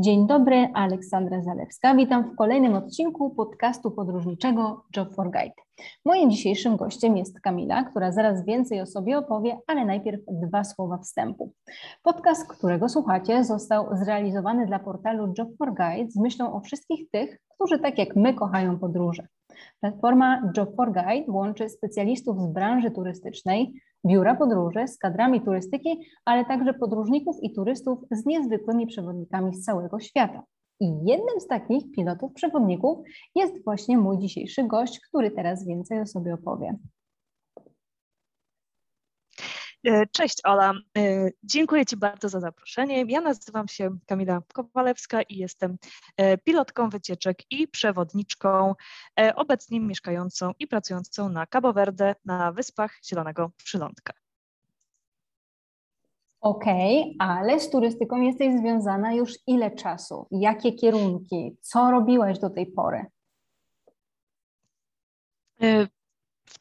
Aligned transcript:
Dzień 0.00 0.26
dobry, 0.26 0.68
Aleksandra 0.74 1.42
Zalewska. 1.42 1.94
Witam 1.94 2.24
w 2.24 2.36
kolejnym 2.36 2.74
odcinku 2.74 3.30
podcastu 3.30 3.90
podróżniczego 3.90 4.84
Job 4.96 5.14
for 5.14 5.30
Guide. 5.30 5.54
Moim 6.04 6.30
dzisiejszym 6.30 6.76
gościem 6.76 7.16
jest 7.16 7.40
Kamila, 7.40 7.84
która 7.84 8.12
zaraz 8.12 8.44
więcej 8.44 8.80
o 8.80 8.86
sobie 8.86 9.18
opowie, 9.18 9.58
ale 9.66 9.84
najpierw 9.84 10.20
dwa 10.28 10.64
słowa 10.64 10.98
wstępu. 10.98 11.52
Podcast, 12.02 12.48
którego 12.48 12.88
słuchacie, 12.88 13.44
został 13.44 13.96
zrealizowany 13.96 14.66
dla 14.66 14.78
portalu 14.78 15.32
Job 15.38 15.48
for 15.56 15.74
Guide 15.74 16.10
z 16.10 16.16
myślą 16.16 16.54
o 16.54 16.60
wszystkich 16.60 17.10
tych, 17.10 17.38
którzy 17.54 17.78
tak 17.78 17.98
jak 17.98 18.16
my 18.16 18.34
kochają 18.34 18.78
podróże. 18.78 19.26
Platforma 19.80 20.52
Job 20.56 20.76
for 20.76 20.92
Guide 20.92 21.32
łączy 21.32 21.68
specjalistów 21.68 22.40
z 22.40 22.46
branży 22.46 22.90
turystycznej, 22.90 23.74
biura 24.06 24.34
podróży 24.34 24.88
z 24.88 24.98
kadrami 24.98 25.40
turystyki, 25.40 26.00
ale 26.24 26.44
także 26.44 26.74
podróżników 26.74 27.36
i 27.42 27.54
turystów 27.54 27.98
z 28.10 28.26
niezwykłymi 28.26 28.86
przewodnikami 28.86 29.54
z 29.54 29.64
całego 29.64 30.00
świata. 30.00 30.42
I 30.80 30.86
jednym 30.86 31.40
z 31.40 31.46
takich 31.46 31.90
pilotów 31.90 32.32
przewodników 32.32 32.98
jest 33.34 33.64
właśnie 33.64 33.98
mój 33.98 34.18
dzisiejszy 34.18 34.64
gość, 34.64 35.00
który 35.08 35.30
teraz 35.30 35.66
więcej 35.66 36.00
o 36.00 36.06
sobie 36.06 36.34
opowie. 36.34 36.76
E, 39.84 40.06
cześć 40.06 40.40
Ola, 40.44 40.72
e, 40.98 41.30
dziękuję 41.42 41.86
Ci 41.86 41.96
bardzo 41.96 42.28
za 42.28 42.40
zaproszenie. 42.40 43.04
Ja 43.08 43.20
nazywam 43.20 43.68
się 43.68 43.98
Kamila 44.06 44.42
Kowalewska 44.52 45.22
i 45.22 45.36
jestem 45.36 45.76
e, 46.16 46.38
pilotką 46.38 46.88
wycieczek 46.88 47.38
i 47.50 47.68
przewodniczką, 47.68 48.74
obecnie 49.34 49.80
mieszkającą 49.80 50.52
i 50.58 50.66
pracującą 50.66 51.28
na 51.28 51.46
Cabo 51.46 51.72
Verde 51.72 52.14
na 52.24 52.52
Wyspach 52.52 52.98
Zielonego 53.04 53.50
Przylądka. 53.56 54.12
Okej, 56.40 57.00
okay, 57.00 57.28
ale 57.28 57.60
z 57.60 57.70
turystyką 57.70 58.20
jesteś 58.20 58.58
związana 58.60 59.12
już 59.12 59.34
ile 59.46 59.70
czasu? 59.70 60.26
Jakie 60.30 60.72
kierunki? 60.72 61.56
Co 61.60 61.90
robiłaś 61.90 62.38
do 62.38 62.50
tej 62.50 62.66
pory? 62.66 63.06
W, 65.60 66.56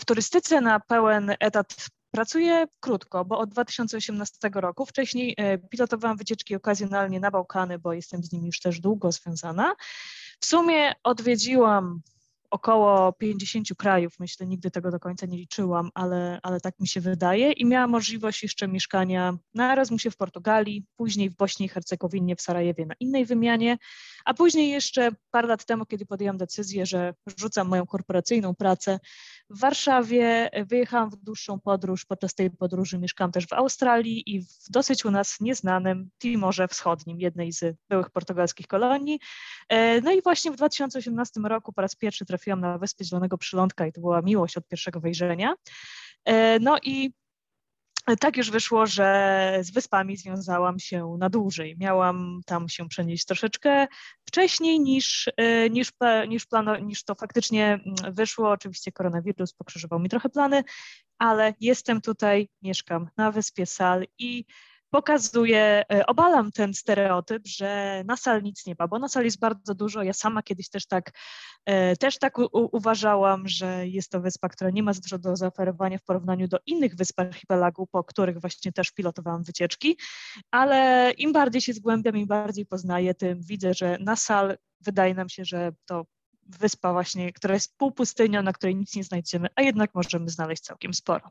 w 0.00 0.04
turystyce 0.04 0.60
na 0.60 0.80
pełen 0.80 1.32
etat 1.40 1.88
Pracuję 2.14 2.66
krótko, 2.80 3.24
bo 3.24 3.38
od 3.38 3.50
2018 3.50 4.50
roku. 4.54 4.86
Wcześniej 4.86 5.34
e, 5.36 5.58
pilotowałam 5.58 6.16
wycieczki 6.16 6.54
okazjonalnie 6.56 7.20
na 7.20 7.30
Bałkany, 7.30 7.78
bo 7.78 7.92
jestem 7.92 8.22
z 8.24 8.32
nimi 8.32 8.46
już 8.46 8.60
też 8.60 8.80
długo 8.80 9.12
związana. 9.12 9.74
W 10.40 10.46
sumie 10.46 10.92
odwiedziłam 11.02 12.00
około 12.54 13.12
50 13.12 13.68
krajów, 13.78 14.12
myślę, 14.20 14.46
nigdy 14.46 14.70
tego 14.70 14.90
do 14.90 15.00
końca 15.00 15.26
nie 15.26 15.38
liczyłam, 15.38 15.90
ale, 15.94 16.38
ale 16.42 16.60
tak 16.60 16.80
mi 16.80 16.88
się 16.88 17.00
wydaje. 17.00 17.52
I 17.52 17.64
miałam 17.64 17.90
możliwość 17.90 18.42
jeszcze 18.42 18.68
mieszkania 18.68 19.36
na 19.54 19.72
Erasmusie 19.72 20.10
w 20.10 20.16
Portugalii, 20.16 20.84
później 20.96 21.30
w 21.30 21.36
Bośni 21.36 21.66
i 21.66 21.68
Hercegowinie, 21.68 22.36
w 22.36 22.40
Sarajewie 22.40 22.86
na 22.86 22.94
innej 23.00 23.24
wymianie, 23.24 23.78
a 24.24 24.34
później 24.34 24.70
jeszcze 24.70 25.10
parę 25.30 25.48
lat 25.48 25.64
temu, 25.64 25.86
kiedy 25.86 26.06
podjęłam 26.06 26.36
decyzję, 26.36 26.86
że 26.86 27.14
rzucam 27.38 27.68
moją 27.68 27.86
korporacyjną 27.86 28.54
pracę 28.54 29.00
w 29.50 29.60
Warszawie, 29.60 30.50
wyjechałam 30.66 31.10
w 31.10 31.16
dłuższą 31.16 31.60
podróż. 31.60 32.04
Podczas 32.04 32.34
tej 32.34 32.50
podróży 32.50 32.98
mieszkałam 32.98 33.32
też 33.32 33.46
w 33.46 33.52
Australii 33.52 34.34
i 34.34 34.40
w 34.40 34.70
dosyć 34.70 35.04
u 35.04 35.10
nas 35.10 35.40
nieznanym 35.40 36.10
Timorze 36.22 36.68
Wschodnim, 36.68 37.20
jednej 37.20 37.52
z 37.52 37.76
byłych 37.88 38.10
portugalskich 38.10 38.66
kolonii. 38.66 39.20
E, 39.68 40.00
no 40.00 40.12
i 40.12 40.22
właśnie 40.22 40.52
w 40.52 40.56
2018 40.56 41.40
roku 41.40 41.72
po 41.72 41.82
raz 41.82 41.94
pierwszy 41.94 42.24
trafiłam 42.24 42.43
na 42.46 42.78
Wyspę 42.78 43.04
Zielonego 43.04 43.38
Przylądka 43.38 43.86
i 43.86 43.92
to 43.92 44.00
była 44.00 44.22
miłość 44.22 44.56
od 44.56 44.68
pierwszego 44.68 45.00
wejrzenia. 45.00 45.54
E, 46.24 46.58
no 46.58 46.78
i 46.82 47.12
tak 48.20 48.36
już 48.36 48.50
wyszło, 48.50 48.86
że 48.86 49.58
z 49.60 49.70
wyspami 49.70 50.16
związałam 50.16 50.78
się 50.78 51.16
na 51.18 51.30
dłużej. 51.30 51.76
Miałam 51.78 52.40
tam 52.46 52.68
się 52.68 52.88
przenieść 52.88 53.26
troszeczkę 53.26 53.86
wcześniej 54.28 54.80
niż, 54.80 55.30
e, 55.36 55.70
niż, 55.70 55.92
niż, 56.28 56.46
plano, 56.46 56.78
niż 56.78 57.04
to 57.04 57.14
faktycznie 57.14 57.66
mm, 57.66 58.14
wyszło. 58.14 58.50
Oczywiście 58.50 58.92
koronawirus 58.92 59.52
pokrzyżował 59.52 60.00
mi 60.00 60.08
trochę 60.08 60.28
plany, 60.28 60.64
ale 61.18 61.54
jestem 61.60 62.00
tutaj, 62.00 62.48
mieszkam 62.62 63.08
na 63.16 63.30
wyspie 63.30 63.66
Sal 63.66 64.04
i 64.18 64.44
pokazuje, 64.94 65.84
e, 65.92 66.06
obalam 66.06 66.52
ten 66.52 66.74
stereotyp, 66.74 67.46
że 67.46 68.02
na 68.06 68.16
sal 68.16 68.42
nic 68.42 68.66
nie 68.66 68.74
ma, 68.78 68.88
bo 68.88 68.98
na 68.98 69.08
sal 69.08 69.24
jest 69.24 69.38
bardzo 69.38 69.74
dużo. 69.74 70.02
Ja 70.02 70.12
sama 70.12 70.42
kiedyś 70.42 70.68
też 70.68 70.86
tak, 70.86 71.10
e, 71.66 71.96
też 71.96 72.18
tak 72.18 72.38
uważałam, 72.52 73.48
że 73.48 73.86
jest 73.86 74.10
to 74.10 74.20
wyspa, 74.20 74.48
która 74.48 74.70
nie 74.70 74.82
ma 74.82 74.92
za 74.92 75.00
dużo 75.00 75.18
do 75.18 75.36
zaoferowania 75.36 75.98
w 75.98 76.02
porównaniu 76.02 76.48
do 76.48 76.58
innych 76.66 76.96
wysp 76.96 77.20
archipelagu, 77.20 77.86
po 77.86 78.04
których 78.04 78.40
właśnie 78.40 78.72
też 78.72 78.90
pilotowałam 78.90 79.42
wycieczki, 79.42 79.98
ale 80.50 81.10
im 81.18 81.32
bardziej 81.32 81.60
się 81.62 81.72
zgłębiam, 81.72 82.16
im 82.16 82.26
bardziej 82.26 82.66
poznaję, 82.66 83.14
tym 83.14 83.40
widzę, 83.42 83.74
że 83.74 83.98
na 84.00 84.16
sal 84.16 84.58
wydaje 84.80 85.14
nam 85.14 85.28
się, 85.28 85.44
że 85.44 85.72
to 85.84 86.06
wyspa 86.42 86.92
właśnie, 86.92 87.32
która 87.32 87.54
jest 87.54 87.76
półpustynią, 87.76 88.42
na 88.42 88.52
której 88.52 88.76
nic 88.76 88.96
nie 88.96 89.04
znajdziemy, 89.04 89.48
a 89.56 89.62
jednak 89.62 89.94
możemy 89.94 90.28
znaleźć 90.28 90.62
całkiem 90.62 90.94
sporo. 90.94 91.30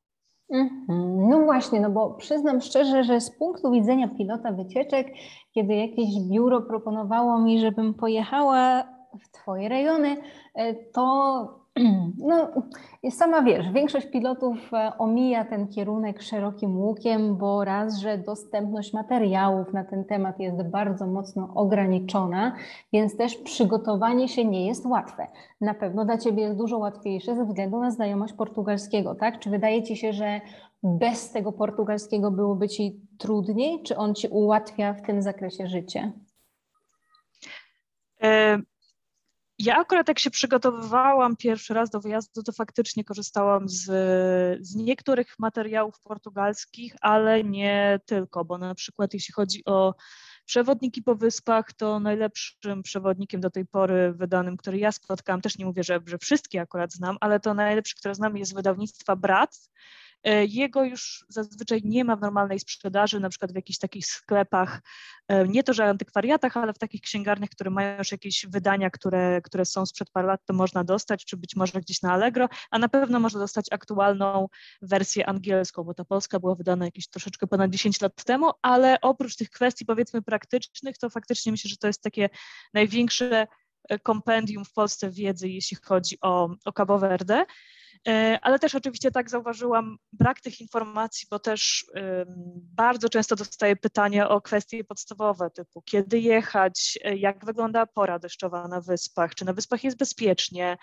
Mhm. 0.53 1.29
No 1.29 1.39
właśnie, 1.39 1.81
no 1.81 1.89
bo 1.89 2.09
przyznam 2.09 2.61
szczerze, 2.61 3.03
że 3.03 3.21
z 3.21 3.31
punktu 3.37 3.71
widzenia 3.71 4.07
pilota 4.07 4.51
wycieczek, 4.51 5.07
kiedy 5.51 5.75
jakieś 5.75 6.19
biuro 6.19 6.61
proponowało 6.61 7.39
mi, 7.39 7.59
żebym 7.59 7.93
pojechała 7.93 8.83
w 9.19 9.31
Twoje 9.31 9.69
rejony, 9.69 10.17
e, 10.55 10.73
to 10.73 11.62
no, 12.17 12.51
sama 13.09 13.41
wiesz, 13.41 13.71
większość 13.71 14.07
pilotów 14.07 14.73
e, 14.73 14.97
omija 14.97 15.45
ten 15.45 15.67
kierunek 15.67 16.21
szerokim 16.21 16.77
łukiem, 16.77 17.37
bo 17.37 17.63
raz, 17.65 17.99
że 17.99 18.17
dostępność 18.17 18.93
materiałów 18.93 19.73
na 19.73 19.83
ten 19.83 20.05
temat 20.05 20.39
jest 20.39 20.63
bardzo 20.63 21.07
mocno 21.07 21.49
ograniczona, 21.55 22.55
więc 22.93 23.17
też 23.17 23.35
przygotowanie 23.35 24.29
się 24.29 24.45
nie 24.45 24.67
jest 24.67 24.85
łatwe. 24.85 25.27
Na 25.61 25.73
pewno 25.73 26.05
dla 26.05 26.17
Ciebie 26.17 26.43
jest 26.43 26.57
dużo 26.57 26.77
łatwiejsze 26.77 27.35
ze 27.35 27.45
względu 27.45 27.79
na 27.79 27.91
znajomość 27.91 28.33
portugalskiego, 28.33 29.15
tak? 29.15 29.39
Czy 29.39 29.49
wydaje 29.49 29.83
Ci 29.83 29.97
się, 29.97 30.13
że 30.13 30.41
bez 30.83 31.31
tego 31.31 31.51
portugalskiego 31.51 32.31
byłoby 32.31 32.69
Ci 32.69 33.01
trudniej, 33.17 33.83
czy 33.83 33.97
on 33.97 34.15
Ci 34.15 34.27
ułatwia 34.27 34.93
w 34.93 35.01
tym 35.01 35.21
zakresie 35.21 35.67
życie? 35.67 36.11
E, 38.23 38.59
ja 39.65 39.77
akurat 39.77 40.07
jak 40.07 40.19
się 40.19 40.31
przygotowywałam 40.31 41.35
pierwszy 41.35 41.73
raz 41.73 41.89
do 41.89 41.99
wyjazdu, 41.99 42.43
to 42.43 42.51
faktycznie 42.51 43.03
korzystałam 43.03 43.69
z, 43.69 43.83
z 44.61 44.75
niektórych 44.75 45.35
materiałów 45.39 46.01
portugalskich, 46.01 46.95
ale 47.01 47.43
nie 47.43 47.99
tylko, 48.05 48.45
bo 48.45 48.57
na 48.57 48.75
przykład 48.75 49.13
jeśli 49.13 49.33
chodzi 49.33 49.65
o 49.65 49.95
przewodniki 50.45 51.01
po 51.01 51.15
wyspach, 51.15 51.73
to 51.73 51.99
najlepszym 51.99 52.83
przewodnikiem 52.83 53.41
do 53.41 53.49
tej 53.49 53.65
pory 53.65 54.13
wydanym, 54.13 54.57
który 54.57 54.77
ja 54.77 54.91
spotkałam, 54.91 55.41
też 55.41 55.57
nie 55.57 55.65
mówię, 55.65 55.83
że, 55.83 55.99
że 56.05 56.17
wszystkie 56.17 56.61
akurat 56.61 56.93
znam, 56.93 57.17
ale 57.21 57.39
to 57.39 57.53
najlepszy, 57.53 57.95
który 57.95 58.15
znam 58.15 58.37
jest 58.37 58.55
wydawnictwa 58.55 59.15
Brat 59.15 59.69
jego 60.31 60.83
już 60.83 61.25
zazwyczaj 61.29 61.81
nie 61.85 62.03
ma 62.03 62.15
w 62.15 62.21
normalnej 62.21 62.59
sprzedaży, 62.59 63.19
na 63.19 63.29
przykład 63.29 63.51
w 63.51 63.55
jakichś 63.55 63.79
takich 63.79 64.05
sklepach, 64.05 64.81
e, 65.27 65.47
nie 65.47 65.63
to, 65.63 65.73
że 65.73 65.85
antykwariatach, 65.85 66.57
ale 66.57 66.73
w 66.73 66.77
takich 66.77 67.01
księgarniach, 67.01 67.49
które 67.49 67.69
mają 67.69 67.97
już 67.97 68.11
jakieś 68.11 68.45
wydania, 68.49 68.89
które, 68.89 69.41
które 69.41 69.65
są 69.65 69.85
sprzed 69.85 70.09
paru 70.09 70.27
lat, 70.27 70.41
to 70.45 70.53
można 70.53 70.83
dostać, 70.83 71.25
czy 71.25 71.37
być 71.37 71.55
może 71.55 71.81
gdzieś 71.81 72.01
na 72.01 72.13
Allegro, 72.13 72.49
a 72.71 72.79
na 72.79 72.89
pewno 72.89 73.19
można 73.19 73.39
dostać 73.39 73.65
aktualną 73.71 74.47
wersję 74.81 75.29
angielską, 75.29 75.83
bo 75.83 75.93
ta 75.93 76.05
polska 76.05 76.39
była 76.39 76.55
wydana 76.55 76.85
jakieś 76.85 77.07
troszeczkę 77.07 77.47
ponad 77.47 77.71
10 77.71 78.01
lat 78.01 78.23
temu, 78.23 78.51
ale 78.61 79.01
oprócz 79.01 79.35
tych 79.35 79.49
kwestii 79.49 79.85
powiedzmy 79.85 80.21
praktycznych, 80.21 80.97
to 80.97 81.09
faktycznie 81.09 81.51
myślę, 81.51 81.69
że 81.69 81.77
to 81.77 81.87
jest 81.87 82.01
takie 82.01 82.29
największe 82.73 83.47
e, 83.89 83.99
kompendium 83.99 84.65
w 84.65 84.73
Polsce 84.73 85.11
wiedzy, 85.11 85.49
jeśli 85.49 85.77
chodzi 85.83 86.17
o, 86.21 86.49
o 86.65 86.73
Cabo 86.73 86.99
Verde. 86.99 87.45
E, 88.07 88.39
ale 88.41 88.59
też 88.59 88.75
oczywiście 88.75 89.11
tak 89.11 89.29
zauważyłam 89.29 89.97
brak 90.13 90.41
tych 90.41 90.61
informacji, 90.61 91.27
bo 91.31 91.39
też 91.39 91.85
bardzo 92.55 93.09
często 93.09 93.35
dostaję 93.35 93.75
pytania 93.75 94.29
o 94.29 94.41
kwestie 94.41 94.83
podstawowe, 94.83 95.49
typu 95.49 95.81
kiedy 95.81 96.19
jechać, 96.19 96.99
e, 97.03 97.17
jak 97.17 97.45
wygląda 97.45 97.85
pora 97.85 98.19
deszczowa 98.19 98.67
na 98.67 98.81
wyspach, 98.81 99.35
czy 99.35 99.45
na 99.45 99.53
wyspach 99.53 99.83
jest 99.83 99.97
bezpiecznie, 99.97 100.77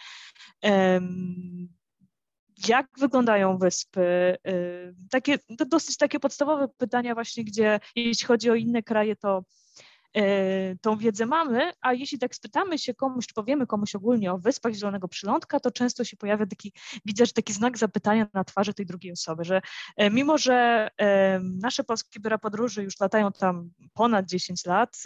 jak 2.68 2.86
wyglądają 2.98 3.58
wyspy. 3.58 4.36
Takie, 5.10 5.38
dosyć 5.48 5.96
takie 5.96 6.20
podstawowe 6.20 6.68
pytania 6.68 7.14
właśnie, 7.14 7.44
gdzie 7.44 7.80
jeśli 7.96 8.26
chodzi 8.26 8.50
o 8.50 8.54
inne 8.54 8.82
kraje, 8.82 9.16
to 9.16 9.42
tą 10.80 10.96
wiedzę 10.96 11.26
mamy, 11.26 11.72
a 11.80 11.92
jeśli 11.92 12.18
tak 12.18 12.34
spytamy 12.34 12.78
się 12.78 12.94
komuś, 12.94 13.26
czy 13.26 13.34
powiemy 13.34 13.66
komuś 13.66 13.94
ogólnie 13.94 14.32
o 14.32 14.38
Wyspach 14.38 14.72
Zielonego 14.72 15.08
Przylądka, 15.08 15.60
to 15.60 15.70
często 15.70 16.04
się 16.04 16.16
pojawia 16.16 16.46
taki, 16.46 16.72
widzę, 17.04 17.26
że 17.26 17.32
taki 17.32 17.52
znak 17.52 17.78
zapytania 17.78 18.26
na 18.34 18.44
twarzy 18.44 18.74
tej 18.74 18.86
drugiej 18.86 19.12
osoby, 19.12 19.44
że 19.44 19.60
e, 19.96 20.10
mimo, 20.10 20.38
że 20.38 20.88
e, 21.00 21.40
nasze 21.40 21.84
polskie 21.84 22.20
biura 22.20 22.38
podróży 22.38 22.82
już 22.82 23.00
latają 23.00 23.32
tam 23.32 23.70
ponad 23.94 24.26
10 24.26 24.66
lat, 24.66 24.96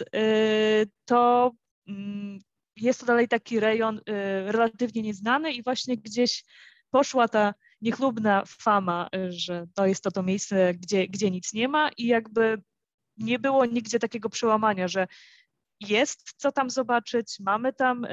to 1.05 1.51
mm, 1.87 2.39
jest 2.75 2.99
to 2.99 3.05
dalej 3.05 3.27
taki 3.27 3.59
rejon 3.59 4.01
relatywnie 4.45 5.01
nieznany 5.01 5.53
i 5.53 5.63
właśnie 5.63 5.97
gdzieś 5.97 6.43
poszła 6.89 7.27
ta 7.27 7.53
niechlubna 7.81 8.43
fama, 8.47 9.09
że 9.29 9.65
to 9.73 9.85
jest 9.85 10.03
to 10.03 10.11
to 10.11 10.23
miejsce, 10.23 10.73
gdzie, 10.73 11.07
gdzie 11.07 11.31
nic 11.31 11.53
nie 11.53 11.67
ma 11.67 11.89
i 11.97 12.07
jakby 12.07 12.61
nie 13.17 13.39
było 13.39 13.65
nigdzie 13.65 13.99
takiego 13.99 14.29
przełamania, 14.29 14.87
że 14.87 15.07
jest 15.79 16.33
co 16.37 16.51
tam 16.51 16.69
zobaczyć, 16.69 17.37
mamy 17.39 17.73
tam 17.73 18.07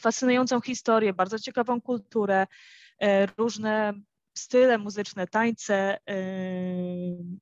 fascynującą 0.00 0.60
historię, 0.60 1.12
bardzo 1.12 1.38
ciekawą 1.38 1.80
kulturę, 1.80 2.46
różne 3.38 3.92
style 4.38 4.78
muzyczne, 4.78 5.26
tańce 5.26 5.98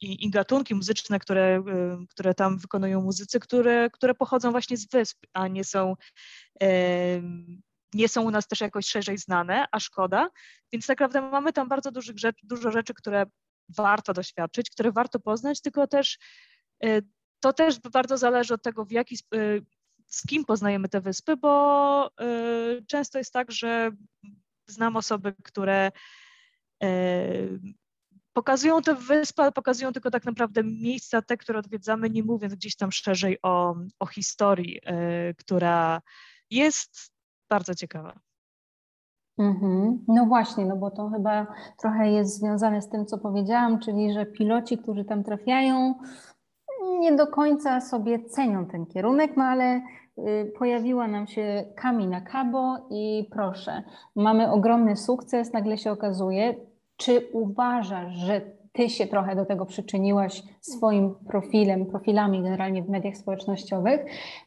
i, 0.01 0.25
i, 0.27 0.31
gatunki 0.31 0.75
muzyczne, 0.75 1.19
które, 1.19 1.63
które 2.09 2.35
tam 2.35 2.59
wykonują 2.59 3.03
muzycy, 3.03 3.41
które, 3.41 3.91
które 3.91 4.15
pochodzą 4.15 4.51
właśnie 4.51 4.77
z 4.77 4.87
wysp, 4.87 5.19
a 5.33 5.49
nie 5.49 5.65
są, 5.65 5.95
nie 7.95 8.09
są 8.09 8.23
u 8.23 8.31
nas 8.31 8.47
też 8.47 8.61
jakoś 8.61 8.87
szerzej 8.87 9.19
znane, 9.19 9.67
a 9.73 9.81
szkoda. 9.81 10.31
Więc 10.73 10.87
tak 10.87 11.01
naprawdę 11.01 11.31
mamy 11.31 11.53
tam 11.53 11.69
bardzo 11.69 11.91
dużych 11.91 12.19
rzeczy, 12.19 12.47
dużo 12.47 12.71
rzeczy, 12.71 12.95
które 12.95 13.27
warto 13.77 14.13
doświadczyć, 14.13 14.71
które 14.71 14.93
warto 14.93 15.21
poznać, 15.21 15.61
tylko 15.61 15.87
też 15.87 16.19
e, 16.85 17.01
to 17.41 17.53
też 17.53 17.79
bardzo 17.79 18.19
zależy 18.19 18.55
od 18.55 18.63
tego, 18.63 18.85
w 18.85 18.93
jaki, 18.93 19.15
e, 19.15 19.39
z 20.07 20.27
kim 20.27 20.45
poznajemy 20.45 20.89
te 20.89 21.01
wyspy, 21.01 21.37
bo 21.37 22.11
e, 22.21 22.83
często 22.87 23.19
jest 23.19 23.33
tak, 23.33 23.53
że 23.53 23.91
znam 24.67 24.97
osoby, 24.97 25.35
które 25.45 25.91
pokazują 28.33 28.83
te 28.83 28.95
wyspy, 28.95 29.43
ale 29.43 29.53
pokazują 29.53 29.93
tylko 29.93 30.11
tak 30.11 30.25
naprawdę 30.25 30.65
miejsca, 30.65 31.23
te, 31.23 31.37
które 31.37 31.59
odwiedzamy, 31.59 32.11
nie 32.11 32.23
mówiąc 32.23 32.55
gdzieś 32.55 32.77
tam 32.77 32.93
szerzej 32.93 33.39
o, 33.43 33.77
o 33.99 34.07
historii, 34.07 34.81
która 35.39 36.01
jest 36.51 37.13
bardzo 37.51 37.75
ciekawa. 37.75 38.21
Mm-hmm. 39.41 39.99
No 40.09 40.27
właśnie, 40.27 40.67
no 40.67 40.77
bo 40.77 40.91
to 40.91 41.09
chyba 41.09 41.47
trochę 41.79 42.11
jest 42.11 42.39
związane 42.39 42.83
z 42.83 42.89
tym, 42.89 43.07
co 43.07 43.19
powiedziałam, 43.19 43.79
czyli 43.79 44.13
że 44.13 44.27
piloci, 44.27 44.79
którzy 44.79 45.05
tam 45.05 45.25
trafiają, 45.25 45.95
nie 46.99 47.13
do 47.17 47.27
końca 47.27 47.81
sobie 47.81 48.25
cenią 48.25 48.67
ten 48.67 48.87
kierunek, 48.87 49.37
no 49.37 49.45
ale 49.45 49.83
y, 50.19 50.53
pojawiła 50.59 51.09
nam 51.09 51.27
się 51.27 51.65
Kamina 51.77 52.21
Cabo 52.21 52.77
i 52.91 53.29
proszę, 53.33 53.83
mamy 54.17 54.53
ogromny 54.53 54.97
sukces, 54.97 55.53
nagle 55.53 55.79
się 55.79 55.93
okazuje, 55.93 56.55
czy 56.97 57.29
uważasz, 57.33 58.15
że 58.15 58.60
ty 58.73 58.91
się 58.91 59.07
trochę 59.07 59.37
do 59.37 59.45
tego 59.45 59.67
przyczyniłaś 59.67 60.43
swoim 60.61 61.15
profilem, 61.29 61.87
profilami 61.87 62.43
generalnie 62.43 62.83
w 62.83 62.89
mediach 62.89 63.17
społecznościowych, 63.17 64.01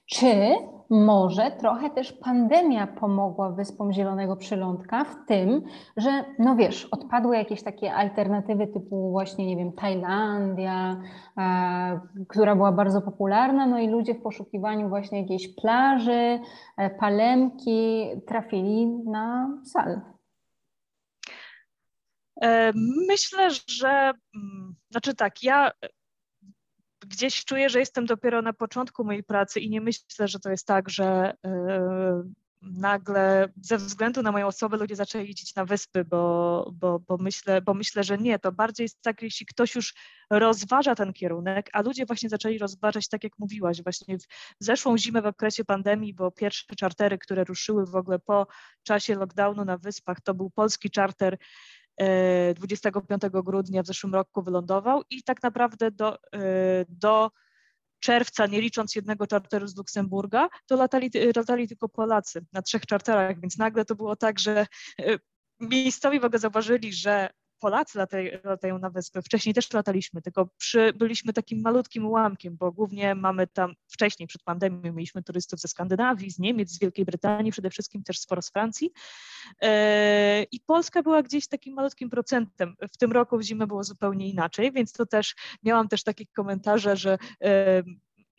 czy 0.06 0.56
może 0.90 1.52
trochę 1.52 1.90
też 1.90 2.14
pandemia 2.14 2.88
pomogła 2.88 3.50
Wyspom 3.50 3.94
Zielonego 3.94 4.36
Przylądka 4.36 5.04
w 5.04 5.26
tym, 5.28 5.62
że 5.98 6.10
no 6.40 6.56
wiesz, 6.56 6.86
odpadły 6.86 7.38
jakieś 7.38 7.64
takie 7.64 7.94
alternatywy 7.94 8.68
typu 8.68 9.12
właśnie, 9.12 9.48
nie 9.48 9.58
wiem, 9.58 9.72
Tajlandia, 9.72 11.02
e, 11.38 12.00
która 12.28 12.56
była 12.56 12.72
bardzo 12.72 13.02
popularna, 13.02 13.66
no 13.66 13.80
i 13.80 13.88
ludzie 13.88 14.14
w 14.14 14.22
poszukiwaniu 14.22 14.90
właśnie 14.90 15.22
jakiejś 15.22 15.56
plaży, 15.56 16.40
e, 16.78 16.90
palemki 16.90 18.06
trafili 18.28 18.88
na 18.88 19.50
sal. 19.64 20.13
E, 22.44 22.72
myślę, 23.08 23.50
że, 23.68 24.14
mm, 24.36 24.76
znaczy 24.92 25.16
tak, 25.16 25.44
ja 25.44 25.72
gdzieś 27.08 27.46
czuję, 27.46 27.70
że 27.70 27.80
jestem 27.80 28.06
dopiero 28.06 28.42
na 28.42 28.54
początku 28.54 29.04
mojej 29.04 29.24
pracy 29.24 29.60
i 29.60 29.70
nie 29.70 29.82
myślę, 29.82 30.28
że 30.28 30.40
to 30.40 30.50
jest 30.50 30.68
tak, 30.68 30.90
że 30.90 31.34
e, 31.46 32.24
nagle 32.62 33.50
ze 33.62 33.78
względu 33.78 34.22
na 34.22 34.32
moją 34.32 34.48
osobę 34.48 34.78
ludzie 34.78 34.96
zaczęli 34.96 35.28
jeździć 35.28 35.56
na 35.56 35.66
wyspy, 35.66 36.06
bo, 36.06 36.72
bo, 36.74 37.00
bo, 37.00 37.18
myślę, 37.18 37.62
bo 37.62 37.74
myślę, 37.74 38.04
że 38.04 38.18
nie. 38.18 38.40
To 38.40 38.52
bardziej 38.52 38.86
jest 38.86 39.02
tak, 39.02 39.22
jeśli 39.22 39.46
ktoś 39.46 39.76
już 39.76 39.94
rozważa 40.30 40.96
ten 40.96 41.14
kierunek, 41.14 41.70
a 41.74 41.82
ludzie 41.82 42.06
właśnie 42.06 42.30
zaczęli 42.30 42.58
rozważać, 42.58 43.08
tak 43.08 43.24
jak 43.24 43.40
mówiłaś, 43.40 43.84
właśnie 43.84 44.18
w 44.18 44.24
zeszłą 44.60 44.98
zimę 44.98 45.22
w 45.22 45.26
okresie 45.26 45.66
pandemii, 45.66 46.14
bo 46.14 46.32
pierwsze 46.32 46.76
czartery, 46.76 47.18
które 47.18 47.44
ruszyły 47.44 47.86
w 47.86 47.96
ogóle 47.96 48.20
po 48.20 48.48
czasie 48.84 49.16
lockdownu 49.16 49.66
na 49.66 49.78
wyspach, 49.78 50.22
to 50.22 50.34
był 50.34 50.50
polski 50.50 50.90
czarter 50.90 51.38
25 52.56 53.24
e, 53.24 53.30
grudnia 53.30 53.84
w 53.84 53.88
zeszłym 53.88 54.14
roku 54.14 54.44
wylądował 54.44 55.02
i 55.10 55.24
tak 55.24 55.44
naprawdę 55.44 55.92
do, 55.92 56.16
e, 56.16 56.20
do 56.90 57.32
czerwca, 58.00 58.46
nie 58.46 58.62
licząc 58.62 58.96
jednego 58.96 59.28
czarteru 59.28 59.68
z 59.68 59.78
Luksemburga, 59.78 60.50
to 60.66 60.76
latali, 60.76 61.12
latali 61.36 61.68
tylko 61.68 61.90
Polacy 61.90 62.46
na 62.54 62.62
trzech 62.62 62.86
czarterach, 62.86 63.40
więc 63.40 63.58
nagle 63.58 63.86
to 63.86 63.96
było 63.96 64.16
tak, 64.16 64.40
że 64.40 64.66
e, 65.00 65.18
miejscowi 65.60 66.20
w 66.20 66.26
ogóle 66.26 66.40
zauważyli, 66.40 66.94
że 66.94 67.30
Polacy 67.64 68.00
latają 68.44 68.80
na 68.80 68.90
wyspy. 68.90 69.22
Wcześniej 69.22 69.56
też 69.56 69.74
lataliśmy, 69.74 70.22
tylko 70.22 70.50
przy, 70.58 70.94
byliśmy 70.94 71.34
takim 71.34 71.62
malutkim 71.62 72.06
ułamkiem, 72.06 72.58
bo 72.58 72.72
głównie 72.72 73.16
mamy 73.16 73.48
tam, 73.48 73.74
wcześniej 73.88 74.28
przed 74.28 74.44
pandemią 74.44 74.94
mieliśmy 74.94 75.24
turystów 75.24 75.60
ze 75.60 75.68
Skandynawii, 75.68 76.32
z 76.32 76.40
Niemiec, 76.40 76.72
z 76.72 76.80
Wielkiej 76.80 77.06
Brytanii, 77.06 77.52
przede 77.52 77.70
wszystkim 77.70 78.04
też 78.04 78.20
sporo 78.20 78.42
z 78.42 78.52
Francji. 78.52 78.92
E, 79.62 80.44
I 80.44 80.60
Polska 80.60 81.04
była 81.04 81.24
gdzieś 81.24 81.48
takim 81.48 81.74
malutkim 81.74 82.10
procentem. 82.10 82.76
W 82.94 82.98
tym 82.98 83.12
roku 83.12 83.38
w 83.38 83.42
zimę 83.42 83.68
było 83.68 83.84
zupełnie 83.84 84.30
inaczej, 84.30 84.72
więc 84.72 84.94
to 84.94 85.06
też 85.06 85.36
miałam 85.64 85.88
też 85.88 86.04
takie 86.04 86.26
komentarze, 86.26 86.98
że 86.98 87.18
e, 87.42 87.84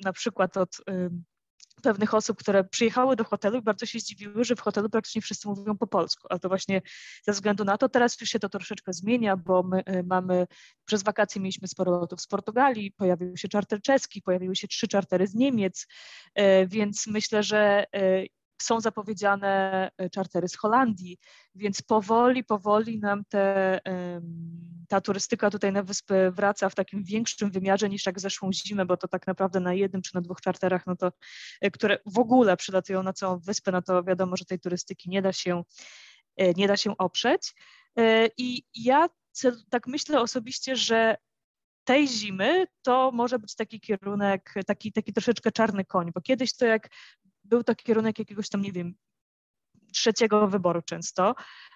na 0.01 0.13
przykład 0.13 0.57
od 0.57 0.77
pewnych 1.85 2.15
osób, 2.15 2.39
które 2.39 2.65
przyjechały 2.65 3.17
do 3.17 3.25
hotelu 3.25 3.59
i 3.59 3.63
bardzo 3.63 3.87
się 3.87 3.99
zdziwiły, 3.99 4.45
że 4.45 4.57
w 4.57 4.61
hotelu 4.61 4.91
praktycznie 4.91 5.23
wszyscy 5.23 5.49
mówią 5.49 5.77
po 5.77 5.87
polsku, 5.87 6.27
a 6.31 6.39
to 6.39 6.49
właśnie 6.49 6.83
ze 7.23 7.33
względu 7.33 7.65
na 7.65 7.79
to 7.79 7.89
teraz 7.89 8.21
już 8.21 8.31
się 8.31 8.39
to 8.39 8.49
troszeczkę 8.49 8.93
zmienia, 8.93 9.37
bo 9.37 9.63
my 9.63 9.81
y, 9.89 10.03
mamy, 10.03 10.47
przez 10.85 11.03
wakacje 11.03 11.41
mieliśmy 11.41 11.69
sporo 11.69 11.93
lotów 11.93 12.21
z 12.21 12.27
Portugalii, 12.27 12.93
pojawił 12.93 13.37
się 13.37 13.49
czarter 13.49 13.81
czeski, 13.81 14.23
pojawiły 14.23 14.57
się 14.57 14.69
trzy 14.69 14.89
czartery 14.89 15.27
z 15.27 15.35
Niemiec, 15.35 15.87
y, 16.39 16.67
więc 16.67 17.07
myślę, 17.07 17.43
że 17.43 17.87
y, 17.97 18.29
są 18.63 18.81
zapowiedziane 18.81 19.91
e, 19.99 20.11
czartery 20.11 20.49
z 20.49 20.57
Holandii, 20.57 21.19
więc 21.55 21.83
powoli, 21.83 22.45
powoli 22.45 22.99
nam 22.99 23.25
te, 23.29 23.81
ta 24.89 25.01
turystyka 25.01 25.51
tutaj 25.51 25.73
na 25.73 25.83
wyspy 25.83 26.31
wraca 26.31 26.69
w 26.69 26.75
takim 26.75 27.05
większym 27.05 27.51
wymiarze 27.51 27.89
niż 27.89 28.07
jak 28.07 28.21
zeszłą 28.21 28.53
zimę, 28.53 28.87
bo 28.87 28.97
to 28.97 29.09
tak 29.09 29.27
naprawdę 29.27 29.61
na 29.61 29.75
jednym 29.75 30.03
czy 30.03 30.15
na 30.15 30.21
dwóch 30.21 30.41
czarterach, 30.41 30.87
no 30.87 30.97
to, 30.97 31.13
e, 31.61 31.71
które 31.71 31.99
w 32.07 32.19
ogóle 32.19 32.57
przylatują 32.57 33.03
na 33.03 33.13
całą 33.13 33.39
wyspę, 33.39 33.73
no 33.73 33.83
to 33.83 34.03
wiadomo, 34.03 34.37
że 34.37 34.45
tej 34.45 34.61
turystyki 34.61 35.11
nie 35.11 35.23
da 35.23 35.33
się, 35.33 35.63
e, 36.37 36.53
nie 36.53 36.69
da 36.69 36.77
się 36.77 36.97
oprzeć. 36.97 37.55
I 38.37 38.63
ja 38.75 39.09
tak 39.71 39.87
myślę 39.87 40.21
osobiście, 40.21 40.77
że 40.77 41.17
tej 41.85 42.09
zimy 42.09 42.67
to 42.83 43.11
może 43.15 43.39
być 43.39 43.55
taki 43.55 43.81
kierunek, 43.81 44.55
taki, 44.67 44.93
taki 44.93 45.13
troszeczkę 45.13 45.53
czarny 45.53 45.85
koń, 45.85 46.11
bo 46.15 46.21
kiedyś 46.21 46.57
to 46.57 46.67
jak 46.67 46.89
był 47.45 47.65
to 47.65 47.75
kierunek 47.75 48.19
jakiegoś 48.19 48.49
tam, 48.49 48.63
nie 48.63 48.73
wiem, 48.73 48.95
trzeciego 49.93 50.49
wyboru 50.49 50.83
często, 50.83 51.35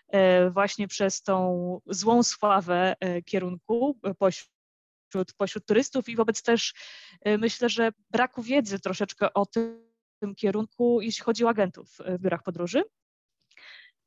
e, 0.08 0.50
właśnie 0.50 0.88
przez 0.88 1.22
tą 1.22 1.80
złą 1.86 2.22
sławę 2.22 2.94
e, 3.00 3.22
kierunku 3.22 3.98
pośród, 4.18 5.32
pośród 5.36 5.66
turystów 5.66 6.08
i 6.08 6.16
wobec 6.16 6.42
też 6.42 6.74
e, 7.20 7.38
myślę, 7.38 7.68
że 7.68 7.92
braku 8.10 8.42
wiedzy 8.42 8.80
troszeczkę 8.80 9.32
o 9.34 9.46
tym, 9.46 9.88
tym 10.20 10.34
kierunku, 10.34 11.00
jeśli 11.00 11.24
chodzi 11.24 11.44
o 11.44 11.48
agentów 11.48 11.98
w 11.98 12.18
biurach 12.18 12.42
podróży. 12.42 12.82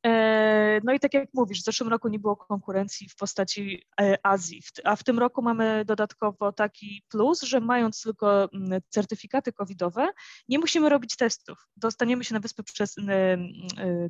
E, 0.06 0.82
no 0.84 0.94
i 0.94 1.00
tak 1.00 1.14
jak 1.14 1.30
mówisz, 1.34 1.62
w 1.62 1.64
zeszłym 1.64 1.90
roku 1.90 2.08
nie 2.08 2.20
było 2.20 2.36
konkurencji 2.36 3.10
w 3.10 3.16
postaci 3.16 3.84
e, 4.02 4.18
Azji, 4.24 4.62
a 4.84 4.96
w 4.96 5.04
tym 5.04 5.20
roku 5.20 5.42
mamy 5.42 5.86
dodatkowo 5.86 6.52
taki 6.52 7.04
plus, 7.10 7.42
że 7.42 7.60
mając 7.60 8.02
tylko 8.02 8.50
mm, 8.54 8.82
certyfikaty 8.90 9.54
covidowe, 9.54 10.08
nie 10.50 10.60
musimy 10.60 10.90
robić 10.90 11.16
testów. 11.16 11.68
Dostaniemy 11.78 12.24
się 12.24 12.34
na 12.34 12.40
wyspę 12.40 12.64
przez, 12.64 12.96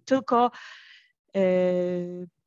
tylko 0.05 0.51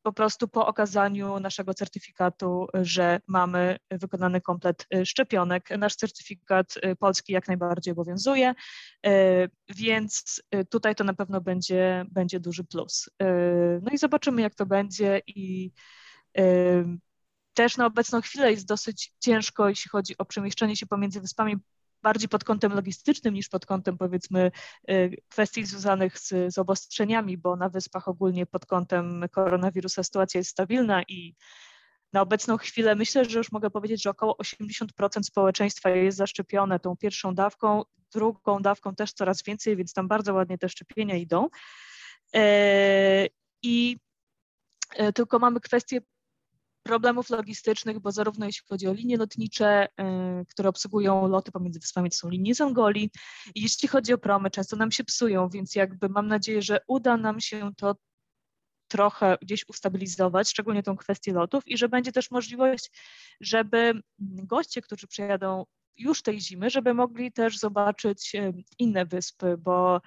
po 0.04 0.12
prostu 0.12 0.48
po 0.48 0.66
okazaniu 0.66 1.40
naszego 1.40 1.74
certyfikatu, 1.74 2.66
że 2.74 3.20
mamy 3.26 3.76
wykonany 3.90 4.40
komplet 4.40 4.86
y, 4.94 5.06
szczepionek. 5.06 5.70
Nasz 5.78 5.96
certyfikat 5.96 6.74
y, 6.76 6.96
polski 6.96 7.32
jak 7.32 7.48
najbardziej 7.48 7.92
obowiązuje, 7.92 8.54
y, 9.06 9.10
więc 9.68 10.42
tutaj 10.70 10.94
to 10.94 11.04
na 11.04 11.14
pewno 11.14 11.40
będzie, 11.40 12.04
będzie 12.10 12.40
duży 12.40 12.64
plus. 12.64 13.10
No 13.82 13.90
i 13.92 13.98
zobaczymy, 13.98 14.42
jak 14.42 14.54
to 14.54 14.66
będzie 14.66 15.20
i 15.26 15.72
też 17.54 17.76
na 17.76 17.86
obecną 17.86 18.20
chwilę 18.20 18.50
jest 18.50 18.66
dosyć 18.66 19.12
ciężko, 19.20 19.68
jeśli 19.68 19.88
chodzi 19.88 20.18
o 20.18 20.24
przemieszczanie 20.24 20.76
się 20.76 20.86
pomiędzy 20.86 21.20
wyspami, 21.20 21.56
bardziej 22.04 22.28
pod 22.28 22.44
kątem 22.44 22.72
logistycznym 22.72 23.34
niż 23.34 23.48
pod 23.48 23.66
kątem 23.66 23.98
powiedzmy 23.98 24.50
y, 24.90 25.16
kwestii 25.28 25.64
związanych 25.66 26.18
z, 26.18 26.28
z 26.54 26.58
obostrzeniami, 26.58 27.38
bo 27.38 27.56
na 27.56 27.68
wyspach 27.68 28.08
ogólnie 28.08 28.46
pod 28.46 28.66
kątem 28.66 29.24
koronawirusa 29.32 30.02
sytuacja 30.02 30.38
jest 30.38 30.50
stabilna 30.50 31.02
i 31.02 31.34
na 32.12 32.20
obecną 32.20 32.56
chwilę 32.56 32.94
myślę, 32.94 33.24
że 33.24 33.38
już 33.38 33.52
mogę 33.52 33.70
powiedzieć, 33.70 34.02
że 34.02 34.10
około 34.10 34.36
80% 34.42 35.22
społeczeństwa 35.22 35.90
jest 35.90 36.18
zaszczepione 36.18 36.80
tą 36.80 36.96
pierwszą 36.96 37.34
dawką, 37.34 37.82
drugą 38.14 38.62
dawką 38.62 38.94
też 38.94 39.12
coraz 39.12 39.42
więcej, 39.42 39.76
więc 39.76 39.92
tam 39.92 40.08
bardzo 40.08 40.34
ładnie 40.34 40.58
te 40.58 40.68
szczepienia 40.68 41.16
idą. 41.16 41.48
E, 42.34 43.26
I 43.62 43.96
e, 44.96 45.12
tylko 45.12 45.38
mamy 45.38 45.60
kwestię 45.60 46.00
problemów 46.84 47.30
logistycznych, 47.30 48.00
bo 48.00 48.12
zarówno 48.12 48.46
jeśli 48.46 48.66
chodzi 48.68 48.88
o 48.88 48.92
linie 48.92 49.16
lotnicze, 49.16 49.88
które 50.48 50.68
obsługują 50.68 51.28
loty 51.28 51.52
pomiędzy 51.52 51.80
wyspami, 51.80 52.10
to 52.10 52.16
są 52.16 52.28
linie 52.28 52.54
z 52.54 52.60
Angolii, 52.60 53.10
i 53.54 53.62
jeśli 53.62 53.88
chodzi 53.88 54.12
o 54.12 54.18
promy, 54.18 54.50
często 54.50 54.76
nam 54.76 54.90
się 54.90 55.04
psują, 55.04 55.48
więc 55.48 55.74
jakby 55.74 56.08
mam 56.08 56.26
nadzieję, 56.26 56.62
że 56.62 56.78
uda 56.86 57.16
nam 57.16 57.40
się 57.40 57.70
to 57.76 57.94
trochę 58.88 59.38
gdzieś 59.42 59.64
ustabilizować, 59.68 60.50
szczególnie 60.50 60.82
tą 60.82 60.96
kwestię 60.96 61.32
lotów 61.32 61.62
i 61.66 61.78
że 61.78 61.88
będzie 61.88 62.12
też 62.12 62.30
możliwość, 62.30 62.90
żeby 63.40 64.00
goście, 64.18 64.82
którzy 64.82 65.06
przyjadą 65.06 65.64
już 65.96 66.22
tej 66.22 66.40
zimy, 66.40 66.70
żeby 66.70 66.94
mogli 66.94 67.32
też 67.32 67.58
zobaczyć 67.58 68.32
inne 68.78 69.06
wyspy, 69.06 69.56
bo 69.58 70.00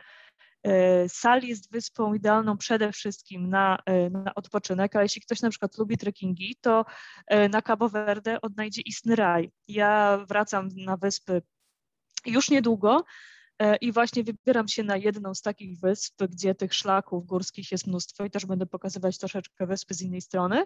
Sal 1.08 1.44
jest 1.44 1.72
wyspą 1.72 2.14
idealną 2.14 2.58
przede 2.58 2.92
wszystkim 2.92 3.50
na, 3.50 3.78
e, 3.86 4.10
na 4.10 4.36
odpoczynek, 4.36 4.96
a 4.96 5.04
jeśli 5.04 5.22
ktoś 5.22 5.42
na 5.42 5.50
przykład 5.50 5.78
lubi 5.78 5.98
trekkingi, 5.98 6.56
to 6.62 6.86
e, 7.28 7.50
na 7.50 7.62
Cabo 7.62 7.90
Verde 7.90 8.42
odnajdzie 8.42 8.82
istny 8.82 9.16
raj. 9.16 9.52
Ja 9.68 10.26
wracam 10.30 10.70
na 10.76 10.98
wyspy 10.98 11.42
już 12.26 12.50
niedługo 12.50 13.04
i 13.82 13.92
właśnie 13.92 14.24
wybieram 14.24 14.68
się 14.68 14.84
na 14.84 14.98
jedną 14.98 15.36
z 15.36 15.42
takich 15.42 15.80
wysp, 15.80 16.24
gdzie 16.30 16.56
tych 16.56 16.74
szlaków 16.74 17.26
górskich 17.26 17.72
jest 17.72 17.88
mnóstwo 17.88 18.26
i 18.26 18.30
też 18.32 18.46
będę 18.46 18.66
pokazywać 18.66 19.18
troszeczkę 19.18 19.68
wyspy 19.68 19.94
z 19.94 20.02
innej 20.02 20.22
strony. 20.22 20.66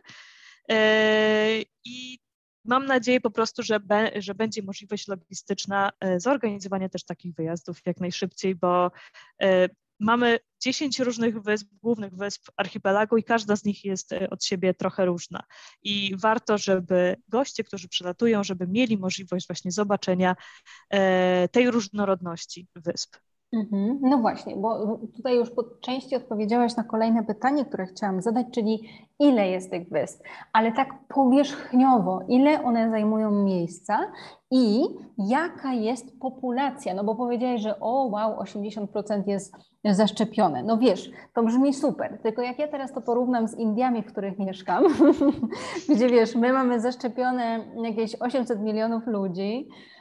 I 1.86 2.20
mam 2.66 2.86
nadzieję 2.86 3.22
po 3.22 3.32
prostu, 3.32 3.64
że, 3.64 3.80
be, 3.80 4.12
że 4.16 4.36
będzie 4.36 4.64
możliwość 4.64 5.08
logistyczna 5.08 5.92
e, 6.00 6.20
zorganizowania 6.20 6.90
też 6.90 7.04
takich 7.04 7.36
wyjazdów 7.36 7.82
jak 7.86 8.00
najszybciej, 8.00 8.56
bo 8.56 8.92
e, 9.42 9.70
mamy 10.00 10.40
10 10.60 11.00
różnych 11.00 11.42
wysp, 11.42 11.68
głównych 11.84 12.16
wysp 12.16 12.50
archipelagu 12.58 13.18
i 13.18 13.24
każda 13.24 13.56
z 13.56 13.66
nich 13.66 13.86
jest 13.86 14.14
e, 14.14 14.30
od 14.30 14.46
siebie 14.46 14.74
trochę 14.74 15.06
różna. 15.06 15.44
I 15.84 16.16
warto, 16.18 16.58
żeby 16.58 17.16
goście, 17.28 17.64
którzy 17.64 17.88
przylatują, 17.88 18.44
żeby 18.44 18.68
mieli 18.68 18.98
możliwość 18.98 19.48
właśnie 19.48 19.72
zobaczenia 19.72 20.36
tej 21.52 21.72
różnorodności 21.72 22.68
wysp. 22.76 23.16
Mhm. 23.54 24.00
No 24.02 24.18
właśnie, 24.18 24.56
bo 24.56 24.98
tutaj 25.16 25.36
już 25.36 25.50
po 25.50 25.64
części 25.82 26.16
odpowiedziałaś 26.16 26.76
na 26.76 26.84
kolejne 26.84 27.24
pytanie, 27.24 27.66
które 27.66 27.86
chciałam 27.86 28.22
zadać, 28.22 28.48
czyli 28.52 28.90
ile 29.20 29.50
jest 29.50 29.72
tych 29.72 29.90
wysp, 29.90 30.24
ale 30.54 30.72
tak 30.72 30.90
powierzchniowo, 31.08 32.22
ile 32.28 32.64
one 32.64 32.90
zajmują 32.90 33.32
miejsca 33.32 34.00
i 34.52 34.84
jaka 35.18 35.74
jest 35.74 36.20
populacja, 36.20 36.94
no 36.94 37.04
bo 37.04 37.16
powiedziałeś, 37.16 37.62
że 37.62 37.80
o 37.80 38.06
wow, 38.06 38.40
80% 38.40 39.28
jest 39.28 39.54
zaszczepione. 39.86 40.64
No 40.64 40.78
wiesz, 40.78 41.12
to 41.34 41.44
brzmi 41.44 41.74
super, 41.74 42.20
tylko 42.24 42.42
jak 42.42 42.60
ja 42.60 42.68
teraz 42.68 42.94
to 42.94 43.02
porównam 43.02 43.48
z 43.48 43.58
Indiami, 43.58 44.02
w 44.02 44.12
których 44.12 44.40
mieszkam, 44.40 44.84
gdzie 45.96 46.10
wiesz, 46.10 46.36
my 46.36 46.54
mamy 46.54 46.80
zaszczepione 46.80 47.66
jakieś 47.84 48.16
800 48.16 48.62
milionów 48.62 49.08
ludzi, 49.08 49.68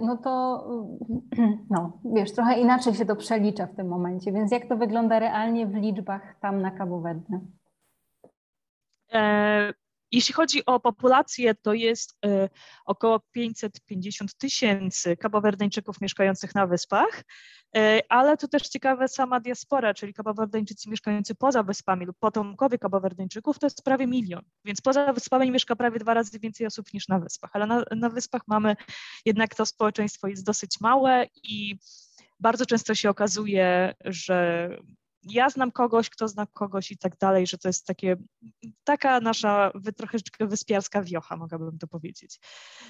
no 0.00 0.16
to 0.16 0.64
no, 1.70 2.00
wiesz, 2.14 2.32
trochę 2.32 2.60
inaczej 2.60 2.94
się 2.94 3.06
to 3.06 3.16
przelicza 3.16 3.66
w 3.66 3.76
tym 3.76 3.88
momencie. 3.88 4.32
Więc 4.32 4.52
jak 4.52 4.68
to 4.68 4.76
wygląda 4.76 5.18
realnie 5.18 5.66
w 5.66 5.74
liczbach 5.74 6.36
tam 6.40 6.62
na 6.62 6.70
Cabo 6.78 7.00
Verde? 7.00 7.40
Jeśli 10.12 10.34
chodzi 10.34 10.66
o 10.66 10.80
populację, 10.80 11.54
to 11.54 11.74
jest 11.74 12.16
e, 12.26 12.48
około 12.84 13.20
550 13.32 14.34
tysięcy 14.34 15.16
kabowerdeńczyków 15.16 16.00
mieszkających 16.00 16.54
na 16.54 16.66
wyspach, 16.66 17.24
e, 17.76 18.00
ale 18.08 18.36
to 18.36 18.48
też 18.48 18.62
ciekawe 18.62 19.08
sama 19.08 19.40
diaspora, 19.40 19.94
czyli 19.94 20.14
kabowerdeńczycy 20.14 20.90
mieszkający 20.90 21.34
poza 21.34 21.62
wyspami 21.62 22.06
lub 22.06 22.16
potomkowie 22.18 22.78
kabowerdeńczyków, 22.78 23.58
to 23.58 23.66
jest 23.66 23.82
prawie 23.84 24.06
milion, 24.06 24.42
więc 24.64 24.80
poza 24.80 25.12
wyspami 25.12 25.50
mieszka 25.50 25.76
prawie 25.76 25.98
dwa 25.98 26.14
razy 26.14 26.38
więcej 26.38 26.66
osób 26.66 26.94
niż 26.94 27.08
na 27.08 27.18
wyspach, 27.18 27.50
ale 27.52 27.66
na, 27.66 27.84
na 27.96 28.10
wyspach 28.10 28.42
mamy 28.46 28.76
jednak 29.24 29.54
to 29.54 29.66
społeczeństwo 29.66 30.28
jest 30.28 30.46
dosyć 30.46 30.80
małe 30.80 31.26
i 31.42 31.78
bardzo 32.40 32.66
często 32.66 32.94
się 32.94 33.10
okazuje, 33.10 33.94
że 34.04 34.68
ja 35.30 35.50
znam 35.50 35.72
kogoś, 35.72 36.10
kto 36.10 36.28
zna 36.28 36.46
kogoś 36.46 36.90
i 36.90 36.98
tak 36.98 37.16
dalej, 37.16 37.46
że 37.46 37.58
to 37.58 37.68
jest 37.68 37.86
takie, 37.86 38.16
taka 38.84 39.20
nasza 39.20 39.72
troszeczkę 39.96 40.46
wyspiarska 40.46 41.02
wiocha, 41.02 41.36
mogłabym 41.36 41.78
to 41.78 41.86
powiedzieć. 41.86 42.40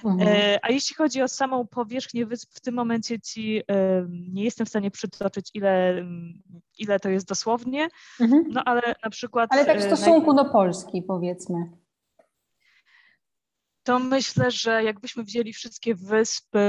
Mhm. 0.04 0.28
E, 0.28 0.58
a 0.62 0.70
jeśli 0.70 0.96
chodzi 0.96 1.22
o 1.22 1.28
samą 1.28 1.66
powierzchnię 1.66 2.26
wysp, 2.26 2.50
w 2.54 2.60
tym 2.60 2.74
momencie 2.74 3.20
ci 3.20 3.62
e, 3.70 4.06
nie 4.08 4.44
jestem 4.44 4.66
w 4.66 4.68
stanie 4.68 4.90
przytoczyć, 4.90 5.50
ile, 5.54 6.04
ile 6.78 7.00
to 7.00 7.08
jest 7.08 7.28
dosłownie, 7.28 7.88
mhm. 8.20 8.44
no 8.48 8.62
ale 8.64 8.94
na 9.04 9.10
przykład... 9.10 9.52
Ale 9.52 9.64
tak 9.64 9.80
w 9.80 9.84
e, 9.84 9.96
stosunku 9.96 10.34
do 10.34 10.44
Polski 10.44 11.02
powiedzmy 11.02 11.85
to 13.86 13.98
myślę, 13.98 14.50
że 14.50 14.84
jakbyśmy 14.84 15.24
wzięli 15.24 15.52
wszystkie 15.52 15.94
wyspy, 15.94 16.60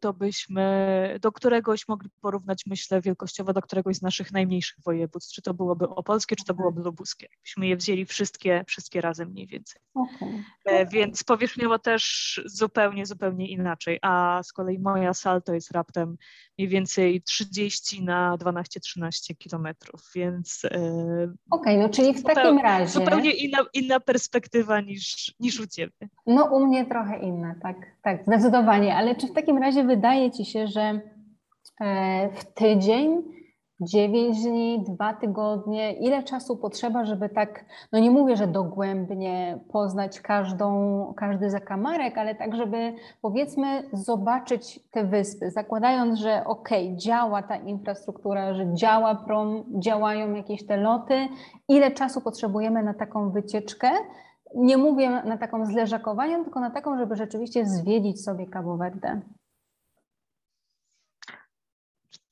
to 0.00 0.12
byśmy 0.12 1.18
do 1.22 1.32
któregoś 1.32 1.88
mogli 1.88 2.10
porównać, 2.20 2.62
myślę, 2.66 3.00
wielkościowo 3.00 3.52
do 3.52 3.62
któregoś 3.62 3.96
z 3.96 4.02
naszych 4.02 4.32
najmniejszych 4.32 4.76
województw. 4.84 5.34
Czy 5.34 5.42
to 5.42 5.54
byłoby 5.54 5.88
opolskie, 5.88 6.36
czy 6.36 6.44
to 6.44 6.54
byłoby 6.54 6.82
lubuskie. 6.82 7.26
Jakbyśmy 7.30 7.66
je 7.66 7.76
wzięli 7.76 8.04
wszystkie, 8.04 8.64
wszystkie 8.66 9.00
razem 9.00 9.28
mniej 9.28 9.46
więcej. 9.46 9.82
Okay. 9.94 10.86
Więc 10.92 11.24
powierzchniowo 11.24 11.78
też 11.78 12.40
zupełnie, 12.44 13.06
zupełnie 13.06 13.48
inaczej. 13.48 13.98
A 14.02 14.40
z 14.44 14.52
kolei 14.52 14.78
moja 14.78 15.14
sal 15.14 15.42
to 15.42 15.54
jest 15.54 15.70
raptem 15.70 16.16
mniej 16.58 16.68
więcej 16.68 17.22
30 17.22 18.04
na 18.04 18.36
12-13 18.36 19.36
kilometrów, 19.38 20.00
więc... 20.14 20.64
E, 20.64 20.68
Okej, 21.50 21.74
okay, 21.74 21.78
no 21.78 21.88
czyli 21.88 22.14
w 22.14 22.22
takim 22.22 22.58
razie... 22.58 22.88
Zupełnie 22.88 23.30
inna, 23.30 23.58
inna 23.74 24.00
perspektywa 24.00 24.80
niż, 24.80 25.34
niż 25.40 25.60
u 25.60 25.66
Ciebie. 25.66 26.08
No 26.26 26.44
u 26.44 26.66
mnie 26.66 26.86
trochę 26.86 27.18
inna, 27.18 27.54
tak, 27.62 27.76
tak, 28.02 28.22
zdecydowanie, 28.26 28.96
ale 28.96 29.14
czy 29.14 29.26
w 29.26 29.32
takim 29.32 29.58
razie 29.58 29.84
wydaje 29.84 30.30
Ci 30.30 30.44
się, 30.44 30.66
że 30.66 31.00
e, 31.80 32.30
w 32.32 32.44
tydzień 32.44 33.22
9 33.84 34.42
dni, 34.42 34.84
dwa 34.88 35.14
tygodnie, 35.14 35.92
ile 35.92 36.22
czasu 36.22 36.56
potrzeba, 36.56 37.04
żeby 37.04 37.28
tak, 37.28 37.64
no 37.92 37.98
nie 37.98 38.10
mówię, 38.10 38.36
że 38.36 38.46
dogłębnie 38.46 39.58
poznać 39.72 40.20
każdą, 40.20 41.12
każdy 41.16 41.50
zakamarek, 41.50 42.18
ale 42.18 42.34
tak, 42.34 42.56
żeby 42.56 42.92
powiedzmy 43.22 43.82
zobaczyć 43.92 44.80
te 44.90 45.04
wyspy, 45.04 45.50
zakładając, 45.50 46.18
że 46.18 46.44
okej, 46.44 46.86
okay, 46.86 46.98
działa 46.98 47.42
ta 47.42 47.56
infrastruktura, 47.56 48.54
że 48.54 48.74
działa 48.74 49.14
prom, 49.14 49.64
działają 49.78 50.34
jakieś 50.34 50.66
te 50.66 50.76
loty, 50.76 51.28
ile 51.68 51.90
czasu 51.90 52.20
potrzebujemy 52.20 52.82
na 52.82 52.94
taką 52.94 53.30
wycieczkę? 53.30 53.90
Nie 54.54 54.76
mówię 54.76 55.10
na 55.10 55.38
taką 55.38 55.66
zleżakowanie, 55.66 56.44
tylko 56.44 56.60
na 56.60 56.70
taką, 56.70 56.98
żeby 56.98 57.16
rzeczywiście 57.16 57.66
zwiedzić 57.66 58.24
sobie 58.24 58.46
Cabo 58.46 58.76
Verde. 58.76 59.20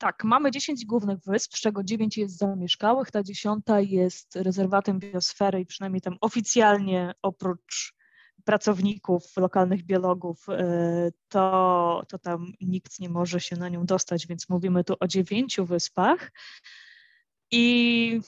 Tak, 0.03 0.25
mamy 0.25 0.51
10 0.51 0.85
głównych 0.87 1.19
wysp, 1.27 1.57
z 1.57 1.61
czego 1.61 1.85
9 1.85 2.19
jest 2.19 2.39
zamieszkałych. 2.39 3.11
Ta 3.11 3.23
dziesiąta 3.23 3.81
jest 3.81 4.37
rezerwatem 4.37 4.99
biosfery 4.99 5.61
i 5.61 5.67
przynajmniej 5.67 6.01
tam 6.01 6.17
oficjalnie 6.21 7.13
oprócz 7.23 7.95
pracowników, 8.45 9.37
lokalnych 9.37 9.83
biologów, 9.83 10.49
e, 10.49 11.11
to, 11.29 12.03
to 12.09 12.19
tam 12.19 12.53
nikt 12.61 13.01
nie 13.01 13.09
może 13.09 13.41
się 13.41 13.57
na 13.57 13.69
nią 13.69 13.87
dostać, 13.87 14.27
więc 14.27 14.49
mówimy 14.49 14.85
tu 14.85 14.95
o 15.01 15.09
dziewięciu 15.09 15.67
wyspach. 15.67 16.33
I 17.51 18.21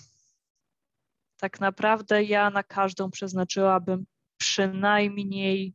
tak 1.36 1.60
naprawdę 1.60 2.24
ja 2.24 2.50
na 2.50 2.62
każdą 2.62 3.10
przeznaczyłabym 3.10 4.06
przynajmniej 4.36 5.74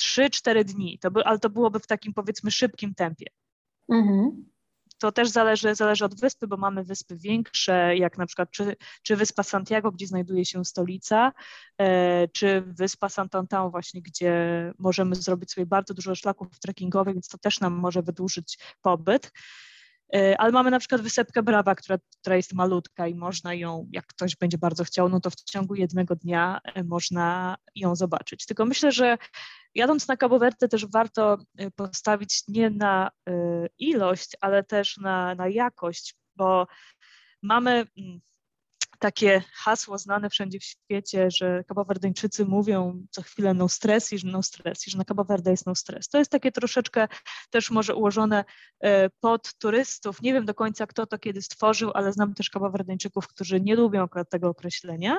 3-4 0.00 0.64
dni, 0.64 0.98
to 0.98 1.10
by, 1.10 1.24
ale 1.24 1.38
to 1.38 1.50
byłoby 1.50 1.80
w 1.80 1.86
takim 1.86 2.14
powiedzmy 2.14 2.50
szybkim 2.50 2.94
tempie. 2.94 3.26
Mhm. 3.88 4.52
To 4.98 5.12
też 5.12 5.28
zależy, 5.28 5.74
zależy 5.74 6.04
od 6.04 6.20
wyspy, 6.20 6.46
bo 6.46 6.56
mamy 6.56 6.84
wyspy 6.84 7.16
większe, 7.16 7.96
jak 7.96 8.18
na 8.18 8.26
przykład 8.26 8.50
czy, 8.50 8.76
czy 9.02 9.16
wyspa 9.16 9.42
Santiago, 9.42 9.92
gdzie 9.92 10.06
znajduje 10.06 10.44
się 10.44 10.64
stolica, 10.64 11.32
e, 11.78 12.28
czy 12.28 12.62
wyspa 12.66 13.08
Santantan 13.08 13.70
właśnie, 13.70 14.02
gdzie 14.02 14.34
możemy 14.78 15.14
zrobić 15.14 15.52
sobie 15.52 15.66
bardzo 15.66 15.94
dużo 15.94 16.14
szlaków 16.14 16.58
trekkingowych, 16.58 17.14
więc 17.14 17.28
to 17.28 17.38
też 17.38 17.60
nam 17.60 17.72
może 17.74 18.02
wydłużyć 18.02 18.58
pobyt. 18.82 19.32
E, 20.14 20.40
ale 20.40 20.52
mamy 20.52 20.70
na 20.70 20.78
przykład 20.78 21.00
wysepkę 21.00 21.42
Brawa, 21.42 21.74
która, 21.74 21.98
która 22.20 22.36
jest 22.36 22.52
malutka 22.52 23.06
i 23.06 23.14
można 23.14 23.54
ją, 23.54 23.88
jak 23.92 24.06
ktoś 24.06 24.36
będzie 24.36 24.58
bardzo 24.58 24.84
chciał, 24.84 25.08
no 25.08 25.20
to 25.20 25.30
w 25.30 25.34
ciągu 25.34 25.74
jednego 25.74 26.16
dnia 26.16 26.60
e, 26.64 26.84
można 26.84 27.56
ją 27.74 27.96
zobaczyć. 27.96 28.46
Tylko 28.46 28.64
myślę, 28.64 28.92
że 28.92 29.18
jadąc 29.74 30.08
na 30.08 30.16
Cabo 30.16 30.38
Verde 30.38 30.68
też 30.68 30.86
warto 30.86 31.38
e, 31.58 31.70
postawić 31.70 32.42
nie 32.48 32.70
na 32.70 33.10
ilość, 33.78 34.36
ale 34.40 34.64
też 34.64 34.96
na, 34.96 35.34
na 35.34 35.48
jakość, 35.48 36.14
bo 36.36 36.66
mamy 37.42 37.70
mm, 37.70 38.20
takie 39.02 39.42
hasło 39.52 39.98
znane 39.98 40.30
wszędzie 40.30 40.58
w 40.60 40.64
świecie, 40.64 41.30
że 41.30 41.64
kabawerdyńczycy 41.64 42.44
mówią 42.44 43.06
co 43.10 43.22
chwilę 43.22 43.54
no 43.54 43.68
stress 43.68 44.12
i 44.12 44.18
że 44.18 44.28
no 44.28 44.42
stress 44.42 44.86
i 44.86 44.90
że 44.90 44.98
na 44.98 45.04
Cabo 45.04 45.24
Verde 45.24 45.50
jest 45.50 45.66
no 45.66 45.74
stress. 45.74 46.08
To 46.08 46.18
jest 46.18 46.30
takie 46.30 46.52
troszeczkę 46.52 47.08
też 47.50 47.70
może 47.70 47.94
ułożone 47.94 48.44
e, 48.80 49.10
pod 49.10 49.54
turystów. 49.54 50.22
Nie 50.22 50.32
wiem 50.32 50.44
do 50.44 50.54
końca 50.54 50.86
kto 50.86 51.06
to 51.06 51.18
kiedy 51.18 51.42
stworzył, 51.42 51.90
ale 51.94 52.12
znam 52.12 52.34
też 52.34 52.50
kabawerdyńczyków, 52.50 53.28
którzy 53.28 53.60
nie 53.60 53.76
lubią 53.76 54.02
akurat 54.02 54.30
tego 54.30 54.48
określenia 54.48 55.18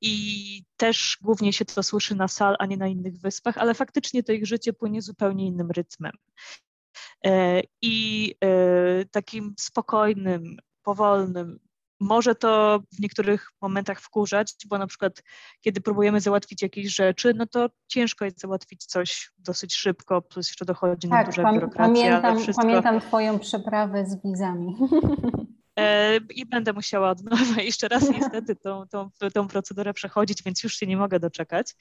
i 0.00 0.64
też 0.76 1.18
głównie 1.22 1.52
się 1.52 1.64
to 1.64 1.82
słyszy 1.82 2.14
na 2.14 2.28
Sal, 2.28 2.56
a 2.58 2.66
nie 2.66 2.76
na 2.76 2.88
innych 2.88 3.18
wyspach, 3.18 3.58
ale 3.58 3.74
faktycznie 3.74 4.22
to 4.22 4.32
ich 4.32 4.46
życie 4.46 4.72
płynie 4.72 5.02
zupełnie 5.02 5.46
innym 5.46 5.70
rytmem. 5.70 6.12
E, 7.26 7.62
I 7.82 8.34
e, 8.44 9.04
takim 9.04 9.54
spokojnym, 9.58 10.56
powolnym, 10.82 11.69
może 12.00 12.34
to 12.34 12.80
w 12.92 13.00
niektórych 13.00 13.50
momentach 13.62 14.00
wkurzać, 14.00 14.54
bo 14.66 14.78
na 14.78 14.86
przykład 14.86 15.22
kiedy 15.60 15.80
próbujemy 15.80 16.20
załatwić 16.20 16.62
jakieś 16.62 16.94
rzeczy, 16.94 17.34
no 17.36 17.46
to 17.46 17.68
ciężko 17.88 18.24
jest 18.24 18.40
załatwić 18.40 18.86
coś 18.86 19.30
dosyć 19.38 19.74
szybko, 19.74 20.22
plus 20.22 20.48
jeszcze 20.48 20.64
dochodzi 20.64 21.08
tak, 21.08 21.26
na 21.26 21.32
duża 21.32 21.52
biurokracja. 21.52 21.86
Pamiętam, 21.86 22.38
wszystko... 22.38 22.62
pamiętam 22.62 23.00
Twoją 23.00 23.38
przeprawę 23.38 24.06
z 24.06 24.22
wizami. 24.24 24.76
E, 25.78 26.16
I 26.16 26.46
będę 26.46 26.72
musiała 26.72 27.10
od 27.10 27.24
nowa 27.24 27.62
jeszcze 27.62 27.88
raz 27.88 28.10
niestety 28.10 28.56
tą, 28.56 28.86
tą, 28.88 29.10
tą 29.34 29.48
procedurę 29.48 29.94
przechodzić, 29.94 30.42
więc 30.42 30.62
już 30.62 30.76
się 30.76 30.86
nie 30.86 30.96
mogę 30.96 31.20
doczekać. 31.20 31.74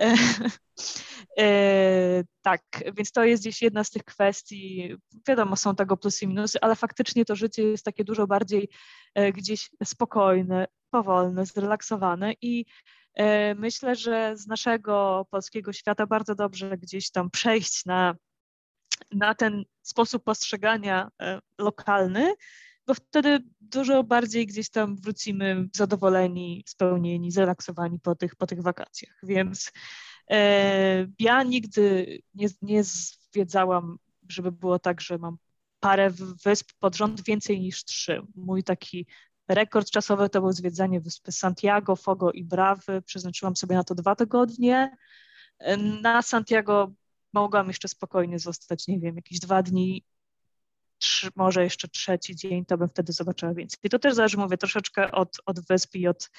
E, 0.00 0.14
e, 1.38 2.24
tak, 2.42 2.62
więc 2.96 3.12
to 3.12 3.24
jest 3.24 3.42
gdzieś 3.42 3.62
jedna 3.62 3.84
z 3.84 3.90
tych 3.90 4.04
kwestii. 4.04 4.96
Wiadomo, 5.28 5.56
są 5.56 5.74
tego 5.74 5.96
plusy 5.96 6.24
i 6.24 6.28
minusy, 6.28 6.58
ale 6.60 6.76
faktycznie 6.76 7.24
to 7.24 7.36
życie 7.36 7.62
jest 7.62 7.84
takie 7.84 8.04
dużo 8.04 8.26
bardziej 8.26 8.68
e, 9.14 9.32
gdzieś 9.32 9.70
spokojne, 9.84 10.66
powolne, 10.90 11.46
zrelaksowane 11.46 12.32
i 12.42 12.64
myślę, 13.56 13.96
że 13.96 14.36
z 14.36 14.46
naszego 14.46 15.26
polskiego 15.30 15.72
świata 15.72 16.06
bardzo 16.06 16.34
dobrze 16.34 16.78
gdzieś 16.78 17.10
tam 17.10 17.30
przejść 17.30 17.84
na, 17.86 18.14
na 19.12 19.34
ten 19.34 19.64
sposób 19.82 20.24
postrzegania 20.24 21.08
lokalny, 21.58 22.34
bo 22.88 22.94
wtedy 22.94 23.38
dużo 23.60 24.04
bardziej 24.04 24.46
gdzieś 24.46 24.70
tam 24.70 24.96
wrócimy 24.96 25.68
zadowoleni, 25.76 26.64
spełnieni, 26.66 27.30
zrelaksowani 27.30 28.00
po 28.00 28.14
tych, 28.14 28.36
po 28.36 28.46
tych 28.46 28.62
wakacjach. 28.62 29.18
Więc 29.22 29.72
e, 30.30 31.06
ja 31.18 31.42
nigdy 31.42 32.18
nie, 32.34 32.48
nie 32.62 32.84
zwiedzałam, 32.84 33.98
żeby 34.28 34.52
było 34.52 34.78
tak, 34.78 35.00
że 35.00 35.18
mam 35.18 35.36
parę 35.80 36.10
wysp 36.44 36.70
pod 36.78 36.96
rząd 36.96 37.24
więcej 37.24 37.60
niż 37.60 37.84
trzy. 37.84 38.22
Mój 38.34 38.62
taki 38.62 39.06
rekord 39.48 39.90
czasowy 39.90 40.28
to 40.28 40.40
był 40.40 40.52
zwiedzanie 40.52 41.00
wyspy 41.00 41.32
Santiago, 41.32 41.96
Fogo 41.96 42.32
i 42.32 42.44
Brawy. 42.44 43.02
Przeznaczyłam 43.02 43.56
sobie 43.56 43.76
na 43.76 43.84
to 43.84 43.94
dwa 43.94 44.16
tygodnie. 44.16 44.96
Na 46.02 46.22
Santiago 46.22 46.92
mogłam 47.32 47.68
jeszcze 47.68 47.88
spokojnie 47.88 48.38
zostać, 48.38 48.86
nie 48.86 49.00
wiem, 49.00 49.16
jakieś 49.16 49.38
dwa 49.38 49.62
dni 49.62 50.04
trzy, 50.98 51.30
może 51.36 51.64
jeszcze 51.64 51.88
trzeci 51.88 52.36
dzień, 52.36 52.64
to 52.64 52.78
bym 52.78 52.88
wtedy 52.88 53.12
zobaczyła 53.12 53.54
więcej. 53.54 53.78
I 53.82 53.88
to 53.90 53.98
też 53.98 54.14
zależy, 54.14 54.36
mówię, 54.36 54.56
troszeczkę 54.56 55.12
od, 55.12 55.36
od 55.46 55.60
wysp 55.60 55.94
i 55.94 56.08
od, 56.08 56.30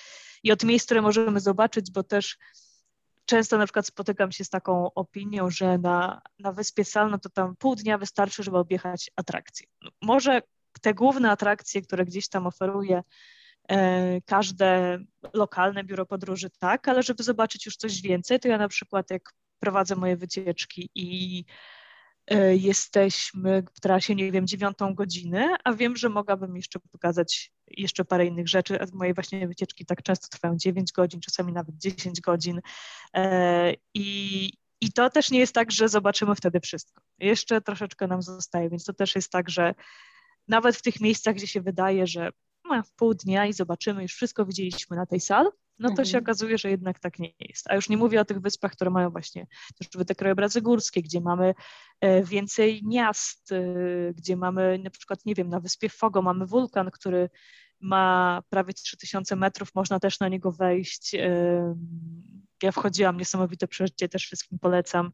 i 0.44 0.52
od 0.52 0.64
miejsc, 0.64 0.86
które 0.86 1.02
możemy 1.02 1.40
zobaczyć, 1.40 1.92
bo 1.92 2.04
też 2.04 2.38
często 3.26 3.58
na 3.58 3.66
przykład 3.66 3.88
spotykam 3.88 4.32
się 4.32 4.44
z 4.44 4.50
taką 4.50 4.94
opinią, 4.94 5.50
że 5.50 5.78
na, 5.78 6.22
na 6.40 6.52
wyspie 6.52 6.86
Sal, 6.86 7.12
no 7.12 7.18
to 7.20 7.30
tam 7.30 7.56
pół 7.56 7.76
dnia 7.76 7.98
wystarczy, 7.98 8.44
żeby 8.44 8.58
objechać 8.58 9.12
atrakcje. 9.16 9.68
Może 10.02 10.42
te 10.82 10.94
główne 10.94 11.32
atrakcje, 11.32 11.82
które 11.82 12.06
gdzieś 12.06 12.30
tam 12.30 12.48
oferuje 12.48 13.04
e, 13.70 14.22
każde 14.22 15.00
lokalne 15.34 15.84
biuro 15.84 16.06
podróży, 16.06 16.50
tak, 16.60 16.88
ale 16.88 17.04
żeby 17.04 17.24
zobaczyć 17.24 17.66
już 17.66 17.76
coś 17.78 18.02
więcej, 18.02 18.40
to 18.40 18.48
ja 18.48 18.58
na 18.58 18.68
przykład 18.68 19.12
jak 19.12 19.34
prowadzę 19.60 19.96
moje 19.96 20.18
wycieczki 20.18 20.90
i 20.96 21.46
jesteśmy 22.58 23.64
w 23.74 23.80
trasie, 23.80 24.16
nie 24.16 24.32
wiem, 24.32 24.48
dziewiątą 24.48 24.96
godzinę, 24.96 25.56
a 25.64 25.74
wiem, 25.74 25.96
że 25.96 26.10
mogłabym 26.10 26.56
jeszcze 26.56 26.80
pokazać 26.80 27.52
jeszcze 27.68 28.06
parę 28.06 28.26
innych 28.26 28.48
rzeczy. 28.48 28.80
Moje 28.94 29.14
właśnie 29.14 29.48
wycieczki 29.48 29.86
tak 29.86 30.04
często 30.04 30.28
trwają 30.28 30.58
9 30.58 30.92
godzin, 30.92 31.22
czasami 31.22 31.54
nawet 31.54 31.76
10 31.78 32.22
godzin. 32.22 32.62
E, 33.14 33.74
I, 33.94 34.54
i 34.82 34.92
to 34.92 35.10
też 35.10 35.32
nie 35.32 35.40
jest 35.40 35.54
tak, 35.54 35.72
że 35.72 35.90
zobaczymy 35.90 36.36
wtedy 36.36 36.60
wszystko. 36.60 37.02
Jeszcze 37.20 37.62
troszeczkę 37.62 38.08
nam 38.08 38.22
zostaje, 38.22 38.70
więc 38.70 38.84
to 38.84 38.94
też 38.94 39.16
jest 39.16 39.32
tak, 39.32 39.50
że 39.50 39.76
nawet 40.48 40.76
w 40.76 40.82
tych 40.82 41.00
miejscach, 41.00 41.36
gdzie 41.36 41.48
się 41.48 41.62
wydaje, 41.62 42.08
że 42.08 42.30
no, 42.66 42.84
pół 42.96 43.14
dnia 43.14 43.46
i 43.46 43.54
zobaczymy, 43.54 44.02
już 44.02 44.14
wszystko 44.14 44.46
widzieliśmy 44.46 44.98
na 44.98 45.06
tej 45.06 45.20
sal, 45.20 45.52
no 45.80 45.88
to 45.90 45.92
mhm. 45.92 46.08
się 46.08 46.18
okazuje, 46.18 46.58
że 46.58 46.70
jednak 46.70 47.00
tak 47.00 47.20
nie 47.20 47.34
jest. 47.40 47.68
A 47.70 47.76
już 47.76 47.90
nie 47.90 47.98
mówię 47.98 48.22
o 48.22 48.26
tych 48.26 48.40
wyspach, 48.40 48.72
które 48.72 48.92
mają 48.92 49.10
właśnie 49.10 49.48
też 49.78 50.06
te 50.08 50.16
krajobrazy 50.16 50.62
górskie, 50.62 51.02
gdzie 51.02 51.22
mamy 51.22 51.54
e, 52.02 52.24
więcej 52.24 52.82
miast, 52.84 53.52
e, 53.52 53.64
gdzie 54.14 54.38
mamy 54.38 54.80
na 54.84 54.90
przykład, 54.90 55.26
nie 55.26 55.36
wiem, 55.36 55.50
na 55.50 55.60
wyspie 55.60 55.90
Fogo 55.90 56.22
mamy 56.22 56.46
wulkan, 56.46 56.92
który 56.92 57.30
ma 57.80 58.42
prawie 58.50 58.74
3000 58.74 59.36
metrów, 59.36 59.76
można 59.76 60.00
też 60.00 60.20
na 60.20 60.28
niego 60.28 60.52
wejść. 60.52 61.16
E, 61.16 61.76
ja 62.64 62.72
wchodziłam, 62.72 63.18
niesamowite 63.18 63.68
przeżycie, 63.68 64.10
też 64.10 64.24
wszystkim 64.24 64.60
polecam. 64.60 65.12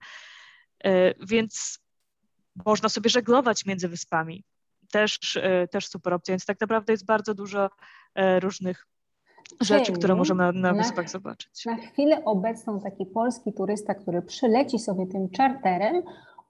Więc 1.28 1.80
można 2.66 2.90
sobie 2.90 3.10
żeglować 3.10 3.66
między 3.66 3.88
wyspami. 3.90 4.44
Też, 4.92 5.40
też 5.72 5.88
super 5.88 6.14
opcja, 6.14 6.32
więc 6.32 6.46
tak 6.46 6.62
naprawdę 6.62 6.94
jest 6.94 7.06
bardzo 7.06 7.34
dużo 7.34 7.70
różnych 8.40 8.88
rzeczy, 9.62 9.86
Czyli 9.86 9.98
które 9.98 10.16
możemy 10.16 10.44
na, 10.44 10.52
na 10.52 10.74
wyspach 10.74 11.10
zobaczyć. 11.10 11.66
Na 11.66 11.76
chwilę 11.76 12.26
obecną 12.26 12.82
taki 12.82 13.06
polski 13.06 13.54
turysta, 13.54 13.96
który 13.96 14.22
przyleci 14.22 14.80
sobie 14.80 15.08
tym 15.08 15.30
czarterem, 15.30 16.04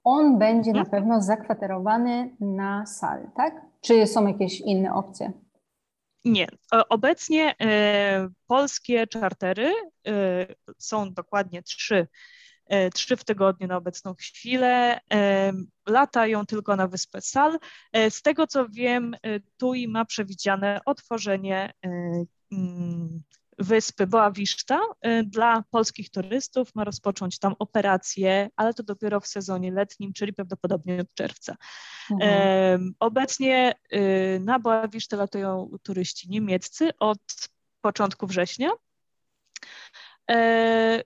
on 0.04 0.38
będzie 0.38 0.72
na 0.72 0.80
mhm. 0.80 0.90
pewno 0.90 1.22
zakwaterowany 1.22 2.36
na 2.40 2.86
sal, 2.86 3.30
tak? 3.36 3.54
Czy 3.80 4.06
są 4.06 4.26
jakieś 4.26 4.60
inne 4.60 4.94
opcje? 4.94 5.32
Nie. 6.24 6.46
Obecnie 6.88 7.54
e, 7.60 8.28
polskie 8.46 9.06
czartery 9.06 9.72
e, 10.06 10.46
są 10.78 11.12
dokładnie 11.12 11.62
trzy, 11.62 12.06
e, 12.66 12.90
trzy 12.90 13.16
w 13.16 13.24
tygodniu 13.24 13.66
na 13.66 13.76
obecną 13.76 14.14
chwilę. 14.14 15.00
E, 15.12 15.52
latają 15.86 16.46
tylko 16.46 16.76
na 16.76 16.88
wyspę 16.88 17.20
Sal. 17.20 17.58
E, 17.92 18.10
z 18.10 18.22
tego 18.22 18.46
co 18.46 18.68
wiem, 18.68 19.16
TUI 19.56 19.88
ma 19.88 20.04
przewidziane 20.04 20.80
otworzenie 20.84 21.72
wyspy 23.58 24.06
Boa 24.06 24.30
Vista 24.30 24.80
y, 25.06 25.24
dla 25.24 25.64
polskich 25.70 26.10
turystów. 26.10 26.74
Ma 26.74 26.84
rozpocząć 26.84 27.38
tam 27.38 27.54
operację, 27.58 28.48
ale 28.56 28.74
to 28.74 28.82
dopiero 28.82 29.20
w 29.20 29.26
sezonie 29.26 29.72
letnim, 29.72 30.12
czyli 30.12 30.32
prawdopodobnie 30.32 31.00
od 31.00 31.14
czerwca. 31.14 31.56
Mhm. 32.10 32.94
Obecnie 32.98 33.74
y, 33.92 34.40
na 34.44 34.58
Boa 34.58 34.88
Vista 34.88 35.16
latują 35.16 35.70
turyści 35.82 36.30
niemieccy 36.30 36.90
od 36.98 37.18
początku 37.80 38.26
września. 38.26 38.70
E, 40.30 41.02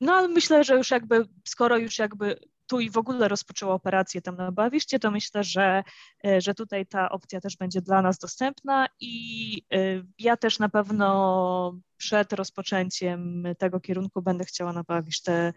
no 0.00 0.12
ale 0.12 0.28
myślę, 0.28 0.64
że 0.64 0.76
już 0.76 0.90
jakby, 0.90 1.28
skoro 1.44 1.78
już 1.78 1.98
jakby 1.98 2.40
tu 2.70 2.80
i 2.80 2.90
w 2.90 2.96
ogóle 2.98 3.28
rozpoczęła 3.28 3.74
operację 3.74 4.22
tam 4.22 4.36
na 4.36 4.52
Bawiszcie, 4.52 4.98
to 4.98 5.10
myślę, 5.10 5.44
że, 5.44 5.82
e, 6.26 6.40
że 6.40 6.54
tutaj 6.54 6.86
ta 6.86 7.10
opcja 7.10 7.40
też 7.40 7.56
będzie 7.56 7.80
dla 7.80 8.02
nas 8.02 8.18
dostępna 8.18 8.86
i 9.00 9.62
e, 9.72 9.76
ja 10.18 10.36
też 10.36 10.58
na 10.58 10.68
pewno 10.68 11.80
przed 11.96 12.32
rozpoczęciem 12.32 13.44
tego 13.58 13.80
kierunku 13.80 14.22
będę 14.22 14.44
chciała 14.44 14.72
na 14.72 14.82
Bawisztę 14.82 15.32
e, 15.32 15.52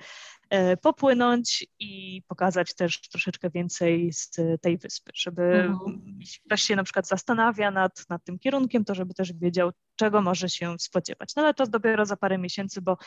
popłynąć 0.82 1.68
i 1.80 2.22
pokazać 2.28 2.76
też 2.76 3.10
troszeczkę 3.10 3.50
więcej 3.50 4.14
z 4.14 4.30
tej 4.62 4.78
wyspy, 4.78 5.12
żeby 5.16 5.44
mhm. 5.44 6.16
jeśli 6.20 6.44
ktoś 6.46 6.62
się 6.62 6.76
na 6.76 6.84
przykład 6.84 7.08
zastanawia 7.08 7.72
nad, 7.72 8.10
nad 8.10 8.24
tym 8.24 8.40
kierunkiem, 8.40 8.86
to 8.86 8.96
żeby 8.96 9.14
też 9.14 9.34
wiedział, 9.34 9.72
czego 9.96 10.22
może 10.22 10.50
się 10.50 10.76
spodziewać. 10.80 11.36
No 11.36 11.44
ale 11.44 11.54
to 11.54 11.68
dopiero 11.68 12.06
za 12.06 12.18
parę 12.18 12.38
miesięcy, 12.38 12.82
bo 12.82 12.98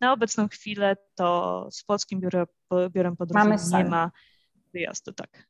na 0.00 0.12
obecną 0.12 0.48
chwilę 0.48 0.96
to 1.14 1.68
z 1.70 1.84
polskim 1.84 2.20
biurem, 2.20 2.46
biurem 2.90 3.16
podróży 3.16 3.50
nie 3.72 3.84
ma 3.84 4.10
wyjazdu, 4.72 5.12
tak. 5.12 5.46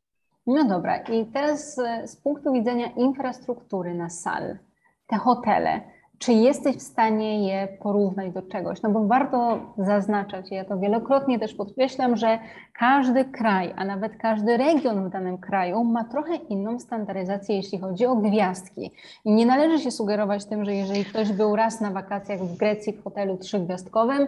No 0.46 0.68
dobra, 0.68 0.96
i 0.96 1.26
teraz 1.26 1.76
z 2.04 2.16
punktu 2.16 2.52
widzenia 2.52 2.86
infrastruktury 2.86 3.94
na 3.94 4.10
sal, 4.10 4.58
te 5.06 5.16
hotele, 5.16 5.95
czy 6.18 6.32
jesteś 6.32 6.76
w 6.76 6.82
stanie 6.82 7.48
je 7.48 7.68
porównać 7.82 8.32
do 8.32 8.42
czegoś? 8.42 8.82
No 8.82 8.90
bo 8.90 9.06
warto 9.06 9.58
zaznaczać, 9.78 10.50
ja 10.50 10.64
to 10.64 10.78
wielokrotnie 10.78 11.38
też 11.38 11.54
podkreślam, 11.54 12.16
że 12.16 12.38
każdy 12.78 13.24
kraj, 13.24 13.74
a 13.76 13.84
nawet 13.84 14.16
każdy 14.16 14.56
region 14.56 15.08
w 15.08 15.12
danym 15.12 15.38
kraju 15.38 15.84
ma 15.84 16.04
trochę 16.04 16.34
inną 16.34 16.78
standaryzację, 16.78 17.56
jeśli 17.56 17.78
chodzi 17.78 18.06
o 18.06 18.16
gwiazdki. 18.16 18.90
I 19.24 19.32
nie 19.32 19.46
należy 19.46 19.84
się 19.84 19.90
sugerować 19.90 20.44
tym, 20.44 20.64
że 20.64 20.74
jeżeli 20.74 21.04
ktoś 21.04 21.32
był 21.32 21.56
raz 21.56 21.80
na 21.80 21.90
wakacjach 21.90 22.40
w 22.40 22.56
Grecji 22.56 22.92
w 22.92 23.04
hotelu 23.04 23.36
trzygwiazdkowym, 23.36 24.26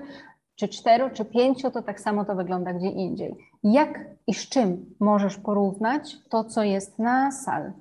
czy 0.57 0.69
cztero, 0.69 1.11
czy 1.11 1.25
pięcio, 1.25 1.71
to 1.71 1.83
tak 1.83 2.01
samo 2.01 2.25
to 2.25 2.35
wygląda 2.35 2.73
gdzie 2.73 2.89
indziej. 2.89 3.37
Jak 3.65 4.01
i 4.27 4.35
z 4.35 4.49
czym 4.49 4.95
możesz 5.01 5.39
porównać 5.39 6.17
to, 6.29 6.45
co 6.45 6.63
jest 6.63 6.99
na 6.99 7.31
sal? 7.33 7.73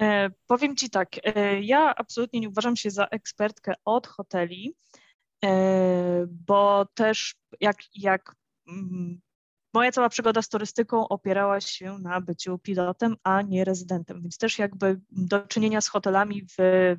E, 0.00 0.30
powiem 0.46 0.76
Ci 0.76 0.90
tak, 0.90 1.08
e, 1.24 1.60
ja 1.60 1.94
absolutnie 1.94 2.40
nie 2.40 2.48
uważam 2.48 2.76
się 2.76 2.90
za 2.90 3.06
ekspertkę 3.06 3.74
od 3.84 4.06
hoteli, 4.06 4.74
e, 5.44 6.26
bo 6.28 6.86
też 6.94 7.34
jak, 7.60 7.76
jak 7.94 8.34
mm, 8.68 9.20
moja 9.74 9.92
cała 9.92 10.08
przygoda 10.08 10.42
z 10.42 10.48
turystyką 10.48 11.08
opierała 11.08 11.60
się 11.60 11.98
na 11.98 12.20
byciu 12.20 12.58
pilotem, 12.58 13.16
a 13.22 13.42
nie 13.42 13.64
rezydentem, 13.64 14.22
więc 14.22 14.38
też 14.38 14.58
jakby 14.58 15.00
do 15.10 15.40
czynienia 15.40 15.80
z 15.80 15.88
hotelami 15.88 16.42
w, 16.42 16.54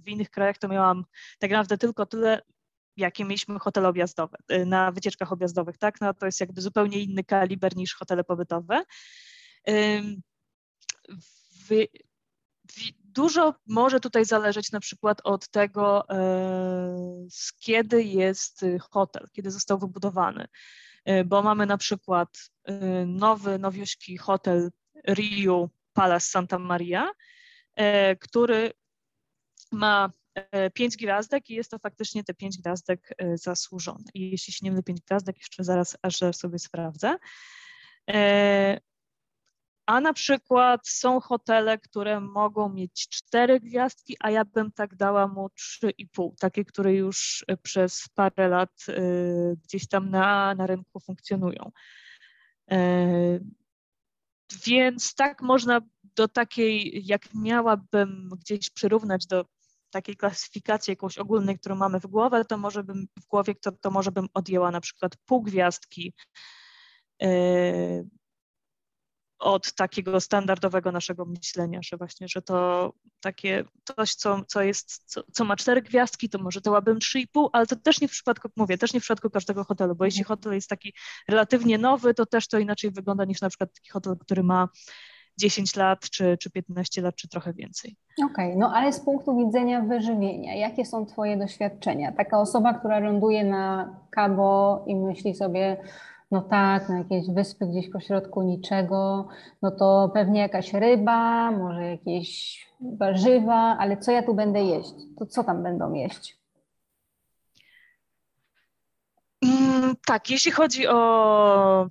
w 0.06 0.10
innych 0.10 0.30
krajach 0.30 0.58
to 0.58 0.68
miałam 0.68 1.06
tak 1.40 1.52
naprawdę 1.52 1.78
tylko 1.78 2.06
tyle, 2.06 2.42
jakie 2.98 3.26
mieliśmy 3.26 3.60
hotele 3.60 3.88
objazdowe, 3.88 4.38
na 4.66 4.92
wycieczkach 4.92 5.32
objazdowych, 5.32 5.78
tak? 5.78 6.02
No 6.02 6.14
to 6.14 6.26
jest 6.26 6.40
jakby 6.40 6.62
zupełnie 6.62 7.00
inny 7.00 7.24
kaliber 7.24 7.76
niż 7.76 7.96
hotele 7.96 8.24
pobytowe. 8.24 8.84
Dużo 13.04 13.54
może 13.68 14.00
tutaj 14.00 14.26
zależeć 14.26 14.72
na 14.72 14.80
przykład 14.80 15.22
od 15.24 15.50
tego, 15.50 16.10
e, 16.10 17.26
z 17.30 17.54
kiedy 17.54 18.04
jest 18.04 18.66
hotel, 18.92 19.28
kiedy 19.32 19.52
został 19.52 19.80
wybudowany, 19.80 20.46
e, 21.06 21.24
bo 21.24 21.42
mamy 21.42 21.66
na 21.66 21.78
przykład 21.78 22.30
e, 22.64 23.06
nowy, 23.06 23.60
nowiuśki 23.60 24.18
hotel 24.18 24.72
Riu 25.10 25.70
Palace 25.94 26.26
Santa 26.26 26.60
Maria, 26.60 27.12
który 28.20 28.72
ma 29.72 30.10
pięć 30.74 30.98
gwiazdek 30.98 31.50
i 31.50 31.54
jest 31.54 31.72
to 31.72 31.80
faktycznie 31.80 32.24
te 32.24 32.34
pięć 32.34 32.58
gwiazdek 32.58 33.14
zasłużone. 33.34 34.04
I 34.14 34.32
jeśli 34.32 34.54
się 34.54 34.66
nie 34.66 34.72
mylę, 34.72 34.84
pięć 34.84 35.02
gwiazdek, 35.02 35.38
jeszcze 35.38 35.64
zaraz 35.64 35.98
aż 36.02 36.20
sobie 36.32 36.60
sprawdzę. 36.60 37.18
A 39.92 40.02
na 40.02 40.14
przykład 40.14 40.88
są 40.88 41.20
hotele, 41.20 41.78
które 41.78 42.20
mogą 42.20 42.70
mieć 42.70 43.10
cztery 43.10 43.60
gwiazdki, 43.60 44.16
a 44.20 44.32
ja 44.32 44.46
bym 44.46 44.72
tak 44.72 44.96
dała 44.96 45.28
mu 45.28 45.50
trzy 45.50 45.90
i 45.98 46.08
pół, 46.08 46.36
takie, 46.40 46.66
które 46.66 46.94
już 46.94 47.46
e, 47.48 47.58
przez 47.58 48.10
parę 48.16 48.48
lat 48.48 48.70
y, 48.90 49.58
gdzieś 49.64 49.88
tam 49.88 50.10
na, 50.10 50.56
na 50.56 50.68
rynku 50.68 51.00
funkcjonują. 51.00 51.72
Y, 52.72 53.44
więc 54.66 55.16
tak 55.16 55.42
można 55.42 55.82
do 56.16 56.28
takiej, 56.28 57.02
jak 57.06 57.34
miałabym 57.34 58.30
gdzieś 58.40 58.70
przyrównać 58.70 59.28
do 59.28 59.46
takiej 59.90 60.16
klasyfikacji 60.16 60.92
jakąś 60.92 61.18
ogólnej, 61.18 61.60
którą 61.60 61.76
mamy 61.76 62.00
w 62.00 62.08
głowie, 62.08 62.46
to 62.46 62.58
może 62.58 62.84
bym 62.84 63.08
w 63.24 63.28
głowie, 63.28 63.56
to, 63.56 63.72
to 63.72 63.92
może 63.92 64.12
bym 64.12 64.28
odjęła 64.34 64.72
na 64.72 64.82
przykład 64.82 65.18
pół 65.26 65.42
gwiazdki, 65.42 66.14
y, 67.24 68.21
od 69.42 69.74
takiego 69.74 70.22
standardowego 70.22 70.92
naszego 70.92 71.26
myślenia, 71.26 71.80
że 71.84 71.98
właśnie, 71.98 72.28
że 72.28 72.42
to 72.42 72.94
takie 73.22 73.64
coś, 73.84 74.16
co, 74.16 74.42
co 74.48 74.62
jest, 74.62 75.04
co, 75.06 75.22
co 75.32 75.46
ma 75.46 75.56
cztery 75.56 75.82
gwiazdki, 75.82 76.30
to 76.30 76.40
może 76.40 76.62
dałabym 76.62 77.00
trzy 77.00 77.20
i 77.20 77.28
pół, 77.28 77.50
ale 77.54 77.68
to 77.68 77.76
też 77.76 78.02
nie 78.02 78.08
w 78.08 78.12
przypadku, 78.12 78.50
mówię, 78.56 78.78
też 78.78 78.94
nie 78.94 79.00
w 79.00 79.04
przypadku 79.04 79.30
każdego 79.30 79.64
hotelu, 79.64 79.96
bo 79.96 80.06
jeśli 80.06 80.24
hotel 80.24 80.54
jest 80.54 80.70
taki 80.70 80.94
relatywnie 81.30 81.78
nowy, 81.78 82.14
to 82.14 82.26
też 82.26 82.48
to 82.48 82.60
inaczej 82.60 82.92
wygląda 82.92 83.26
niż 83.26 83.42
na 83.42 83.50
przykład 83.50 83.74
taki 83.74 83.90
hotel, 83.90 84.18
który 84.18 84.44
ma 84.44 84.70
10 85.38 85.76
lat, 85.76 86.10
czy, 86.10 86.38
czy 86.38 86.52
15 86.52 87.02
lat, 87.02 87.16
czy 87.16 87.28
trochę 87.28 87.54
więcej. 87.54 87.96
Okej, 88.26 88.48
okay, 88.48 88.60
no 88.60 88.72
ale 88.76 88.94
z 88.94 89.00
punktu 89.00 89.38
widzenia 89.38 89.82
wyżywienia, 89.82 90.56
jakie 90.56 90.86
są 90.86 91.06
Twoje 91.06 91.38
doświadczenia? 91.38 92.12
Taka 92.12 92.40
osoba, 92.40 92.74
która 92.74 93.00
ląduje 93.00 93.44
na 93.44 93.96
Cabo 94.16 94.84
i 94.88 94.96
myśli 94.96 95.36
sobie, 95.36 95.78
no 96.32 96.42
tak, 96.42 96.90
na 96.90 96.98
jakieś 96.98 97.30
wyspy 97.36 97.68
gdzieś 97.68 97.90
pośrodku 97.90 98.44
niczego, 98.44 99.28
no 99.62 99.72
to 99.72 100.12
pewnie 100.14 100.40
jakaś 100.40 100.74
ryba, 100.74 101.52
może 101.52 101.84
jakieś 101.84 102.60
warzywa, 102.82 103.78
ale 103.80 103.98
co 103.98 104.12
ja 104.12 104.24
tu 104.24 104.36
będę 104.36 104.64
jeść? 104.64 104.94
To 105.20 105.26
co 105.26 105.44
tam 105.44 105.64
będą 105.64 105.94
jeść? 105.94 106.38
Mm, 109.44 109.96
tak, 110.06 110.30
jeśli 110.30 110.52
chodzi 110.52 110.88
o, 110.88 111.88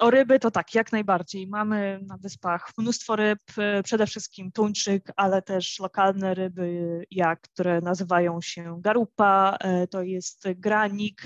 o 0.00 0.10
ryby, 0.10 0.38
to 0.38 0.50
tak, 0.50 0.74
jak 0.74 0.92
najbardziej. 0.92 1.46
Mamy 1.46 2.00
na 2.06 2.16
wyspach 2.16 2.70
mnóstwo 2.78 3.16
ryb, 3.16 3.38
przede 3.84 4.06
wszystkim 4.06 4.52
tuńczyk, 4.52 5.12
ale 5.16 5.42
też 5.42 5.80
lokalne 5.80 6.34
ryby, 6.34 7.04
jak, 7.10 7.40
które 7.40 7.80
nazywają 7.80 8.40
się 8.40 8.80
garupa, 8.80 9.56
e, 9.60 9.86
to 9.86 10.02
jest 10.02 10.48
granik, 10.56 11.22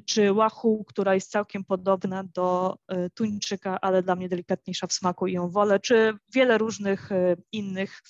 czy 0.00 0.32
łachu, 0.32 0.84
która 0.88 1.14
jest 1.14 1.30
całkiem 1.30 1.64
podobna 1.64 2.24
do 2.24 2.76
e, 2.88 3.10
tuńczyka, 3.10 3.80
ale 3.80 4.02
dla 4.02 4.16
mnie 4.16 4.28
delikatniejsza 4.28 4.86
w 4.86 4.92
smaku 4.92 5.26
i 5.26 5.32
ją 5.32 5.50
wolę, 5.50 5.80
czy 5.80 6.12
wiele 6.34 6.58
różnych 6.58 7.12
e, 7.12 7.36
innych 7.52 8.02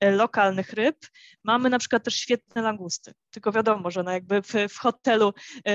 e, 0.00 0.10
lokalnych 0.10 0.72
ryb. 0.72 0.96
Mamy 1.44 1.70
na 1.70 1.78
przykład 1.78 2.04
też 2.04 2.14
świetne 2.14 2.62
langusty, 2.62 3.12
tylko 3.30 3.52
wiadomo, 3.52 3.90
że 3.90 4.02
no 4.02 4.10
jakby 4.10 4.42
w, 4.42 4.52
w, 4.68 4.78
hotelu 4.78 5.32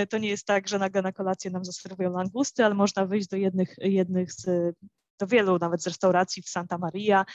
to 0.09 0.17
nie 0.17 0.29
jest 0.29 0.45
tak, 0.45 0.67
że 0.67 0.79
nagle 0.79 1.01
na 1.01 1.11
kolację 1.11 1.51
nam 1.51 1.65
zaserwują 1.65 2.11
langusty, 2.11 2.65
ale 2.65 2.75
można 2.75 3.05
wyjść 3.05 3.27
do 3.27 3.37
jednych, 3.37 3.75
jednych 3.77 4.31
z 4.31 4.75
do 5.19 5.27
wielu 5.27 5.57
nawet 5.57 5.83
z 5.83 5.87
restauracji 5.87 6.43
w 6.43 6.49
Santa 6.49 6.77
Maria 6.77 7.25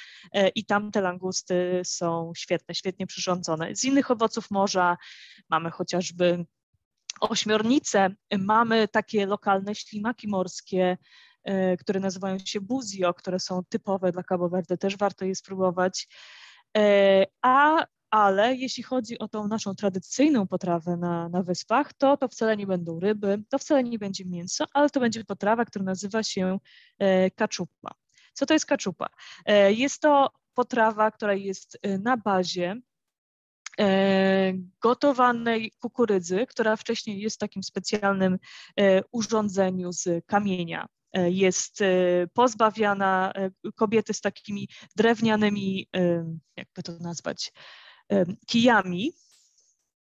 i 0.54 0.64
tam 0.64 0.90
te 0.90 1.00
langusty 1.00 1.82
są 1.84 2.32
świetne, 2.36 2.74
świetnie 2.74 3.06
przyrządzone. 3.06 3.76
Z 3.76 3.84
innych 3.84 4.10
owoców 4.10 4.50
morza 4.50 4.96
mamy 5.50 5.70
chociażby 5.70 6.44
ośmiornice 7.20 8.10
mamy 8.38 8.88
takie 8.88 9.26
lokalne 9.26 9.74
ślimaki 9.74 10.28
morskie, 10.28 10.98
e, 11.44 11.76
które 11.76 12.00
nazywają 12.00 12.38
się 12.38 12.60
buzio, 12.60 13.14
które 13.14 13.40
są 13.40 13.62
typowe 13.68 14.12
dla 14.12 14.22
Cabo 14.22 14.48
Verde, 14.48 14.78
też 14.78 14.96
warto 14.96 15.24
je 15.24 15.34
spróbować. 15.34 16.08
E, 16.76 17.24
a, 17.42 17.86
ale 18.10 18.56
jeśli 18.56 18.82
chodzi 18.82 19.18
o 19.18 19.28
tą 19.28 19.48
naszą 19.48 19.74
tradycyjną 19.74 20.46
potrawę 20.46 20.96
na, 20.96 21.28
na 21.28 21.42
wyspach, 21.42 21.92
to 21.92 22.16
to 22.16 22.28
wcale 22.28 22.56
nie 22.56 22.66
będą 22.66 23.00
ryby, 23.00 23.42
to 23.48 23.58
wcale 23.58 23.84
nie 23.84 23.98
będzie 23.98 24.24
mięso, 24.24 24.64
ale 24.74 24.90
to 24.90 25.00
będzie 25.00 25.24
potrawa, 25.24 25.64
która 25.64 25.84
nazywa 25.84 26.22
się 26.22 26.58
kaczupa. 27.34 27.90
E, 27.90 27.94
Co 28.34 28.46
to 28.46 28.54
jest 28.54 28.66
kaczupa? 28.66 29.08
Jest 29.68 30.02
to 30.02 30.30
potrawa, 30.54 31.10
która 31.10 31.34
jest 31.34 31.78
na 32.00 32.16
bazie 32.16 32.76
gotowanej 34.80 35.72
kukurydzy, 35.80 36.46
która 36.46 36.76
wcześniej 36.76 37.20
jest 37.20 37.36
w 37.36 37.38
takim 37.38 37.62
specjalnym 37.62 38.38
e, 38.76 39.00
urządzeniu 39.12 39.92
z 39.92 40.26
kamienia. 40.26 40.86
E, 41.12 41.30
jest 41.30 41.78
pozbawiana 42.34 43.32
kobiety 43.74 44.14
z 44.14 44.20
takimi 44.20 44.68
drewnianymi, 44.96 45.88
jakby 46.56 46.82
to 46.82 46.92
nazwać, 47.00 47.52
kijami, 48.46 49.12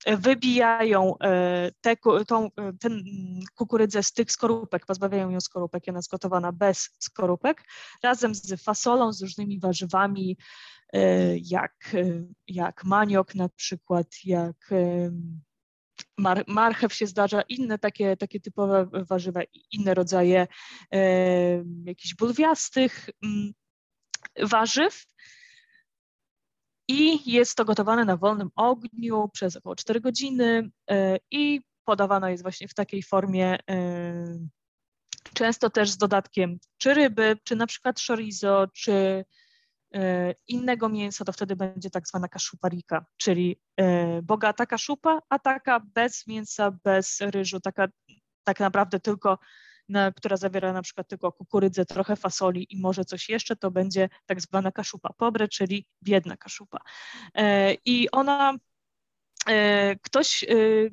wybijają 0.07 1.15
te, 1.81 1.97
tą, 2.27 2.51
ten 2.81 3.05
kukurydzę 3.55 4.03
z 4.03 4.13
tych 4.13 4.33
skorupek, 4.33 4.87
pozbawiają 4.87 5.31
ją 5.31 5.41
skorupek, 5.41 5.85
ona 5.89 5.99
jest 5.99 6.11
gotowana 6.11 6.53
bez 6.53 6.91
skorupek, 6.99 7.65
razem 8.03 8.35
z 8.35 8.63
fasolą, 8.63 9.13
z 9.13 9.23
różnymi 9.23 9.61
warzywami, 9.61 10.37
E, 10.93 11.37
jak, 11.37 11.95
e, 11.95 12.25
jak 12.47 12.85
maniok 12.85 13.35
na 13.35 13.49
przykład, 13.49 14.07
jak 14.25 14.73
e, 14.73 15.11
mar, 16.19 16.45
marchew 16.47 16.95
się 16.95 17.07
zdarza, 17.07 17.43
inne 17.43 17.79
takie, 17.79 18.17
takie 18.17 18.41
typowe 18.41 18.87
warzywa, 18.93 19.41
inne 19.71 19.95
rodzaje 19.95 20.47
jakichś 21.85 22.15
bulwiastych 22.15 23.11
mm, 23.25 23.53
warzyw. 24.43 25.05
I 26.93 27.31
jest 27.33 27.57
to 27.57 27.65
gotowane 27.65 28.05
na 28.05 28.17
wolnym 28.17 28.51
ogniu 28.57 29.29
przez 29.33 29.57
około 29.57 29.77
4 29.77 30.01
godziny 30.01 30.71
i 31.31 31.61
podawana 31.85 32.31
jest 32.31 32.43
właśnie 32.43 32.69
w 32.69 32.75
takiej 32.75 33.03
formie, 33.03 33.59
często 35.35 35.71
też 35.71 35.91
z 35.91 35.97
dodatkiem 35.97 36.59
czy 36.79 36.95
ryby, 36.95 37.37
czy 37.45 37.57
na 37.57 37.67
przykład 37.67 38.01
chorizo, 38.01 38.67
czy 38.75 39.25
E, 39.95 40.35
innego 40.49 40.89
mięsa, 40.89 41.25
to 41.25 41.33
wtedy 41.33 41.57
będzie 41.57 41.91
tak 41.91 42.09
zwana 42.09 42.29
kaszuparika, 42.29 43.05
czyli 43.17 43.61
e, 43.77 44.23
bogata 44.23 44.67
kaszupa, 44.67 45.21
a 45.29 45.39
taka 45.39 45.81
bez 45.95 46.27
mięsa, 46.27 46.71
bez 46.85 47.21
ryżu, 47.21 47.61
taka 47.61 47.89
tak 48.45 48.61
naprawdę 48.61 49.01
tylko, 49.01 49.39
na, 49.89 50.13
która 50.13 50.37
zawiera 50.37 50.73
na 50.73 50.83
przykład 50.83 51.09
tylko 51.09 51.33
kukurydzę, 51.33 51.85
trochę 51.85 52.17
fasoli 52.17 52.67
i 52.71 52.81
może 52.81 53.05
coś 53.05 53.29
jeszcze, 53.29 53.57
to 53.57 53.71
będzie 53.71 54.09
tak 54.27 54.41
zwana 54.41 54.73
kaszupa 54.73 55.13
pobre, 55.13 55.49
czyli 55.49 55.87
biedna 56.03 56.37
kaszupa. 56.37 56.79
E, 57.35 57.75
I 57.85 58.11
ona, 58.11 58.59
ktoś 60.03 60.45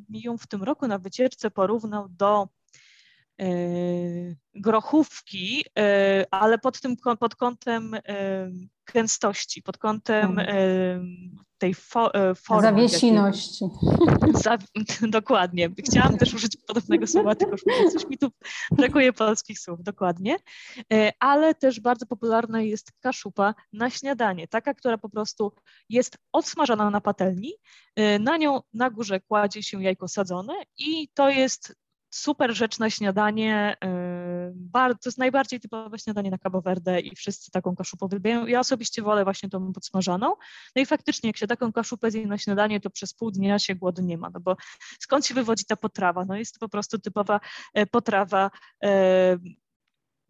mi 0.09 0.21
ją 0.21 0.37
w 0.37 0.47
tym 0.47 0.63
roku 0.63 0.87
na 0.87 0.99
wycieczce 0.99 1.51
porównał 1.51 2.09
do 2.09 2.47
grochówki, 4.55 5.63
ale 6.31 6.57
pod 6.57 6.81
tym 6.81 6.95
pod 7.19 7.35
kątem 7.35 7.95
gęstości, 8.93 9.61
pod 9.61 9.77
kątem 9.77 10.39
mhm. 10.39 11.35
tej 11.57 11.73
fo, 11.73 12.11
formy. 12.35 12.61
Zawiesiności. 12.61 13.65
Za, 14.43 14.57
dokładnie. 15.19 15.69
Chciałam 15.85 16.17
też 16.17 16.33
użyć 16.33 16.57
podobnego 16.67 17.07
słowa, 17.07 17.35
tylko 17.35 17.55
coś 17.93 18.07
mi 18.09 18.17
tu 18.17 18.29
brakuje 18.71 19.13
polskich 19.13 19.59
słów, 19.59 19.83
dokładnie. 19.83 20.37
Ale 21.19 21.55
też 21.55 21.79
bardzo 21.79 22.05
popularna 22.05 22.61
jest 22.61 22.91
kaszupa 22.99 23.55
na 23.73 23.89
śniadanie, 23.89 24.47
taka, 24.47 24.73
która 24.73 24.97
po 24.97 25.09
prostu 25.09 25.51
jest 25.89 26.17
odsmażana 26.31 26.89
na 26.89 27.01
patelni, 27.01 27.53
na 28.19 28.37
nią 28.37 28.59
na 28.73 28.89
górze 28.89 29.19
kładzie 29.19 29.63
się 29.63 29.83
jajko 29.83 30.07
sadzone 30.07 30.53
i 30.77 31.09
to 31.13 31.29
jest 31.29 31.75
super 32.09 32.55
rzecz 32.55 32.79
na 32.79 32.89
śniadanie. 32.89 33.77
Y, 33.83 34.69
to 34.73 35.09
jest 35.09 35.17
najbardziej 35.17 35.59
typowe 35.59 35.99
śniadanie 35.99 36.31
na 36.31 36.37
Cabo 36.37 36.61
Verde 36.61 36.99
i 36.99 37.15
wszyscy 37.15 37.51
taką 37.51 37.75
kaszupę 37.75 38.05
uwielbiają. 38.05 38.45
Ja 38.45 38.59
osobiście 38.59 39.01
wolę 39.01 39.23
właśnie 39.23 39.49
tą 39.49 39.73
podsmażaną. 39.73 40.35
No 40.75 40.81
i 40.81 40.85
faktycznie, 40.85 41.29
jak 41.29 41.37
się 41.37 41.47
taką 41.47 41.73
kaszupę 41.73 42.11
zje 42.11 42.27
na 42.27 42.37
śniadanie, 42.37 42.79
to 42.79 42.89
przez 42.89 43.13
pół 43.13 43.31
dnia 43.31 43.59
się 43.59 43.75
głodu 43.75 44.01
nie 44.01 44.17
ma, 44.17 44.29
no 44.29 44.39
bo 44.39 44.55
skąd 44.99 45.25
się 45.25 45.33
wywodzi 45.33 45.65
ta 45.65 45.75
potrawa? 45.75 46.25
No 46.25 46.35
jest 46.35 46.53
to 46.53 46.59
po 46.59 46.69
prostu 46.69 46.99
typowa 46.99 47.39
e, 47.73 47.85
potrawa 47.85 48.51
e, 48.83 49.37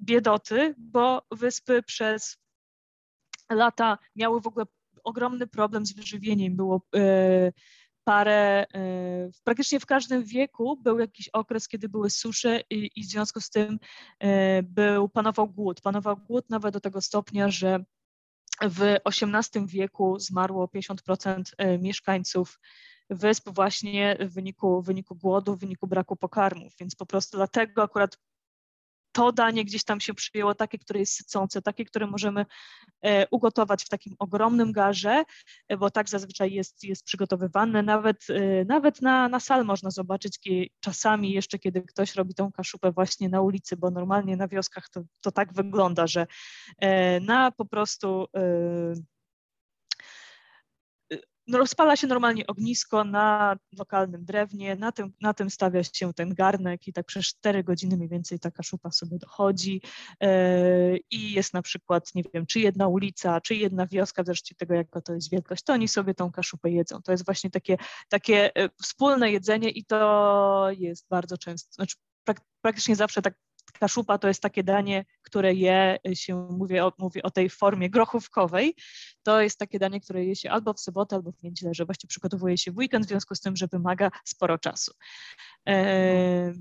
biedoty, 0.01 0.75
bo 0.77 1.21
wyspy 1.31 1.83
przez 1.83 2.37
lata 3.49 3.97
miały 4.15 4.41
w 4.41 4.47
ogóle 4.47 4.65
ogromny 5.03 5.47
problem 5.47 5.85
z 5.85 5.93
wyżywieniem. 5.93 6.55
Było 6.55 6.81
e, 6.95 7.51
parę, 8.09 8.65
e, 8.73 9.29
praktycznie 9.43 9.79
w 9.79 9.85
każdym 9.85 10.23
wieku 10.23 10.77
był 10.83 10.99
jakiś 10.99 11.29
okres, 11.29 11.67
kiedy 11.67 11.89
były 11.89 12.09
susze 12.09 12.61
i, 12.69 12.91
i 12.95 13.03
w 13.03 13.05
związku 13.05 13.41
z 13.41 13.49
tym 13.49 13.79
e, 14.19 14.63
był, 14.63 15.09
panował 15.09 15.47
głód. 15.47 15.81
Panował 15.81 16.17
głód 16.17 16.49
nawet 16.49 16.73
do 16.73 16.79
tego 16.79 17.01
stopnia, 17.01 17.49
że 17.49 17.83
w 18.61 18.95
XVIII 19.05 19.67
wieku 19.67 20.19
zmarło 20.19 20.67
50% 20.67 21.43
e, 21.57 21.77
mieszkańców 21.77 22.59
wysp 23.09 23.49
właśnie 23.49 24.17
w 24.19 24.33
wyniku, 24.33 24.81
w 24.81 24.85
wyniku 24.85 25.15
głodu, 25.15 25.55
w 25.55 25.59
wyniku 25.59 25.87
braku 25.87 26.15
pokarmów, 26.15 26.73
więc 26.79 26.95
po 26.95 27.05
prostu 27.05 27.37
dlatego 27.37 27.83
akurat 27.83 28.17
to 29.11 29.31
danie 29.31 29.65
gdzieś 29.65 29.83
tam 29.83 29.99
się 29.99 30.13
przyjęło 30.13 30.55
takie, 30.55 30.77
które 30.77 30.99
jest 30.99 31.13
sycące, 31.13 31.61
takie, 31.61 31.85
które 31.85 32.07
możemy 32.07 32.45
e, 33.01 33.27
ugotować 33.31 33.83
w 33.83 33.89
takim 33.89 34.15
ogromnym 34.19 34.71
garze, 34.71 35.23
e, 35.67 35.77
bo 35.77 35.89
tak 35.89 36.09
zazwyczaj 36.09 36.53
jest, 36.53 36.83
jest 36.83 37.03
przygotowywane. 37.03 37.83
Nawet, 37.83 38.27
e, 38.29 38.65
nawet 38.65 39.01
na, 39.01 39.29
na 39.29 39.39
sal 39.39 39.65
można 39.65 39.91
zobaczyć 39.91 40.39
czasami 40.79 41.31
jeszcze, 41.31 41.59
kiedy 41.59 41.81
ktoś 41.81 42.15
robi 42.15 42.33
tą 42.33 42.51
kaszupę 42.51 42.91
właśnie 42.91 43.29
na 43.29 43.41
ulicy, 43.41 43.77
bo 43.77 43.91
normalnie 43.91 44.37
na 44.37 44.47
wioskach 44.47 44.89
to, 44.89 45.01
to 45.21 45.31
tak 45.31 45.53
wygląda, 45.53 46.07
że 46.07 46.27
na 47.21 47.51
po 47.51 47.65
prostu 47.65 48.27
rozpala 51.53 51.95
się 51.95 52.07
normalnie 52.07 52.47
ognisko 52.47 53.03
na 53.03 53.57
lokalnym 53.77 54.25
drewnie, 54.25 54.75
na 54.75 54.91
tym, 54.91 55.13
na 55.21 55.33
tym 55.33 55.49
stawia 55.49 55.83
się 55.83 56.13
ten 56.13 56.33
garnek 56.33 56.87
i 56.87 56.93
tak 56.93 57.05
przez 57.05 57.25
4 57.25 57.63
godziny 57.63 57.97
mniej 57.97 58.09
więcej 58.09 58.39
taka 58.39 58.63
szupa 58.63 58.91
sobie 58.91 59.17
dochodzi 59.17 59.81
yy, 60.21 60.29
i 61.11 61.33
jest 61.33 61.53
na 61.53 61.61
przykład, 61.61 62.15
nie 62.15 62.23
wiem, 62.33 62.45
czy 62.45 62.59
jedna 62.59 62.87
ulica, 62.87 63.41
czy 63.41 63.55
jedna 63.55 63.87
wioska, 63.87 64.23
w 64.23 64.25
zależności 64.25 64.55
tego 64.55 64.73
jaka 64.73 65.01
to 65.01 65.13
jest 65.13 65.31
wielkość, 65.31 65.63
to 65.63 65.73
oni 65.73 65.87
sobie 65.87 66.13
tą 66.13 66.31
kaszupę 66.31 66.69
jedzą. 66.69 67.01
To 67.01 67.11
jest 67.11 67.25
właśnie 67.25 67.49
takie, 67.49 67.77
takie 68.09 68.55
e, 68.55 68.69
wspólne 68.81 69.31
jedzenie 69.31 69.69
i 69.69 69.85
to 69.85 70.67
jest 70.77 71.05
bardzo 71.09 71.37
często, 71.37 71.73
znaczy 71.73 71.95
prak 72.23 72.41
praktycznie 72.61 72.95
zawsze 72.95 73.21
tak 73.21 73.33
Kaszupa 73.79 74.17
to 74.17 74.27
jest 74.27 74.41
takie 74.41 74.63
danie, 74.63 75.05
które 75.21 75.53
je 75.53 75.97
się, 76.13 76.47
mówię 76.51 76.85
o, 76.85 76.93
mówię 76.97 77.23
o 77.23 77.31
tej 77.31 77.49
formie 77.49 77.89
grochówkowej, 77.89 78.75
to 79.23 79.41
jest 79.41 79.59
takie 79.59 79.79
danie, 79.79 80.01
które 80.01 80.25
je 80.25 80.35
się 80.35 80.51
albo 80.51 80.73
w 80.73 80.79
sobotę, 80.79 81.15
albo 81.15 81.31
w 81.31 81.43
niedzielę, 81.43 81.73
że 81.73 81.85
właśnie 81.85 82.07
przygotowuje 82.07 82.57
się 82.57 82.71
w 82.71 82.77
weekend, 82.77 83.05
w 83.05 83.09
związku 83.09 83.35
z 83.35 83.41
tym, 83.41 83.55
że 83.55 83.67
wymaga 83.67 84.11
sporo 84.25 84.57
czasu. 84.57 84.91
E, 85.67 86.53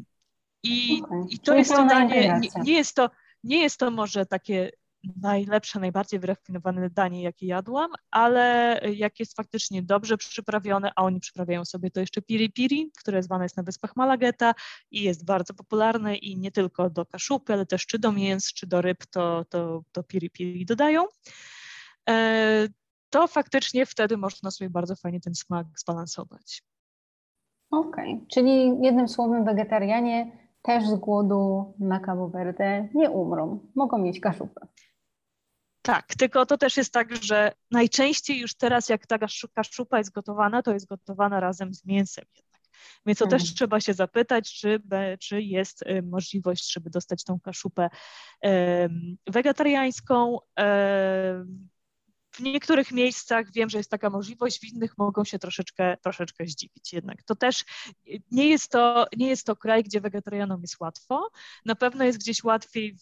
i, 0.62 1.02
okay. 1.04 1.24
I 1.31 1.38
to 1.38 1.54
jest 1.54 1.70
to 1.70 1.87
danie, 1.87 2.40
nie, 2.40 2.48
nie, 2.62 2.72
jest 2.72 2.94
to, 2.94 3.11
nie 3.44 3.62
jest 3.62 3.78
to 3.78 3.90
może 3.90 4.26
takie 4.26 4.70
najlepsze, 5.16 5.80
najbardziej 5.80 6.20
wyrafinowane 6.20 6.90
danie, 6.90 7.22
jakie 7.22 7.46
jadłam, 7.46 7.90
ale 8.11 8.80
jak 8.94 9.20
jest 9.20 9.37
faktycznie 9.37 9.82
dobrze 9.82 10.16
przyprawione, 10.16 10.92
a 10.96 11.02
oni 11.02 11.20
przyprawiają 11.20 11.64
sobie 11.64 11.90
to 11.90 12.00
jeszcze 12.00 12.22
piri 12.22 12.52
piri, 12.52 12.90
które 12.98 13.22
zwane 13.22 13.44
jest 13.44 13.56
na 13.56 13.62
Wyspach 13.62 13.96
Malageta 13.96 14.54
i 14.90 15.02
jest 15.02 15.24
bardzo 15.24 15.54
popularne 15.54 16.16
i 16.16 16.38
nie 16.38 16.52
tylko 16.52 16.90
do 16.90 17.06
kaszupy, 17.06 17.52
ale 17.52 17.66
też 17.66 17.87
czy 17.87 17.98
do 17.98 18.12
mięs, 18.12 18.52
czy 18.52 18.66
do 18.66 18.82
ryb, 18.82 19.06
to, 19.06 19.44
to, 19.44 19.82
to 19.92 20.02
piri 20.02 20.30
piri 20.30 20.66
dodają. 20.66 21.04
E, 22.08 22.68
to 23.11 23.26
faktycznie 23.26 23.87
wtedy 23.87 24.16
można 24.16 24.50
sobie 24.50 24.70
bardzo 24.70 24.96
fajnie 24.96 25.20
ten 25.20 25.34
smak 25.34 25.66
zbalansować. 25.76 26.62
Okej, 27.70 28.14
okay. 28.14 28.26
czyli 28.28 28.80
jednym 28.82 29.08
słowem 29.08 29.44
wegetarianie 29.44 30.32
też 30.62 30.87
z 30.87 30.94
głodu 30.94 31.74
na 31.78 32.00
Cabo 32.00 32.28
Verde 32.28 32.88
nie 32.94 33.11
umrą, 33.11 33.61
mogą 33.74 33.98
mieć 33.98 34.20
kaszupę. 34.20 34.66
Tak, 35.88 36.14
tylko 36.14 36.46
to 36.46 36.59
też 36.59 36.77
jest 36.77 36.92
tak, 36.92 37.24
że 37.24 37.53
najczęściej 37.70 38.38
już 38.38 38.55
teraz, 38.55 38.88
jak 38.88 39.07
ta 39.07 39.18
kaszupa 39.55 39.98
jest 39.98 40.12
gotowana, 40.12 40.62
to 40.62 40.72
jest 40.72 40.87
gotowana 40.87 41.40
razem 41.40 41.74
z 41.74 41.85
mięsem 41.85 42.24
jednak. 42.37 42.62
Więc 43.07 43.18
to 43.18 43.27
też 43.27 43.42
mhm. 43.42 43.55
trzeba 43.57 43.81
się 43.81 43.94
zapytać, 43.94 44.55
czy, 44.55 44.83
czy 45.20 45.42
jest 45.42 45.83
y, 45.83 46.03
możliwość, 46.03 46.72
żeby 46.72 46.90
dostać 46.90 47.24
tą 47.24 47.40
kaszupę 47.40 47.90
wegetariańską. 49.27 50.38
W 52.38 52.42
niektórych 52.42 52.92
miejscach 52.92 53.53
wiem, 53.53 53.70
że 53.70 53.79
jest 53.79 53.90
taka 53.90 54.11
możliwość, 54.11 54.61
w 54.61 54.64
innych 54.64 54.98
mogą 54.98 55.24
się 55.24 55.38
troszeczkę, 55.38 55.96
troszeczkę 55.96 56.46
zdziwić 56.46 56.92
jednak. 56.92 57.22
To 57.22 57.37
też 57.37 57.64
nie 58.31 58.48
jest 58.48 58.70
to, 58.70 59.07
nie 59.16 59.29
jest 59.29 59.46
to 59.46 59.57
kraj, 59.57 59.85
gdzie 59.85 60.01
wegetarianom 60.01 60.61
jest 60.61 60.81
łatwo. 60.81 61.31
Na 61.64 61.74
pewno 61.74 62.05
jest 62.05 62.18
gdzieś 62.18 62.44
łatwiej 62.44 62.94
w, 62.94 63.01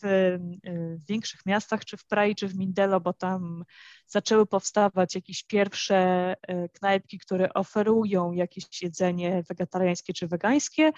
w 1.02 1.06
większych 1.06 1.46
miastach, 1.46 1.84
czy 1.84 1.96
w 1.96 2.06
Prai, 2.06 2.34
czy 2.34 2.48
w 2.48 2.56
Mindelo, 2.56 3.00
bo 3.00 3.12
tam 3.12 3.64
zaczęły 4.06 4.46
powstawać 4.46 5.14
jakieś 5.14 5.44
pierwsze 5.44 5.96
e, 6.42 6.68
knajpki, 6.68 7.18
które 7.18 7.54
oferują 7.54 8.32
jakieś 8.32 8.82
jedzenie 8.82 9.42
wegetariańskie 9.48 10.12
czy 10.12 10.28
wegańskie. 10.28 10.92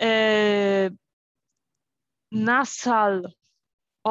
E, 0.00 0.90
na 2.32 2.64
sal 2.64 3.32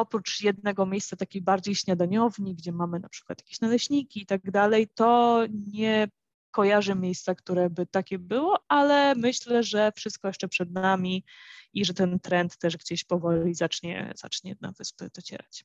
oprócz 0.00 0.40
jednego 0.40 0.86
miejsca 0.86 1.16
takiej 1.16 1.42
bardziej 1.42 1.74
śniadaniowni, 1.74 2.54
gdzie 2.54 2.72
mamy 2.72 3.00
na 3.00 3.08
przykład 3.08 3.38
jakieś 3.38 3.60
naleśniki 3.60 4.22
i 4.22 4.26
tak 4.26 4.50
dalej, 4.50 4.88
to 4.94 5.42
nie 5.72 6.08
kojarzę 6.50 6.94
miejsca, 6.94 7.34
które 7.34 7.70
by 7.70 7.86
takie 7.86 8.18
było, 8.18 8.64
ale 8.68 9.14
myślę, 9.14 9.62
że 9.62 9.92
wszystko 9.96 10.28
jeszcze 10.28 10.48
przed 10.48 10.70
nami 10.70 11.24
i 11.72 11.84
że 11.84 11.94
ten 11.94 12.20
trend 12.20 12.58
też 12.58 12.76
gdzieś 12.76 13.04
powoli 13.04 13.54
zacznie, 13.54 14.12
zacznie 14.16 14.56
na 14.60 14.72
wyspy 14.72 15.10
docierać. 15.14 15.64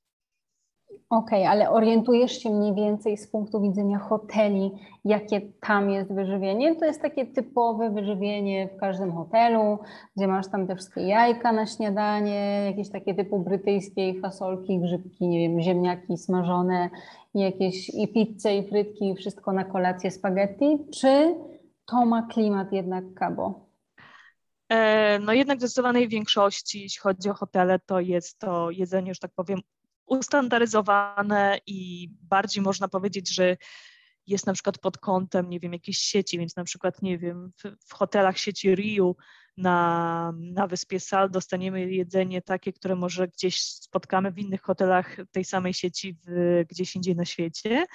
Okej, 1.13 1.39
okay, 1.39 1.49
ale 1.49 1.69
orientujesz 1.69 2.32
się 2.32 2.49
mniej 2.49 2.76
więcej 2.76 3.17
z 3.17 3.28
punktu 3.28 3.62
widzenia 3.62 3.99
hoteli, 3.99 4.71
jakie 5.06 5.41
tam 5.41 5.89
jest 5.89 6.13
wyżywienie? 6.13 6.76
To 6.76 6.86
jest 6.86 7.02
takie 7.02 7.26
typowe 7.26 7.89
wyżywienie 7.89 8.69
w 8.76 8.80
każdym 8.80 9.12
hotelu, 9.12 9.80
gdzie 10.17 10.28
masz 10.28 10.47
tam 10.47 10.67
te 10.67 10.76
wszystkie 10.76 11.02
jajka 11.02 11.52
na 11.52 11.65
śniadanie, 11.65 12.63
jakieś 12.65 12.89
takie 12.89 13.15
typu 13.15 13.39
brytyjskiej 13.39 14.21
fasolki, 14.21 14.80
grzybki, 14.80 15.28
nie 15.28 15.39
wiem, 15.39 15.62
ziemniaki 15.62 16.17
smażone, 16.17 16.89
jakieś 17.34 17.89
i 17.89 18.08
pizzę, 18.08 18.56
i 18.56 18.69
frytki, 18.69 19.10
i 19.10 19.15
wszystko 19.15 19.52
na 19.52 19.63
kolację 19.63 20.12
spaghetti, 20.12 20.78
czy 20.93 21.36
to 21.86 22.06
ma 22.06 22.21
klimat 22.21 22.71
jednak 22.71 23.04
Cabo? 23.19 23.67
E, 24.69 25.19
no 25.19 25.34
jednak 25.34 25.58
w 25.58 25.62
zdecydowanej 25.62 26.08
większości, 26.08 26.82
jeśli 26.82 26.99
chodzi 26.99 27.30
o 27.30 27.34
hotele, 27.34 27.80
to 27.80 27.99
jest 27.99 28.39
to 28.39 28.71
jedzenie, 28.71 29.13
że 29.13 29.19
tak 29.19 29.32
powiem, 29.36 29.60
ustandaryzowane 30.06 31.60
i 31.68 32.10
bardziej 32.22 32.63
można 32.63 32.88
powiedzieć, 32.88 33.36
że 33.36 33.58
jest 34.28 34.48
na 34.48 34.54
przykład 34.54 34.78
pod 34.78 34.98
kątem, 34.98 35.50
nie 35.50 35.60
wiem, 35.60 35.74
jakiejś 35.74 35.98
sieci, 35.98 36.38
więc 36.39 36.56
na 36.56 36.63
przykład, 36.63 37.02
nie 37.02 37.18
wiem, 37.18 37.52
w, 37.63 37.88
w 37.89 37.94
hotelach 37.94 38.38
sieci 38.38 38.76
Riu 38.76 39.16
na, 39.58 40.34
na 40.38 40.68
wyspie 40.68 41.00
Sal 41.00 41.30
dostaniemy 41.30 41.92
jedzenie 41.92 42.42
takie, 42.42 42.74
które 42.74 42.96
może 42.96 43.28
gdzieś 43.28 43.62
spotkamy 43.62 44.32
w 44.32 44.39
innych 44.39 44.62
hotelach 44.62 45.18
tej 45.32 45.46
samej 45.46 45.74
sieci 45.74 46.18
w, 46.28 46.63
gdzieś 46.70 46.96
indziej 46.96 47.16
na 47.16 47.26
świecie. 47.26 47.86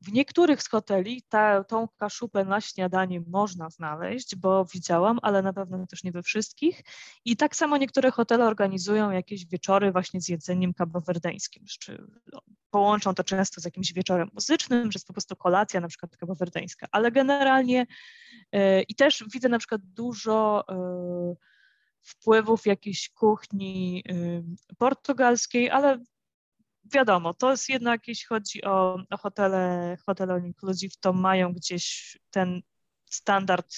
W 0.00 0.12
niektórych 0.12 0.62
z 0.62 0.68
hoteli 0.68 1.22
ta, 1.28 1.64
tą 1.64 1.88
kaszupę 1.88 2.44
na 2.44 2.60
śniadanie 2.60 3.20
można 3.26 3.70
znaleźć, 3.70 4.36
bo 4.36 4.64
widziałam, 4.64 5.18
ale 5.22 5.42
na 5.42 5.52
pewno 5.52 5.86
też 5.86 6.04
nie 6.04 6.12
we 6.12 6.22
wszystkich. 6.22 6.82
I 7.24 7.36
tak 7.36 7.56
samo 7.56 7.76
niektóre 7.76 8.10
hotele 8.10 8.46
organizują 8.46 9.10
jakieś 9.10 9.46
wieczory 9.46 9.92
właśnie 9.92 10.20
z 10.20 10.28
jedzeniem 10.28 10.74
kabowerdeńskim, 10.74 11.64
czy 11.80 12.06
połączą 12.70 13.14
to 13.14 13.24
często 13.24 13.60
z 13.60 13.64
jakimś 13.64 13.92
wieczorem 13.92 14.30
muzycznym, 14.32 14.92
że 14.92 14.96
jest 14.96 15.06
po 15.06 15.12
prostu 15.12 15.36
kolacja 15.36 15.80
na 15.80 15.88
przykład 15.88 16.16
kabowerdeńska. 16.16 16.86
Ale 16.92 17.12
generalnie 17.12 17.86
yy, 18.52 18.82
i 18.82 18.94
też 18.94 19.24
widzę 19.32 19.48
na 19.48 19.58
przykład 19.58 19.80
dużo 19.84 20.64
yy, 20.68 21.36
wpływów 22.02 22.66
jakiejś 22.66 23.10
kuchni 23.10 24.02
yy, 24.06 24.44
portugalskiej, 24.78 25.70
ale 25.70 25.98
wiadomo, 26.84 27.34
to 27.34 27.50
jest 27.50 27.68
jednak, 27.68 28.08
jeśli 28.08 28.26
chodzi 28.26 28.64
o, 28.64 28.98
o 29.10 29.16
hotele, 29.16 29.96
hotele 30.06 30.40
inclusive, 30.46 30.96
to 31.00 31.12
mają 31.12 31.52
gdzieś 31.52 32.18
ten 32.30 32.62
standard 33.10 33.74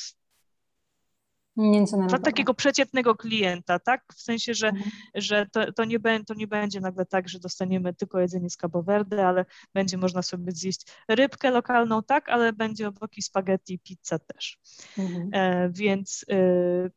dla 2.08 2.18
takiego 2.18 2.54
przeciętnego 2.54 3.14
klienta, 3.14 3.78
tak? 3.78 4.04
W 4.14 4.20
sensie, 4.20 4.54
że, 4.54 4.68
mhm. 4.68 4.90
że 5.14 5.46
to, 5.52 5.72
to, 5.72 5.84
nie 5.84 5.98
be, 5.98 6.24
to 6.24 6.34
nie 6.34 6.46
będzie 6.46 6.80
nagle 6.80 7.06
tak, 7.06 7.28
że 7.28 7.38
dostaniemy 7.38 7.94
tylko 7.94 8.20
jedzenie 8.20 8.50
z 8.50 8.56
Cabo 8.56 8.82
Verde, 8.82 9.26
ale 9.26 9.44
będzie 9.74 9.98
można 9.98 10.22
sobie 10.22 10.52
zjeść 10.52 10.86
rybkę 11.08 11.50
lokalną, 11.50 12.02
tak, 12.02 12.28
ale 12.28 12.52
będzie 12.52 12.88
obok 12.88 13.18
i 13.18 13.22
spaghetti, 13.22 13.78
pizza 13.78 14.18
też. 14.18 14.58
Mhm. 14.98 15.30
E, 15.32 15.70
więc 15.70 16.24
y, 16.32 16.90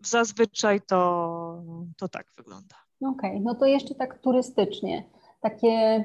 zazwyczaj 0.00 0.80
to, 0.80 1.62
to 1.96 2.08
tak 2.08 2.26
wygląda. 2.36 2.76
Okej, 3.00 3.30
okay, 3.30 3.40
no 3.40 3.54
to 3.54 3.66
jeszcze 3.66 3.94
tak 3.94 4.18
turystycznie 4.18 5.04
takie 5.44 6.04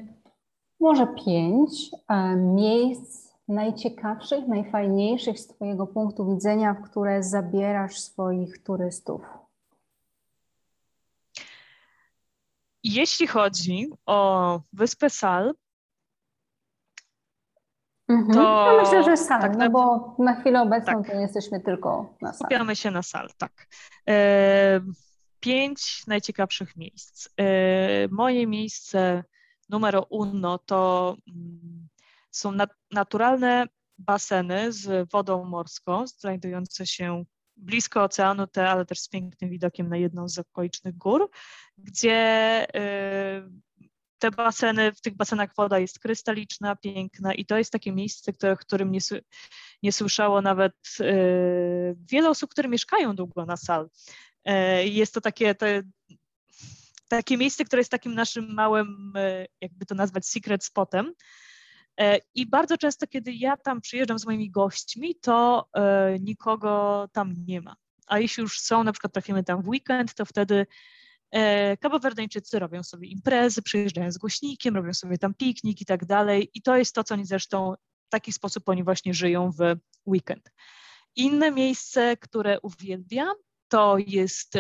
może 0.80 1.08
pięć 1.26 1.72
e, 2.10 2.36
miejsc 2.36 3.34
najciekawszych, 3.48 4.48
najfajniejszych 4.48 5.40
z 5.40 5.48
Twojego 5.48 5.88
punktu 5.88 6.36
widzenia, 6.36 6.74
w 6.74 6.90
które 6.90 7.24
zabierasz 7.24 8.00
swoich 8.00 8.64
turystów? 8.64 9.22
Jeśli 12.84 13.28
chodzi 13.28 13.90
o 14.06 14.62
Wyspę 14.74 15.10
Sal, 15.10 15.54
mhm. 18.10 18.34
to... 18.34 18.76
Ja 18.76 18.84
myślę, 18.84 19.04
że 19.04 19.18
Sal, 19.18 19.42
tak, 19.42 19.58
no 19.58 19.70
bo 19.70 20.16
na 20.20 20.42
chwilę 20.42 20.62
obecną 20.62 21.04
tak. 21.04 21.12
to 21.12 21.20
jesteśmy 21.20 21.60
tylko 21.60 22.14
na 22.22 22.34
Sal. 22.34 22.40
Skupiamy 22.40 22.76
się 22.76 22.92
na 22.92 23.04
Sal, 23.04 23.30
tak. 23.38 23.68
E, 24.10 24.80
pięć 25.40 26.08
najciekawszych 26.08 26.76
miejsc. 26.76 27.30
E, 27.38 28.08
moje 28.08 28.48
miejsce 28.48 29.24
numer 29.70 30.02
uno 30.10 30.58
to 30.58 31.16
mm, 31.28 31.88
są 32.32 32.52
naturalne 32.92 33.68
baseny 33.98 34.72
z 34.72 35.10
wodą 35.10 35.46
morską, 35.46 36.08
znajdujące 36.08 36.88
się 36.88 37.26
blisko 37.58 38.04
oceanu, 38.04 38.48
te, 38.48 38.70
ale 38.70 38.86
też 38.86 39.00
z 39.00 39.10
pięknym 39.10 39.50
widokiem 39.50 39.90
na 39.90 39.98
jedną 39.98 40.30
z 40.30 40.38
okolicznych 40.40 40.98
gór, 40.98 41.30
gdzie 41.78 42.68
y, 42.76 43.50
te 44.20 44.32
baseny, 44.32 44.92
w 44.92 45.02
tych 45.02 45.16
basenach 45.16 45.50
woda 45.58 45.80
jest 45.80 46.00
krystaliczna, 46.00 46.76
piękna 46.76 47.34
i 47.34 47.46
to 47.46 47.58
jest 47.58 47.72
takie 47.72 47.92
miejsce, 47.92 48.34
które, 48.34 48.58
którym 48.58 48.92
nie, 48.92 49.00
nie 49.84 49.92
słyszało 49.92 50.42
nawet 50.42 50.76
y, 51.00 51.96
wiele 52.12 52.30
osób, 52.30 52.52
które 52.52 52.70
mieszkają 52.70 53.16
długo 53.16 53.46
na 53.46 53.58
sal. 53.58 53.90
Y, 54.50 54.88
jest 54.88 55.14
to 55.14 55.22
takie, 55.22 55.56
te, 55.56 55.84
takie 57.10 57.38
miejsce, 57.38 57.66
które 57.66 57.80
jest 57.80 57.92
takim 57.92 58.16
naszym 58.16 58.54
małym, 58.54 59.14
e, 59.16 59.46
jakby 59.62 59.86
to 59.86 59.96
nazwać, 59.96 60.28
secret 60.28 60.64
spotem. 60.64 61.14
E, 62.00 62.20
I 62.36 62.46
bardzo 62.46 62.78
często, 62.78 63.08
kiedy 63.08 63.34
ja 63.34 63.58
tam 63.58 63.82
przyjeżdżam 63.82 64.20
z 64.20 64.26
moimi 64.26 64.52
gośćmi, 64.52 65.16
to 65.16 65.68
e, 65.74 66.20
nikogo 66.20 67.08
tam 67.14 67.34
nie 67.48 67.62
ma. 67.62 67.76
A 68.08 68.20
jeśli 68.20 68.42
już 68.42 68.60
są, 68.60 68.84
na 68.84 68.92
przykład 68.92 69.14
trafimy 69.14 69.44
tam 69.44 69.62
w 69.62 69.68
weekend, 69.68 70.14
to 70.14 70.26
wtedy 70.26 70.66
Kabowerdeńczycy 71.80 72.60
robią 72.60 72.84
sobie 72.84 73.08
imprezy, 73.08 73.62
przyjeżdżają 73.62 74.12
z 74.12 74.18
głośnikiem, 74.18 74.76
robią 74.76 74.94
sobie 74.94 75.18
tam 75.18 75.34
piknik 75.34 75.82
i 75.82 75.86
tak 75.86 76.06
dalej. 76.06 76.50
I 76.54 76.62
to 76.62 76.78
jest 76.78 76.96
to, 76.96 77.04
co 77.04 77.14
oni 77.14 77.26
zresztą 77.26 77.74
w 78.08 78.10
taki 78.10 78.32
sposób 78.32 78.70
oni 78.70 78.84
właśnie 78.84 79.14
żyją 79.14 79.52
w 79.52 79.76
weekend. 80.06 80.52
Inne 81.16 81.52
miejsce, 81.52 82.18
które 82.18 82.60
uwielbiam, 82.60 83.36
to 83.70 83.98
jest 83.98 84.58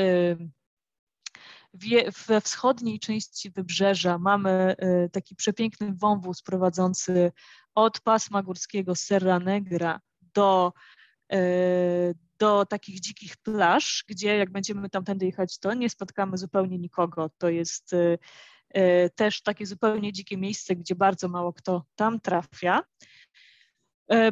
we 2.28 2.41
wschodniej 2.41 3.00
części 3.00 3.50
wybrzeża 3.52 4.17
mamy 4.17 4.76
y, 5.06 5.10
taki 5.10 5.36
przepiękny 5.36 5.93
wąwóz 5.93 6.41
prowadzący 6.41 7.32
od 7.76 8.00
pasma 8.02 8.43
górskiego 8.43 8.95
Serra 8.95 9.39
Negra 9.39 10.00
do, 10.34 10.74
y, 11.34 12.15
do 12.39 12.65
takich 12.65 13.00
dzikich 13.00 13.38
plaż, 13.38 14.06
gdzie 14.08 14.38
jak 14.38 14.52
będziemy 14.52 14.89
tamtędy 14.89 15.26
jechać, 15.26 15.60
to 15.60 15.74
nie 15.74 15.89
spotkamy 15.89 16.38
zupełnie 16.38 16.80
nikogo. 16.80 17.30
To 17.38 17.50
jest 17.50 17.93
y, 17.93 18.19
też 19.15 19.41
takie 19.41 19.65
zupełnie 19.65 20.13
dzikie 20.13 20.38
miejsce, 20.38 20.76
gdzie 20.76 20.95
bardzo 20.95 21.28
mało 21.28 21.54
kto 21.54 21.86
tam 21.95 22.19
trafia. 22.19 22.84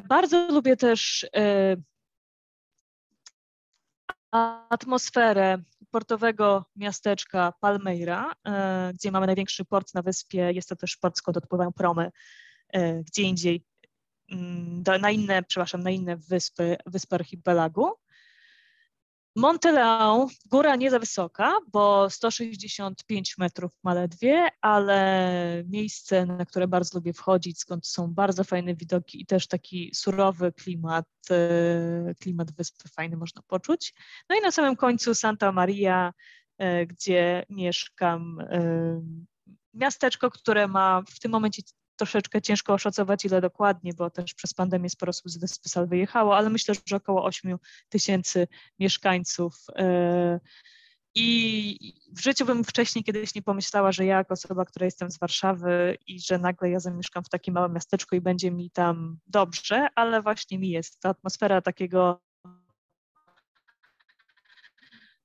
Bardzo 0.10 0.52
lubię 0.52 0.78
też 0.78 1.30
atmosferę 4.32 5.58
portowego 5.92 6.66
miasteczka 6.76 7.54
Palmeira, 7.60 8.34
e, 8.48 8.92
gdzie 8.94 9.12
mamy 9.12 9.26
największy 9.26 9.66
port 9.66 9.94
na 9.94 10.02
wyspie. 10.02 10.52
Jest 10.54 10.70
to 10.70 10.76
też 10.76 10.98
port, 10.98 11.18
skąd 11.18 11.38
odpływają 11.38 11.74
promy 11.74 12.12
e, 12.70 13.04
gdzie 13.04 13.24
indziej 13.24 13.66
mm, 14.32 14.84
na 15.02 15.12
inne, 15.12 15.44
przepraszam, 15.44 15.84
na 15.84 15.90
inne 15.90 16.18
wyspy, 16.18 16.78
wyspy 16.86 17.16
archipelagu. 17.16 17.92
Monte 19.38 19.71
Leon, 19.71 20.28
góra 20.45 20.76
nie 20.76 20.91
za 20.91 21.00
wysoka, 21.00 21.58
bo 21.71 22.10
165 22.10 23.38
metrów 23.38 23.71
ma 23.84 23.93
ledwie, 23.93 24.47
ale 24.62 25.63
miejsce, 25.67 26.26
na 26.26 26.45
które 26.45 26.67
bardzo 26.67 26.97
lubię 26.97 27.13
wchodzić, 27.13 27.60
skąd 27.60 27.88
są 27.88 28.13
bardzo 28.13 28.43
fajne 28.43 28.76
widoki 28.76 29.21
i 29.21 29.26
też 29.26 29.47
taki 29.47 29.91
surowy 29.95 30.52
klimat, 30.54 31.06
e, 31.32 32.13
klimat 32.19 32.52
wyspy 32.52 32.89
fajny 32.89 33.17
można 33.17 33.41
poczuć. 33.47 33.93
No 34.30 34.36
i 34.38 34.41
na 34.41 34.52
samym 34.52 34.76
końcu 34.76 35.15
Santa 35.15 35.52
Maria, 35.52 36.13
e, 36.58 36.86
gdzie 36.86 37.45
mieszkam, 37.50 38.39
e, 38.39 39.02
miasteczko, 39.73 40.32
które 40.32 40.67
ma 40.67 41.04
w 41.10 41.19
tym 41.19 41.32
momencie 41.32 41.62
troszeczkę 41.97 42.41
ciężko 42.41 42.73
oszacować, 42.73 43.25
ile 43.25 43.41
dokładnie, 43.41 43.93
bo 43.93 44.10
też 44.10 44.33
przez 44.33 44.53
pandemię 44.53 44.89
sporo 44.89 45.10
osób 45.10 45.29
z 45.31 45.38
wyspy 45.38 45.69
Sal 45.69 45.88
wyjechało, 45.88 46.38
ale 46.38 46.49
myślę, 46.49 46.75
że 46.86 46.95
około 46.95 47.23
8 47.25 47.57
tysięcy 47.89 48.47
mieszkańców. 48.79 49.55
E, 49.75 50.39
I 51.15 51.93
w 52.12 52.21
życiu 52.21 52.45
bym 52.45 52.63
wcześniej 52.63 53.03
kiedyś 53.03 53.36
nie 53.36 53.41
pomyślała, 53.41 53.91
że 53.91 54.05
ja, 54.05 54.17
jako 54.17 54.33
osoba, 54.33 54.65
która 54.65 54.86
jestem 54.86 55.12
z 55.12 55.19
Warszawy 55.19 55.97
i 56.07 56.19
że 56.19 56.38
nagle 56.38 56.69
ja 56.69 56.79
zamieszkam 56.79 57.23
w 57.23 57.29
takim 57.29 57.53
małym 57.53 57.73
miasteczku 57.73 58.15
i 58.15 58.21
będzie 58.21 58.51
mi 58.51 58.71
tam 58.71 59.19
dobrze, 59.27 59.88
ale 59.95 60.21
właśnie 60.21 60.60
mi 60.60 60.69
jest. 60.69 60.99
Ta 60.99 61.10
atmosfera 61.10 61.62
takiego 61.62 62.21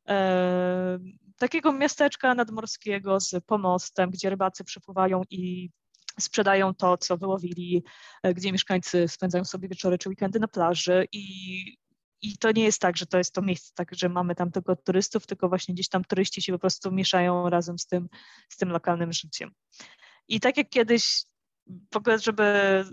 e, 0.09 0.99
takiego 1.43 1.73
miasteczka 1.73 2.35
nadmorskiego 2.35 3.21
z 3.21 3.45
pomostem, 3.47 4.11
gdzie 4.11 4.31
rybacy 4.31 4.65
przypływają 4.65 5.23
i 5.31 5.71
sprzedają 6.21 6.75
to, 6.75 6.97
co 6.97 7.17
wyłowili, 7.17 7.85
e, 8.23 8.35
gdzie 8.35 8.53
mieszkańcy 8.53 9.09
spędzają 9.09 9.45
sobie 9.45 9.69
wieczory 9.69 9.99
czy 9.99 10.09
weekendy 10.09 10.41
na 10.41 10.49
plaży 10.49 11.07
i 11.13 11.83
i 12.23 12.39
to 12.39 12.53
nie 12.53 12.65
jest 12.65 12.81
tak, 12.81 12.97
że 12.97 13.07
to 13.07 13.19
jest 13.19 13.35
to 13.35 13.43
miejsce, 13.43 13.73
tak, 13.75 13.95
że 13.95 14.09
mamy 14.09 14.35
tam 14.35 14.51
tylko 14.51 14.77
turystów, 14.77 15.27
tylko 15.27 15.49
właśnie 15.49 15.75
gdzieś 15.75 15.89
tam 15.89 16.05
turyści 16.05 16.43
się 16.43 16.53
po 16.53 16.59
prostu 16.59 16.93
mieszają 16.93 17.51
razem 17.51 17.79
z 17.79 17.87
tym, 17.87 18.09
z 18.49 18.57
tym 18.57 18.69
lokalnym 18.69 19.13
życiem. 19.13 19.51
I 20.29 20.41
tak 20.41 20.57
jak 20.57 20.69
kiedyś, 20.69 21.25
w 21.93 21.97
ogóle, 21.97 22.19
żeby 22.19 22.85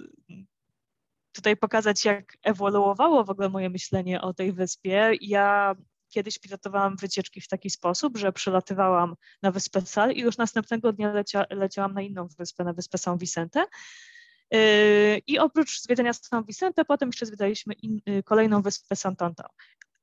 tutaj 1.31 1.57
pokazać, 1.57 2.05
jak 2.05 2.37
ewoluowało 2.43 3.23
w 3.23 3.29
ogóle 3.29 3.49
moje 3.49 3.69
myślenie 3.69 4.21
o 4.21 4.33
tej 4.33 4.53
wyspie, 4.53 5.11
ja 5.21 5.75
kiedyś 6.09 6.39
pilotowałam 6.39 6.95
wycieczki 6.95 7.41
w 7.41 7.47
taki 7.47 7.69
sposób, 7.69 8.17
że 8.17 8.31
przylatywałam 8.31 9.15
na 9.41 9.51
wyspę 9.51 9.81
Sal 9.81 10.11
i 10.11 10.19
już 10.19 10.37
następnego 10.37 10.93
dnia 10.93 11.13
lecia, 11.13 11.45
leciałam 11.49 11.93
na 11.93 12.01
inną 12.01 12.27
wyspę, 12.37 12.63
na 12.63 12.73
wyspę 12.73 12.97
São 12.97 13.17
Vicente. 13.17 13.65
Yy, 14.51 15.21
I 15.27 15.39
oprócz 15.39 15.81
zwiedzania 15.81 16.11
São 16.11 16.45
Vicente, 16.45 16.85
potem 16.85 17.09
jeszcze 17.09 17.25
zwiedzaliśmy 17.25 17.73
in, 17.73 18.01
yy, 18.05 18.23
kolejną 18.23 18.61
wyspę 18.61 18.95
Santantal. 18.95 19.49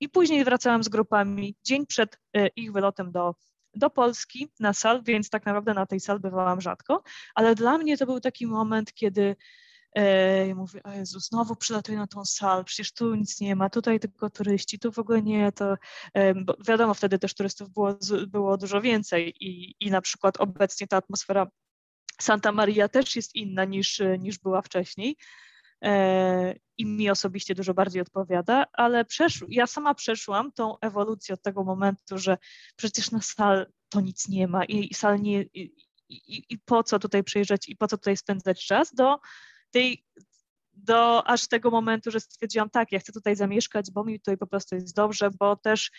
I 0.01 0.09
później 0.09 0.45
wracałam 0.45 0.85
z 0.85 0.89
grupami 0.89 1.57
dzień 1.65 1.87
przed 1.87 2.19
yy, 2.35 2.49
ich 2.57 2.73
wylotem 2.73 3.13
do, 3.13 3.35
do 3.75 3.91
Polski 3.91 4.49
na 4.61 4.73
sal, 4.73 5.03
więc 5.03 5.31
tak 5.31 5.47
naprawdę 5.47 5.75
na 5.75 5.87
tej 5.87 6.01
sal 6.01 6.21
bywałam 6.21 6.61
rzadko, 6.61 7.03
ale 7.35 7.55
dla 7.55 7.79
mnie 7.79 7.99
to 7.99 8.07
był 8.07 8.21
taki 8.21 8.47
moment, 8.47 8.95
kiedy 8.95 9.37
ja 10.49 10.55
mówię, 10.55 10.83
o 10.83 10.93
Jezu, 10.93 11.21
znowu 11.21 11.57
przylatuję 11.57 11.99
na 11.99 12.07
tą 12.07 12.25
salę, 12.25 12.65
przecież 12.65 12.93
tu 12.93 13.15
nic 13.15 13.41
nie 13.41 13.57
ma, 13.57 13.71
tutaj 13.71 14.01
tylko 14.01 14.31
turyści, 14.31 14.79
tu 14.79 14.93
w 14.93 14.99
ogóle 14.99 15.23
nie, 15.23 15.53
to 15.53 15.77
bo 16.45 16.57
wiadomo, 16.69 16.95
wtedy 16.95 17.19
też 17.19 17.35
turystów 17.35 17.71
było, 17.71 17.99
było 18.27 18.57
dużo 18.57 18.81
więcej 18.81 19.35
i, 19.41 19.75
i 19.81 19.91
na 19.91 20.01
przykład 20.01 20.41
obecnie 20.41 20.87
ta 20.87 20.97
atmosfera 20.97 21.47
Santa 22.21 22.53
Maria 22.53 22.89
też 22.89 23.17
jest 23.17 23.35
inna 23.35 23.65
niż, 23.65 24.03
niż 24.19 24.39
była 24.39 24.63
wcześniej 24.63 25.17
i 26.79 26.87
mi 26.87 27.11
osobiście 27.11 27.55
dużo 27.55 27.75
bardziej 27.75 28.03
odpowiada, 28.03 28.67
ale 28.73 29.05
przesz, 29.05 29.45
ja 29.49 29.67
sama 29.67 29.95
przeszłam 29.95 30.53
tą 30.53 30.79
ewolucję 30.81 31.35
od 31.35 31.43
tego 31.43 31.65
momentu, 31.65 32.19
że 32.19 32.39
przecież 32.77 33.11
na 33.11 33.21
sal 33.21 33.67
to 33.89 34.01
nic 34.01 34.29
nie 34.29 34.49
ma 34.49 34.65
i, 34.65 34.91
i 34.91 34.95
sal 34.95 35.21
nie, 35.21 35.43
i, 35.43 35.75
i, 36.09 36.45
i 36.49 36.59
po 36.59 36.83
co 36.83 36.99
tutaj 36.99 37.25
przyjeżdżać 37.25 37.69
i 37.69 37.77
po 37.77 37.89
co 37.89 37.99
tutaj 37.99 38.17
spędzać 38.17 38.67
czas, 38.67 38.95
do 38.95 39.19
tej 39.77 40.05
do 40.75 41.29
aż 41.29 41.49
tego 41.49 41.71
momentu, 41.71 42.11
że 42.11 42.21
stwierdziłam, 42.21 42.71
tak, 42.71 42.93
ja 42.93 42.99
chcę 42.99 43.13
tutaj 43.13 43.37
zamieszkać, 43.37 43.91
bo 43.91 44.05
mi 44.05 44.21
tutaj 44.21 44.37
po 44.37 44.47
prostu 44.47 44.75
jest 44.75 44.97
dobrze, 44.97 45.31
bo 45.39 45.57
też 45.57 45.91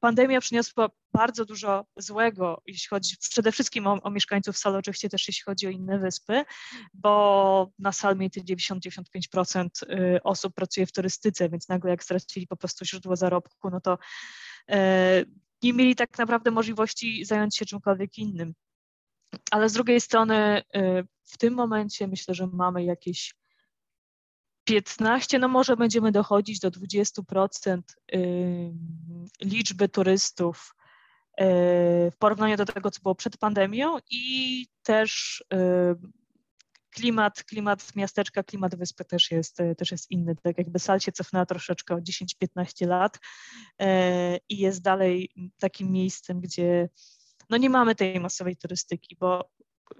pandemia 0.00 0.40
przyniosła 0.40 0.88
bardzo 1.12 1.44
dużo 1.44 1.84
złego, 1.96 2.62
jeśli 2.66 2.88
chodzi 2.88 3.16
przede 3.30 3.52
wszystkim 3.52 3.86
o, 3.86 4.02
o 4.02 4.10
mieszkańców 4.10 4.58
Sal, 4.58 4.76
oczywiście 4.76 5.08
też 5.08 5.28
jeśli 5.28 5.42
chodzi 5.42 5.66
o 5.66 5.70
inne 5.70 5.98
wyspy, 5.98 6.44
bo 6.94 7.70
na 7.78 7.92
Salmie 7.92 8.30
90-95% 8.30 9.68
y, 9.82 10.22
osób 10.22 10.54
pracuje 10.54 10.86
w 10.86 10.92
turystyce, 10.92 11.48
więc 11.48 11.68
nagle 11.68 11.90
jak 11.90 12.04
stracili 12.04 12.46
po 12.46 12.56
prostu 12.56 12.84
źródło 12.84 13.16
zarobku, 13.16 13.70
no 13.70 13.80
to 13.80 13.98
e, 14.68 15.24
nie 15.62 15.72
mieli 15.72 15.96
tak 15.96 16.18
naprawdę 16.18 16.50
możliwości 16.50 17.24
zająć 17.24 17.56
się 17.56 17.66
czymkolwiek 17.66 18.18
innym. 18.18 18.54
Ale 19.50 19.68
z 19.68 19.72
drugiej 19.72 20.00
strony 20.00 20.62
y, 20.76 21.06
w 21.24 21.38
tym 21.38 21.54
momencie 21.54 22.08
myślę, 22.08 22.34
że 22.34 22.46
mamy 22.46 22.84
jakieś 22.84 23.34
15, 24.64 25.38
no 25.38 25.48
może 25.48 25.76
będziemy 25.76 26.12
dochodzić 26.12 26.60
do 26.60 26.70
20% 26.70 27.80
liczby 29.42 29.88
turystów 29.88 30.74
y, 31.40 31.44
w 32.10 32.16
porównaniu 32.18 32.56
do 32.56 32.64
tego, 32.64 32.90
co 32.90 33.00
było 33.00 33.14
przed 33.14 33.36
pandemią 33.36 33.98
i 34.10 34.66
też 34.82 35.44
klimat, 36.90 37.44
klimat 37.44 37.96
miasteczka, 37.96 38.42
klimat 38.42 38.74
wyspy 38.74 39.04
też 39.04 39.30
jest, 39.30 39.58
też 39.78 39.90
jest 39.90 40.10
inny. 40.10 40.36
Tak 40.42 40.58
jakby 40.58 40.78
Sal 40.78 41.00
się 41.00 41.12
cofnęła 41.12 41.46
troszeczkę 41.46 41.94
o 41.94 41.98
10-15 41.98 42.86
lat 42.86 43.16
y, 43.82 43.86
i 44.48 44.58
jest 44.58 44.82
dalej 44.82 45.30
takim 45.58 45.92
miejscem, 45.92 46.40
gdzie 46.40 46.88
no 47.50 47.56
nie 47.56 47.70
mamy 47.70 47.94
tej 47.94 48.20
masowej 48.20 48.56
turystyki, 48.56 49.16
bo 49.20 49.50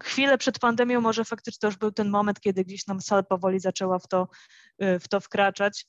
chwilę 0.00 0.38
przed 0.38 0.58
pandemią 0.58 1.00
może 1.00 1.24
faktycznie 1.24 1.58
to 1.60 1.66
już 1.66 1.76
był 1.76 1.92
ten 1.92 2.10
moment, 2.10 2.40
kiedy 2.40 2.64
gdzieś 2.64 2.86
nam 2.86 3.00
sal 3.00 3.26
powoli 3.26 3.60
zaczęła 3.60 3.98
w 3.98 4.08
to, 4.08 4.28
y, 4.82 4.98
w 5.00 5.08
to 5.08 5.20
wkraczać, 5.20 5.86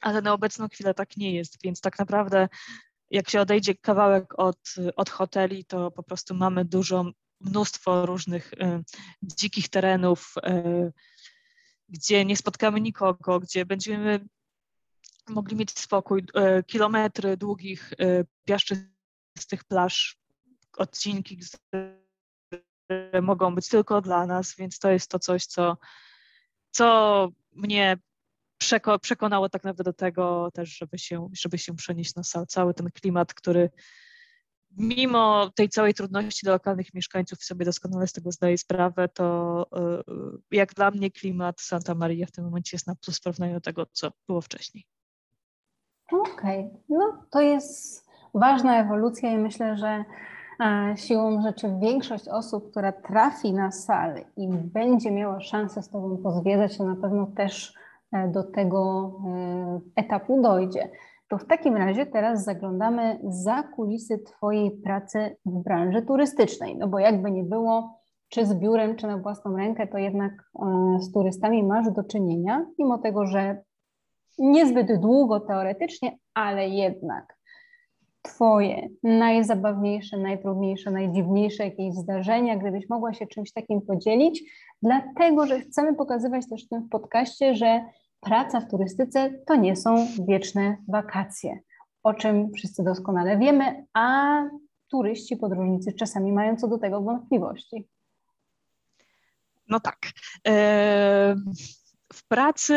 ale 0.00 0.22
na 0.22 0.32
obecną 0.32 0.68
chwilę 0.68 0.94
tak 0.94 1.16
nie 1.16 1.34
jest, 1.34 1.58
więc 1.64 1.80
tak 1.80 1.98
naprawdę 1.98 2.48
jak 3.10 3.30
się 3.30 3.40
odejdzie 3.40 3.74
kawałek 3.74 4.38
od, 4.38 4.58
od 4.96 5.10
hoteli, 5.10 5.64
to 5.64 5.90
po 5.90 6.02
prostu 6.02 6.34
mamy 6.34 6.64
dużo, 6.64 7.04
mnóstwo 7.40 8.06
różnych 8.06 8.52
y, 8.52 8.82
dzikich 9.22 9.68
terenów, 9.68 10.34
y, 10.46 10.92
gdzie 11.88 12.24
nie 12.24 12.36
spotkamy 12.36 12.80
nikogo, 12.80 13.40
gdzie 13.40 13.66
będziemy 13.66 14.26
mogli 15.28 15.56
mieć 15.56 15.78
spokój, 15.78 16.20
y, 16.20 16.64
kilometry 16.64 17.36
długich, 17.36 17.92
y, 17.92 18.26
piaszczystych 18.44 19.64
plaż, 19.68 20.21
odcinki, 20.78 21.38
które 22.84 23.22
mogą 23.22 23.54
być 23.54 23.68
tylko 23.68 24.00
dla 24.00 24.26
nas, 24.26 24.56
więc 24.56 24.78
to 24.78 24.90
jest 24.90 25.10
to 25.10 25.18
coś, 25.18 25.46
co, 25.46 25.76
co 26.70 27.28
mnie 27.52 27.96
przeko 28.58 28.98
przekonało 28.98 29.48
tak 29.48 29.64
naprawdę 29.64 29.84
do 29.84 29.92
tego 29.92 30.50
też, 30.54 30.76
żeby 30.78 30.98
się, 30.98 31.28
żeby 31.32 31.58
się 31.58 31.76
przenieść 31.76 32.14
na 32.14 32.46
cały 32.46 32.74
ten 32.74 32.90
klimat, 32.90 33.34
który 33.34 33.70
mimo 34.76 35.50
tej 35.54 35.68
całej 35.68 35.94
trudności 35.94 36.40
dla 36.46 36.52
lokalnych 36.52 36.94
mieszkańców 36.94 37.44
sobie 37.44 37.64
doskonale 37.64 38.06
z 38.06 38.12
tego 38.12 38.32
zdaję 38.32 38.58
sprawę, 38.58 39.08
to 39.08 39.66
y, 40.50 40.56
jak 40.56 40.74
dla 40.74 40.90
mnie 40.90 41.10
klimat 41.10 41.60
Santa 41.60 41.94
Maria 41.94 42.26
w 42.26 42.32
tym 42.32 42.44
momencie 42.44 42.70
jest 42.76 42.86
na 42.86 42.94
plus 42.94 43.18
w 43.18 43.22
porównaniu 43.22 43.54
do 43.54 43.60
tego, 43.60 43.86
co 43.92 44.12
było 44.28 44.40
wcześniej. 44.40 44.84
Okej, 46.12 46.60
okay. 46.60 46.80
no 46.88 47.26
to 47.30 47.40
jest 47.40 48.06
ważna 48.34 48.80
ewolucja 48.80 49.32
i 49.32 49.38
myślę, 49.38 49.76
że 49.76 50.04
Siłą 50.96 51.42
rzeczy 51.42 51.76
większość 51.80 52.28
osób, 52.28 52.70
która 52.70 52.92
trafi 52.92 53.52
na 53.52 53.70
salę 53.70 54.20
i 54.36 54.48
będzie 54.48 55.10
miała 55.10 55.40
szansę 55.40 55.82
z 55.82 55.88
Tobą 55.90 56.16
pozwiedzać, 56.16 56.78
to 56.78 56.84
na 56.84 56.96
pewno 56.96 57.26
też 57.26 57.74
e, 58.12 58.28
do 58.28 58.44
tego 58.44 59.12
e, 59.26 59.80
etapu 59.96 60.42
dojdzie. 60.42 60.90
To 61.28 61.38
w 61.38 61.44
takim 61.44 61.76
razie 61.76 62.06
teraz 62.06 62.44
zaglądamy 62.44 63.18
za 63.28 63.62
kulisy 63.62 64.18
Twojej 64.18 64.70
pracy 64.70 65.36
w 65.46 65.62
branży 65.62 66.02
turystycznej, 66.02 66.76
no 66.78 66.88
bo 66.88 66.98
jakby 66.98 67.30
nie 67.30 67.44
było, 67.44 67.98
czy 68.28 68.46
z 68.46 68.54
biurem, 68.54 68.96
czy 68.96 69.06
na 69.06 69.18
własną 69.18 69.56
rękę, 69.56 69.86
to 69.86 69.98
jednak 69.98 70.32
e, 70.32 70.98
z 71.00 71.12
turystami 71.12 71.64
masz 71.64 71.90
do 71.90 72.04
czynienia, 72.04 72.66
mimo 72.78 72.98
tego, 72.98 73.26
że 73.26 73.62
niezbyt 74.38 75.00
długo 75.00 75.40
teoretycznie, 75.40 76.18
ale 76.34 76.68
jednak 76.68 77.41
Twoje 78.22 78.88
najzabawniejsze, 79.02 80.16
najtrudniejsze, 80.16 80.90
najdziwniejsze 80.90 81.64
jakieś 81.64 81.94
zdarzenia, 81.94 82.56
gdybyś 82.56 82.88
mogła 82.88 83.14
się 83.14 83.26
czymś 83.26 83.52
takim 83.52 83.80
podzielić, 83.80 84.42
dlatego 84.82 85.46
że 85.46 85.60
chcemy 85.60 85.94
pokazywać 85.94 86.48
też 86.48 86.66
w 86.66 86.68
tym 86.68 86.88
podcaście, 86.88 87.54
że 87.54 87.84
praca 88.20 88.60
w 88.60 88.70
turystyce 88.70 89.30
to 89.46 89.56
nie 89.56 89.76
są 89.76 90.06
wieczne 90.28 90.76
wakacje, 90.88 91.58
o 92.02 92.14
czym 92.14 92.52
wszyscy 92.52 92.84
doskonale 92.84 93.38
wiemy, 93.38 93.86
a 93.94 94.36
turyści, 94.88 95.36
podróżnicy 95.36 95.92
czasami 95.92 96.32
mają 96.32 96.56
co 96.56 96.68
do 96.68 96.78
tego 96.78 97.00
wątpliwości. 97.00 97.88
No 99.68 99.80
tak. 99.80 99.98
W 102.12 102.28
pracy 102.28 102.74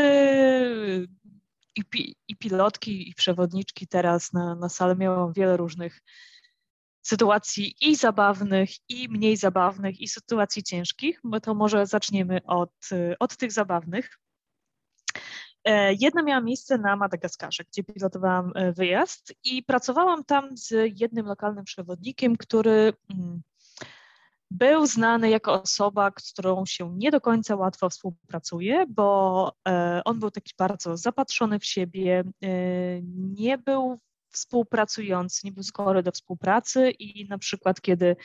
i, 1.75 1.85
pi, 1.85 2.15
i 2.27 2.35
pilotki, 2.35 3.09
i 3.09 3.13
przewodniczki 3.13 3.87
teraz 3.87 4.33
na, 4.33 4.55
na 4.55 4.69
salę 4.69 4.95
miałam 4.95 5.33
wiele 5.33 5.57
różnych 5.57 6.01
sytuacji 7.01 7.75
i 7.81 7.95
zabawnych, 7.95 8.69
i 8.89 9.09
mniej 9.09 9.37
zabawnych, 9.37 10.01
i 10.01 10.07
sytuacji 10.07 10.63
ciężkich, 10.63 11.21
to 11.43 11.55
może 11.55 11.85
zaczniemy 11.85 12.39
od, 12.45 12.89
od 13.19 13.37
tych 13.37 13.51
zabawnych. 13.51 14.19
E, 15.63 15.93
jedna 15.93 16.23
miała 16.23 16.41
miejsce 16.41 16.77
na 16.77 16.95
Madagaskarze, 16.95 17.63
gdzie 17.63 17.83
pilotowałam 17.83 18.51
e, 18.55 18.73
wyjazd 18.73 19.33
i 19.43 19.63
pracowałam 19.63 20.23
tam 20.23 20.57
z 20.57 20.73
jednym 21.01 21.25
lokalnym 21.25 21.63
przewodnikiem, 21.63 22.37
który 22.37 22.93
mm, 23.09 23.41
był 24.57 24.85
znany 24.85 25.29
jako 25.29 25.61
osoba, 25.61 26.11
z 26.19 26.31
którą 26.31 26.65
się 26.65 26.93
nie 26.97 27.11
do 27.11 27.21
końca 27.21 27.55
łatwo 27.55 27.89
współpracuje, 27.89 28.85
bo 28.89 29.55
e, 29.67 30.01
on 30.05 30.19
był 30.19 30.31
taki 30.31 30.53
bardzo 30.57 30.97
zapatrzony 30.97 31.59
w 31.59 31.65
siebie, 31.65 32.23
e, 32.43 32.47
nie 33.17 33.57
był 33.57 33.99
współpracujący, 34.31 35.41
nie 35.43 35.51
był 35.51 35.63
skory 35.63 36.03
do 36.03 36.11
współpracy 36.11 36.91
i 36.91 37.27
na 37.27 37.37
przykład 37.37 37.81
kiedy 37.81 38.15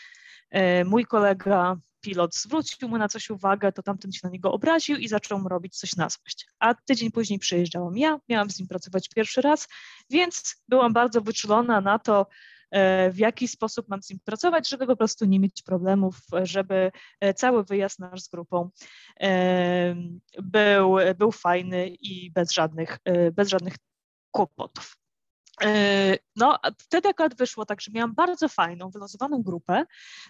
e, 0.51 0.85
mój 0.85 1.05
kolega 1.05 1.77
pilot 2.01 2.35
zwrócił 2.35 2.89
mu 2.89 2.99
na 2.99 3.09
coś 3.09 3.31
uwagę, 3.31 3.73
to 3.73 3.83
tamten 3.83 4.13
się 4.13 4.21
na 4.25 4.31
niego 4.31 4.53
obraził 4.53 4.97
i 4.97 5.09
zaczął 5.09 5.39
mu 5.39 5.49
robić 5.49 5.77
coś 5.77 5.97
na 5.97 6.09
złość. 6.09 6.47
A 6.59 6.75
tydzień 6.75 7.11
później 7.11 7.39
przyjeżdżałam 7.39 7.97
ja, 7.97 8.21
miałam 8.29 8.51
z 8.51 8.59
nim 8.59 8.69
pracować 8.69 9.09
pierwszy 9.09 9.41
raz, 9.41 9.69
więc 10.11 10.63
byłam 10.69 10.93
bardzo 10.93 11.21
wyczulona 11.21 11.81
na 11.81 11.99
to, 11.99 12.27
w 13.13 13.17
jaki 13.17 13.49
sposób 13.49 13.89
mam 13.89 14.03
z 14.03 14.11
nim 14.11 14.19
pracować, 14.25 14.69
żeby 14.69 14.87
po 14.87 14.97
prostu 14.97 15.25
nie 15.25 15.41
mieć 15.41 15.63
problemów, 15.63 16.17
żeby 16.43 16.91
e, 17.21 17.35
cały 17.35 17.65
wyjazd 17.65 17.99
nasz 17.99 18.23
z 18.23 18.29
grupą 18.29 18.71
e, 19.21 19.95
był, 20.43 20.97
był 21.19 21.33
fajny 21.33 21.89
i 21.89 22.31
bez 22.31 22.53
żadnych, 22.53 22.99
bez 23.33 23.49
żadnych 23.49 23.75
kłopotów. 24.31 25.00
E, 25.65 26.17
no, 26.37 26.59
wtedy 26.79 27.09
akurat 27.09 27.35
wyszło 27.35 27.67
tak, 27.67 27.81
że 27.81 27.91
miałam 27.95 28.15
bardzo 28.15 28.49
fajną, 28.49 28.91
wylosowaną 28.91 29.43
grupę. 29.43 29.85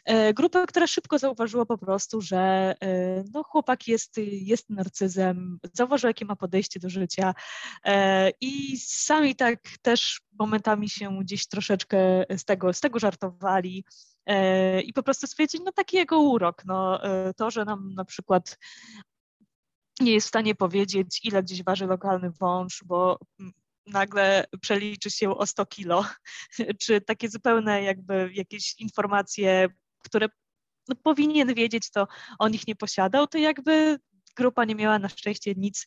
E, 0.05 0.35
grupę, 0.35 0.67
która 0.67 0.87
szybko 0.87 1.19
zauważyła 1.19 1.67
po 1.67 1.79
prostu, 1.79 2.21
że 2.21 2.75
e, 2.81 3.25
no, 3.33 3.43
chłopak 3.43 3.89
jest, 3.89 4.17
jest 4.27 4.71
narcyzem, 4.71 5.59
zauważył, 5.73 6.09
jakie 6.09 6.25
ma 6.25 6.37
podejście 6.37 6.81
do 6.81 6.89
życia 6.89 7.35
i 8.41 8.79
sami 8.79 9.37
tak 9.37 9.59
też 9.83 10.21
momentami 10.39 10.89
się 10.89 11.19
gdzieś 11.21 11.47
troszeczkę 11.47 11.99
z 12.37 12.45
tego, 12.45 12.73
z 12.73 12.81
tego 12.81 12.99
żartowali 12.99 13.85
i 14.85 14.93
po 14.93 15.03
prostu 15.03 15.27
stwierdzili, 15.27 15.65
no 15.65 15.73
taki 15.73 15.97
jego 15.97 16.21
urok, 16.21 16.63
no 16.65 17.01
to, 17.37 17.51
że 17.51 17.65
nam 17.65 17.95
na 17.95 18.05
przykład 18.05 18.59
nie 20.01 20.13
jest 20.13 20.27
w 20.27 20.29
stanie 20.29 20.55
powiedzieć, 20.55 21.21
ile 21.25 21.43
gdzieś 21.43 21.63
waży 21.63 21.87
lokalny 21.87 22.31
wąż, 22.31 22.83
bo 22.85 23.19
nagle 23.87 24.45
przeliczy 24.61 25.11
się 25.11 25.37
o 25.37 25.47
100 25.47 25.67
kilo, 25.67 26.05
czy 26.83 27.01
takie 27.01 27.29
zupełne 27.29 27.83
jakby 27.83 28.31
jakieś 28.35 28.81
informacje, 28.81 29.69
które 30.05 30.29
no, 30.89 30.97
powinien 30.97 31.55
wiedzieć, 31.55 31.91
to 31.91 32.09
on 32.39 32.55
ich 32.55 32.67
nie 32.67 32.77
posiadał, 32.77 33.27
to 33.27 33.39
jakby 33.39 33.99
grupa 34.37 34.65
nie 34.65 34.75
miała 34.75 34.99
na 34.99 35.09
szczęście 35.09 35.55
nic, 35.57 35.87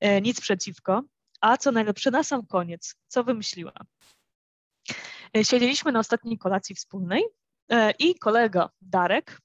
e, 0.00 0.20
nic 0.20 0.40
przeciwko. 0.40 1.02
A 1.40 1.56
co 1.56 1.72
najlepsze, 1.72 2.10
na 2.10 2.24
sam 2.24 2.46
koniec, 2.46 2.94
co 3.08 3.24
wymyśliła? 3.24 3.72
E, 5.36 5.44
siedzieliśmy 5.44 5.92
na 5.92 5.98
ostatniej 5.98 6.38
kolacji 6.38 6.74
wspólnej 6.74 7.24
I 7.98 8.14
kolega 8.14 8.70
Darek, 8.82 9.40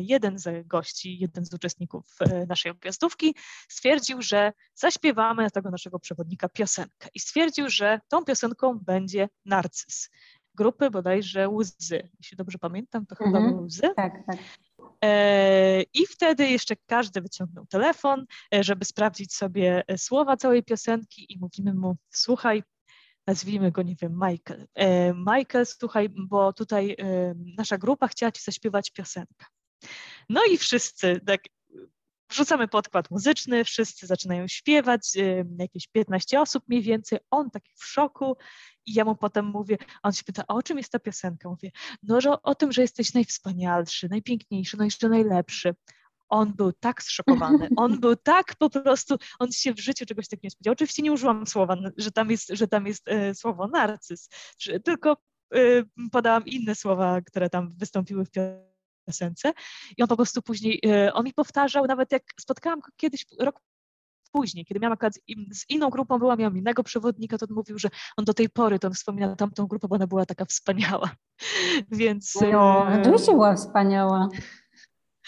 jeden 0.00 0.38
z 0.38 0.66
gości, 0.66 1.18
jeden 1.18 1.44
z 1.44 1.54
uczestników 1.54 2.18
naszej 2.48 2.72
objazdówki, 2.72 3.34
stwierdził, 3.68 4.22
że 4.22 4.52
zaśpiewamy 4.74 5.50
tego 5.50 5.70
naszego 5.70 5.98
przewodnika 5.98 6.48
piosenkę. 6.48 7.08
I 7.14 7.20
stwierdził, 7.20 7.68
że 7.68 8.00
tą 8.08 8.24
piosenką 8.24 8.78
będzie 8.78 9.28
narcyz 9.44 10.10
grupy 10.54 10.90
bodajże 10.90 11.48
Łzy. 11.48 12.08
Jeśli 12.18 12.36
dobrze 12.36 12.58
pamiętam, 12.58 13.06
to 13.06 13.14
chyba 13.14 13.30
mhm. 13.30 13.50
były 13.50 13.64
Łzy. 13.64 13.90
Tak, 13.96 14.12
tak. 14.26 14.36
E, 15.04 15.82
I 15.82 16.06
wtedy 16.06 16.48
jeszcze 16.48 16.76
każdy 16.86 17.20
wyciągnął 17.20 17.66
telefon, 17.66 18.26
e, 18.54 18.64
żeby 18.64 18.84
sprawdzić 18.84 19.34
sobie 19.34 19.82
e, 19.86 19.98
słowa 19.98 20.36
całej 20.36 20.62
piosenki 20.62 21.32
i 21.32 21.38
mówimy 21.38 21.74
mu, 21.74 21.96
słuchaj, 22.10 22.62
nazwijmy 23.26 23.72
go, 23.72 23.82
nie 23.82 23.96
wiem, 24.02 24.12
Michael. 24.12 24.66
Michael, 25.14 25.66
słuchaj, 25.66 26.08
bo 26.08 26.52
tutaj 26.52 26.96
nasza 27.58 27.78
grupa 27.78 28.08
chciała 28.08 28.32
ci 28.32 28.42
zaśpiewać 28.42 28.90
piosenkę. 28.90 29.46
No 30.28 30.40
i 30.50 30.58
wszyscy 30.58 31.20
tak 31.26 31.40
wrzucamy 32.30 32.68
podkład 32.68 33.10
muzyczny, 33.10 33.64
wszyscy 33.64 34.06
zaczynają 34.06 34.48
śpiewać, 34.48 35.12
jakieś 35.58 35.88
15 35.88 36.40
osób 36.40 36.64
mniej 36.68 36.82
więcej, 36.82 37.18
on 37.30 37.50
taki 37.50 37.72
w 37.76 37.84
szoku 37.84 38.36
i 38.86 38.94
ja 38.94 39.04
mu 39.04 39.16
potem 39.16 39.46
mówię, 39.46 39.78
on 40.02 40.12
się 40.12 40.24
pyta, 40.24 40.46
o 40.46 40.62
czym 40.62 40.78
jest 40.78 40.92
ta 40.92 40.98
piosenka? 40.98 41.48
Mówię, 41.48 41.70
no, 42.02 42.20
że 42.20 42.42
o, 42.42 42.54
tym, 42.54 42.72
że 42.72 42.82
jesteś 42.82 43.14
najwspanialszy, 43.14 44.08
najpiękniejszy, 44.08 44.76
no 44.76 44.84
jeszcze 44.84 45.08
najlepszy. 45.08 45.74
On 46.32 46.52
był 46.52 46.72
tak 46.72 47.02
zszokowany, 47.02 47.68
on 47.76 48.00
był 48.00 48.16
tak 48.16 48.56
po 48.58 48.70
prostu, 48.70 49.16
on 49.38 49.52
się 49.52 49.74
w 49.74 49.80
życiu 49.80 50.06
czegoś 50.06 50.28
takiego 50.28 50.46
nie 50.46 50.50
spodziewał. 50.50 50.72
Oczywiście 50.72 51.02
nie 51.02 51.12
użyłam 51.12 51.46
słowa, 51.46 51.76
że 51.96 52.10
tam 52.10 52.30
jest, 52.30 52.48
że 52.48 52.68
tam 52.68 52.86
jest 52.86 53.08
e, 53.08 53.34
słowo 53.34 53.68
narcyz, 53.68 54.28
tylko 54.84 55.16
e, 55.54 55.58
podałam 56.12 56.46
inne 56.46 56.74
słowa, 56.74 57.20
które 57.20 57.50
tam 57.50 57.74
wystąpiły 57.76 58.24
w 58.24 58.30
piosence 59.06 59.52
i 59.96 60.02
on 60.02 60.08
po 60.08 60.16
prostu 60.16 60.42
później, 60.42 60.80
e, 60.86 61.12
on 61.12 61.24
mi 61.24 61.34
powtarzał, 61.34 61.86
nawet 61.86 62.12
jak 62.12 62.22
spotkałam 62.40 62.80
go 62.80 62.88
kiedyś, 62.96 63.26
rok 63.40 63.60
później, 64.32 64.64
kiedy 64.64 64.80
miałam 64.80 64.92
akurat 64.92 65.14
z 65.52 65.70
inną 65.70 65.90
grupą, 65.90 66.18
była, 66.18 66.36
miałam 66.36 66.56
innego 66.56 66.82
przewodnika, 66.82 67.38
to 67.38 67.46
on 67.50 67.54
mówił, 67.54 67.78
że 67.78 67.88
on 68.16 68.24
do 68.24 68.34
tej 68.34 68.48
pory 68.48 68.78
to 68.78 68.88
on 68.88 68.94
wspomina 68.94 69.36
tamtą 69.36 69.66
grupę, 69.66 69.88
bo 69.88 69.96
ona 69.96 70.06
była 70.06 70.26
taka 70.26 70.44
wspaniała. 70.44 71.10
Więc. 71.90 72.38
No, 72.52 72.86
oczywiście 73.00 73.32
była 73.32 73.54
wspaniała. 73.54 74.28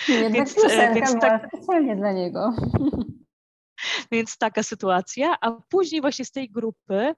Jednak 0.09 0.33
więc, 0.33 0.55
piosenka 0.55 0.95
więc 0.95 1.21
tak, 1.21 1.49
specjalnie 1.49 1.97
dla 1.97 2.13
niego. 2.13 2.53
Więc 4.13 4.39
taka 4.39 4.63
sytuacja, 4.63 5.37
a 5.41 5.51
później 5.51 6.01
właśnie 6.01 6.25
z 6.25 6.31
tej 6.31 6.51
grupy 6.51 6.95
e, 6.95 7.15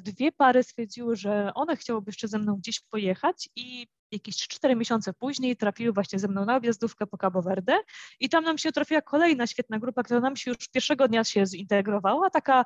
dwie 0.00 0.32
pary 0.32 0.62
stwierdziły, 0.62 1.16
że 1.16 1.50
one 1.54 1.76
chciałyby 1.76 2.08
jeszcze 2.08 2.28
ze 2.28 2.38
mną 2.38 2.56
gdzieś 2.56 2.80
pojechać 2.80 3.48
i 3.56 3.86
jakieś 4.12 4.36
4 4.36 4.76
miesiące 4.76 5.12
później 5.12 5.56
trafiły 5.56 5.92
właśnie 5.92 6.18
ze 6.18 6.28
mną 6.28 6.44
na 6.44 6.56
objazdówkę 6.56 7.06
po 7.06 7.18
Cabo 7.18 7.42
Verde 7.42 7.78
i 8.20 8.28
tam 8.28 8.44
nam 8.44 8.58
się 8.58 8.72
trafiła 8.72 9.02
kolejna 9.02 9.46
świetna 9.46 9.78
grupa, 9.78 10.02
która 10.02 10.20
nam 10.20 10.36
się 10.36 10.50
już 10.50 10.68
pierwszego 10.68 11.08
dnia 11.08 11.24
się 11.24 11.46
zintegrowała, 11.46 12.30
taka 12.30 12.64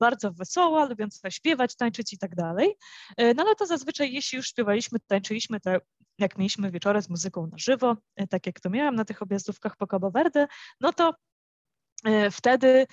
bardzo 0.00 0.32
wesoła, 0.32 0.84
lubiąca 0.84 1.30
śpiewać, 1.30 1.76
tańczyć 1.76 2.12
i 2.12 2.18
tak 2.18 2.34
dalej. 2.34 2.74
E, 3.16 3.34
no 3.34 3.42
ale 3.42 3.54
to 3.54 3.66
zazwyczaj, 3.66 4.12
jeśli 4.12 4.36
już 4.36 4.48
śpiewaliśmy, 4.48 4.98
tańczyliśmy, 5.06 5.60
to 5.60 5.70
jak 6.18 6.38
mieliśmy 6.38 6.70
wieczory 6.70 7.02
z 7.02 7.08
muzyką 7.08 7.46
na 7.46 7.58
żywo, 7.58 7.96
e, 8.16 8.26
tak 8.26 8.46
jak 8.46 8.60
to 8.60 8.70
miałam 8.70 8.94
na 8.94 9.04
tych 9.04 9.22
objazdówkach 9.22 9.76
po 9.76 9.86
Cabo 9.86 10.10
Verde, 10.10 10.46
no 10.80 10.92
to 10.92 11.14
wtedy 12.30 12.86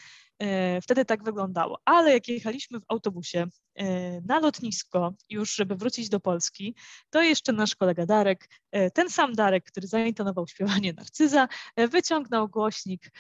E, 0.43 0.81
wtedy 0.81 1.05
tak 1.05 1.23
wyglądało. 1.23 1.79
Ale 1.85 2.13
jak 2.13 2.27
jechaliśmy 2.27 2.79
w 2.79 2.83
autobusie 2.87 3.47
e, 3.75 4.21
na 4.21 4.39
lotnisko, 4.39 5.13
już 5.29 5.55
żeby 5.55 5.75
wrócić 5.75 6.09
do 6.09 6.19
Polski, 6.19 6.75
to 7.09 7.21
jeszcze 7.21 7.53
nasz 7.53 7.75
kolega 7.75 8.05
Darek, 8.05 8.49
e, 8.71 8.91
ten 8.91 9.09
sam 9.09 9.33
Darek, 9.33 9.63
który 9.65 9.87
zaintonował 9.87 10.47
śpiewanie 10.47 10.93
Narcyza, 10.93 11.47
wyciągnął 11.77 12.49
głośnik 12.49 13.11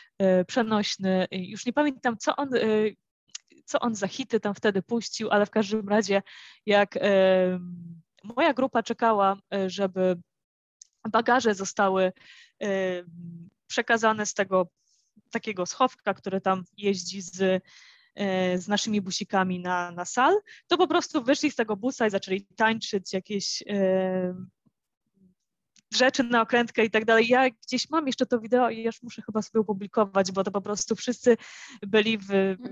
przenośny. 0.47 1.27
Już 1.31 1.65
nie 1.65 1.73
pamiętam, 1.73 2.17
co 2.17 2.35
on, 2.35 2.49
co 3.65 3.79
on 3.79 3.95
za 3.95 4.07
hity 4.07 4.39
tam 4.39 4.53
wtedy 4.53 4.81
puścił, 4.81 5.29
ale 5.31 5.45
w 5.45 5.49
każdym 5.49 5.89
razie, 5.89 6.21
jak 6.65 6.99
moja 8.23 8.53
grupa 8.53 8.83
czekała, 8.83 9.37
żeby 9.67 10.15
bagaże 11.11 11.55
zostały 11.55 12.11
przekazane 13.67 14.25
z 14.25 14.33
tego 14.33 14.67
takiego 15.33 15.65
schowka, 15.65 16.13
który 16.13 16.41
tam 16.41 16.63
jeździ 16.77 17.21
z, 17.21 17.63
e, 18.15 18.57
z 18.57 18.67
naszymi 18.67 19.01
busikami 19.01 19.59
na, 19.59 19.91
na 19.91 20.05
sal, 20.05 20.35
to 20.67 20.77
po 20.77 20.87
prostu 20.87 21.23
wyszli 21.23 21.51
z 21.51 21.55
tego 21.55 21.75
busa 21.75 22.07
i 22.07 22.09
zaczęli 22.09 22.47
tańczyć 22.55 23.13
jakieś 23.13 23.63
e, 23.69 24.35
rzeczy 25.93 26.23
na 26.23 26.41
okrętkę 26.41 26.85
i 26.85 26.91
tak 26.91 27.05
dalej. 27.05 27.27
Ja 27.27 27.49
gdzieś 27.49 27.89
mam 27.89 28.07
jeszcze 28.07 28.25
to 28.25 28.39
wideo 28.39 28.69
i 28.69 28.83
już 28.83 29.03
muszę 29.03 29.21
chyba 29.21 29.41
sobie 29.41 29.61
opublikować, 29.61 30.31
bo 30.31 30.43
to 30.43 30.51
po 30.51 30.61
prostu 30.61 30.95
wszyscy 30.95 31.37
byli 31.81 32.17
w, 32.17 32.27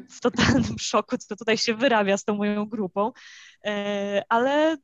w 0.09 0.19
totalnym 0.21 0.79
szoku, 0.91 1.17
co 1.17 1.35
tutaj 1.35 1.57
się 1.57 1.73
wyrabia 1.73 2.17
z 2.17 2.23
tą 2.23 2.35
moją 2.35 2.65
grupą, 2.65 3.11
e, 3.65 4.23
ale 4.29 4.77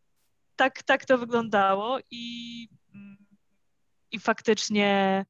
tak, 0.56 0.84
tak 0.84 1.06
to 1.06 1.18
wyglądało 1.18 2.00
i, 2.12 2.70
i 4.12 4.20
faktycznie 4.20 5.26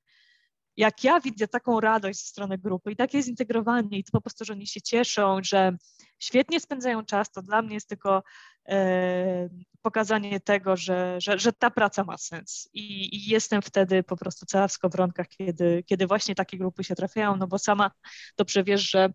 jak 0.78 1.04
ja 1.04 1.20
widzę 1.20 1.48
taką 1.48 1.80
radość 1.80 2.20
ze 2.20 2.26
strony 2.26 2.58
grupy 2.58 2.92
i 2.92 2.96
takie 2.96 3.24
zintegrowanie 3.24 3.98
i 3.98 4.04
to 4.04 4.12
po 4.12 4.22
prostu, 4.22 4.46
że 4.46 4.54
oni 4.54 4.68
się 4.68 4.82
cieszą, 4.82 5.40
że 5.44 5.78
świetnie 6.20 6.60
spędzają 6.60 7.06
czas, 7.06 7.32
to 7.32 7.42
dla 7.42 7.62
mnie 7.62 7.74
jest 7.74 7.90
tylko 7.90 8.24
e, 8.70 9.50
pokazanie 9.82 10.40
tego, 10.40 10.78
że, 10.78 11.22
że, 11.22 11.40
że, 11.40 11.54
ta 11.54 11.72
praca 11.72 12.04
ma 12.04 12.18
sens 12.18 12.70
I, 12.74 13.16
i, 13.16 13.30
jestem 13.30 13.62
wtedy 13.62 14.04
po 14.04 14.18
prostu 14.18 14.46
cała 14.46 14.68
w 14.68 14.72
skowronkach, 14.72 15.28
kiedy, 15.28 15.84
kiedy 15.86 16.08
właśnie 16.08 16.36
takie 16.36 16.58
grupy 16.58 16.84
się 16.84 16.96
trafiają, 16.96 17.36
no 17.36 17.48
bo 17.48 17.60
sama 17.60 17.92
dobrze 18.38 18.64
wiesz, 18.64 18.90
że 18.90 19.10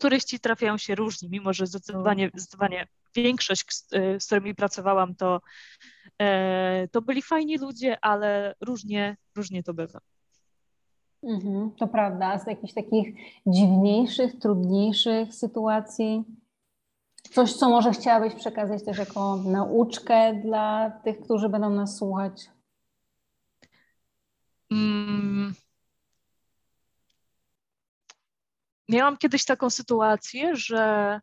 turyści 0.00 0.40
trafiają 0.40 0.78
się 0.78 0.94
różni, 0.94 1.28
mimo 1.28 1.52
że 1.52 1.66
zdecydowanie, 1.66 2.30
zdecydowanie 2.34 2.86
większość, 3.14 3.72
z, 3.72 3.88
z 4.22 4.26
którymi 4.26 4.54
pracowałam, 4.54 5.14
to, 5.14 5.40
e, 6.18 6.88
to 6.88 7.02
byli 7.02 7.22
fajni 7.22 7.58
ludzie, 7.58 8.04
ale 8.04 8.54
różnie, 8.60 9.16
różnie 9.36 9.62
to 9.62 9.74
bywa. 9.74 10.00
Mhm, 11.22 11.70
to 11.70 11.88
prawda. 11.88 12.38
Z 12.38 12.46
jakichś 12.46 12.74
takich 12.74 13.14
dziwniejszych, 13.46 14.38
trudniejszych 14.38 15.34
sytuacji? 15.34 16.24
Coś, 17.30 17.52
co 17.52 17.68
może 17.68 17.90
chciałabyś 17.90 18.34
przekazać 18.34 18.84
też 18.84 18.98
jako 18.98 19.36
nauczkę 19.36 20.34
dla 20.34 20.90
tych, 20.90 21.20
którzy 21.20 21.48
będą 21.48 21.70
nas 21.70 21.96
słuchać? 21.96 22.50
Mm. 24.70 25.54
Miałam 28.88 29.16
kiedyś 29.16 29.44
taką 29.44 29.70
sytuację, 29.70 30.56
że 30.56 31.20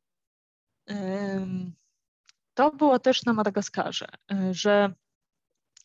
to 2.53 2.71
było 2.71 2.99
też 2.99 3.25
na 3.25 3.33
Madagaskarze, 3.33 4.07
że 4.51 4.93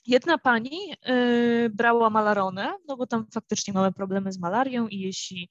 Jedna 0.06 0.38
pani 0.38 0.92
y, 1.08 1.70
brała 1.70 2.10
malaronę, 2.10 2.74
no 2.88 2.96
bo 2.96 3.06
tam 3.06 3.26
faktycznie 3.34 3.72
mamy 3.72 3.92
problemy 3.92 4.32
z 4.32 4.38
malarią 4.38 4.88
i 4.88 4.98
jeśli 4.98 5.50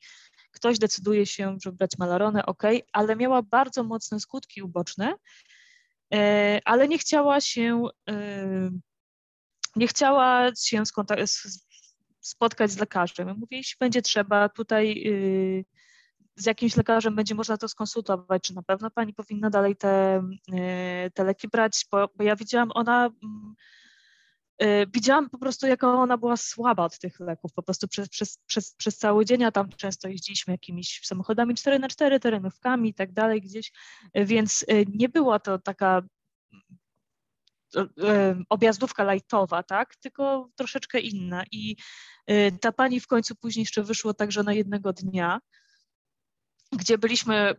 ktoś 0.51 0.79
decyduje 0.79 1.25
się, 1.25 1.57
żeby 1.63 1.77
brać 1.77 1.97
malaronę, 1.97 2.45
ok, 2.45 2.63
ale 2.93 3.15
miała 3.15 3.41
bardzo 3.41 3.83
mocne 3.83 4.19
skutki 4.19 4.61
uboczne, 4.61 5.13
y, 6.13 6.17
ale 6.65 6.87
nie 6.87 6.97
chciała 6.97 7.41
się, 7.41 7.83
y, 8.09 8.71
nie 9.75 9.87
chciała 9.87 10.51
się 10.55 10.83
spotkać 12.21 12.71
z 12.71 12.79
lekarzem. 12.79 13.27
Mówię, 13.27 13.57
jeśli 13.57 13.75
będzie 13.79 14.01
trzeba 14.01 14.49
tutaj 14.49 15.03
z 16.35 16.45
jakimś 16.45 16.77
lekarzem 16.77 17.15
będzie 17.15 17.35
można 17.35 17.57
to 17.57 17.67
skonsultować, 17.67 18.43
czy 18.43 18.55
na 18.55 18.63
pewno 18.63 18.91
pani 18.91 19.13
powinna 19.13 19.49
dalej 19.49 19.75
te, 19.75 20.23
te 21.13 21.23
leki 21.23 21.47
brać, 21.47 21.85
bo, 21.91 22.09
bo 22.15 22.23
ja 22.23 22.35
widziałam, 22.35 22.71
ona 22.73 23.05
mm, 23.05 23.55
widziałam 24.93 25.29
po 25.29 25.37
prostu, 25.37 25.67
jaka 25.67 25.93
ona 25.93 26.17
była 26.17 26.37
słaba 26.37 26.83
od 26.83 26.99
tych 26.99 27.19
leków, 27.19 27.53
po 27.53 27.63
prostu 27.63 27.87
przez, 27.87 28.09
przez, 28.09 28.37
przez, 28.45 28.75
przez 28.75 28.97
cały 28.97 29.25
dzień, 29.25 29.43
a 29.43 29.51
tam 29.51 29.69
często 29.69 30.07
jeździliśmy 30.07 30.53
jakimiś 30.53 31.01
samochodami 31.03 31.55
4 31.55 31.79
na 31.79 31.87
4 31.87 32.19
terenówkami 32.19 32.89
i 32.89 32.93
tak 32.93 33.13
dalej 33.13 33.41
gdzieś, 33.41 33.71
y, 34.17 34.25
więc 34.25 34.63
y, 34.63 34.85
nie 34.93 35.09
była 35.09 35.39
to 35.39 35.59
taka 35.59 36.01
objazdówka 38.49 39.13
lightowa, 39.13 39.63
tak, 39.63 39.95
tylko 39.95 40.49
troszeczkę 40.55 40.99
inna. 40.99 41.43
I 41.51 41.75
ta 42.61 42.71
pani 42.71 42.99
w 42.99 43.07
końcu 43.07 43.35
później 43.35 43.61
jeszcze 43.61 43.83
wyszło 43.83 44.13
także 44.13 44.43
na 44.43 44.53
jednego 44.53 44.93
dnia, 44.93 45.39
gdzie 46.71 46.97
byliśmy 46.97 47.55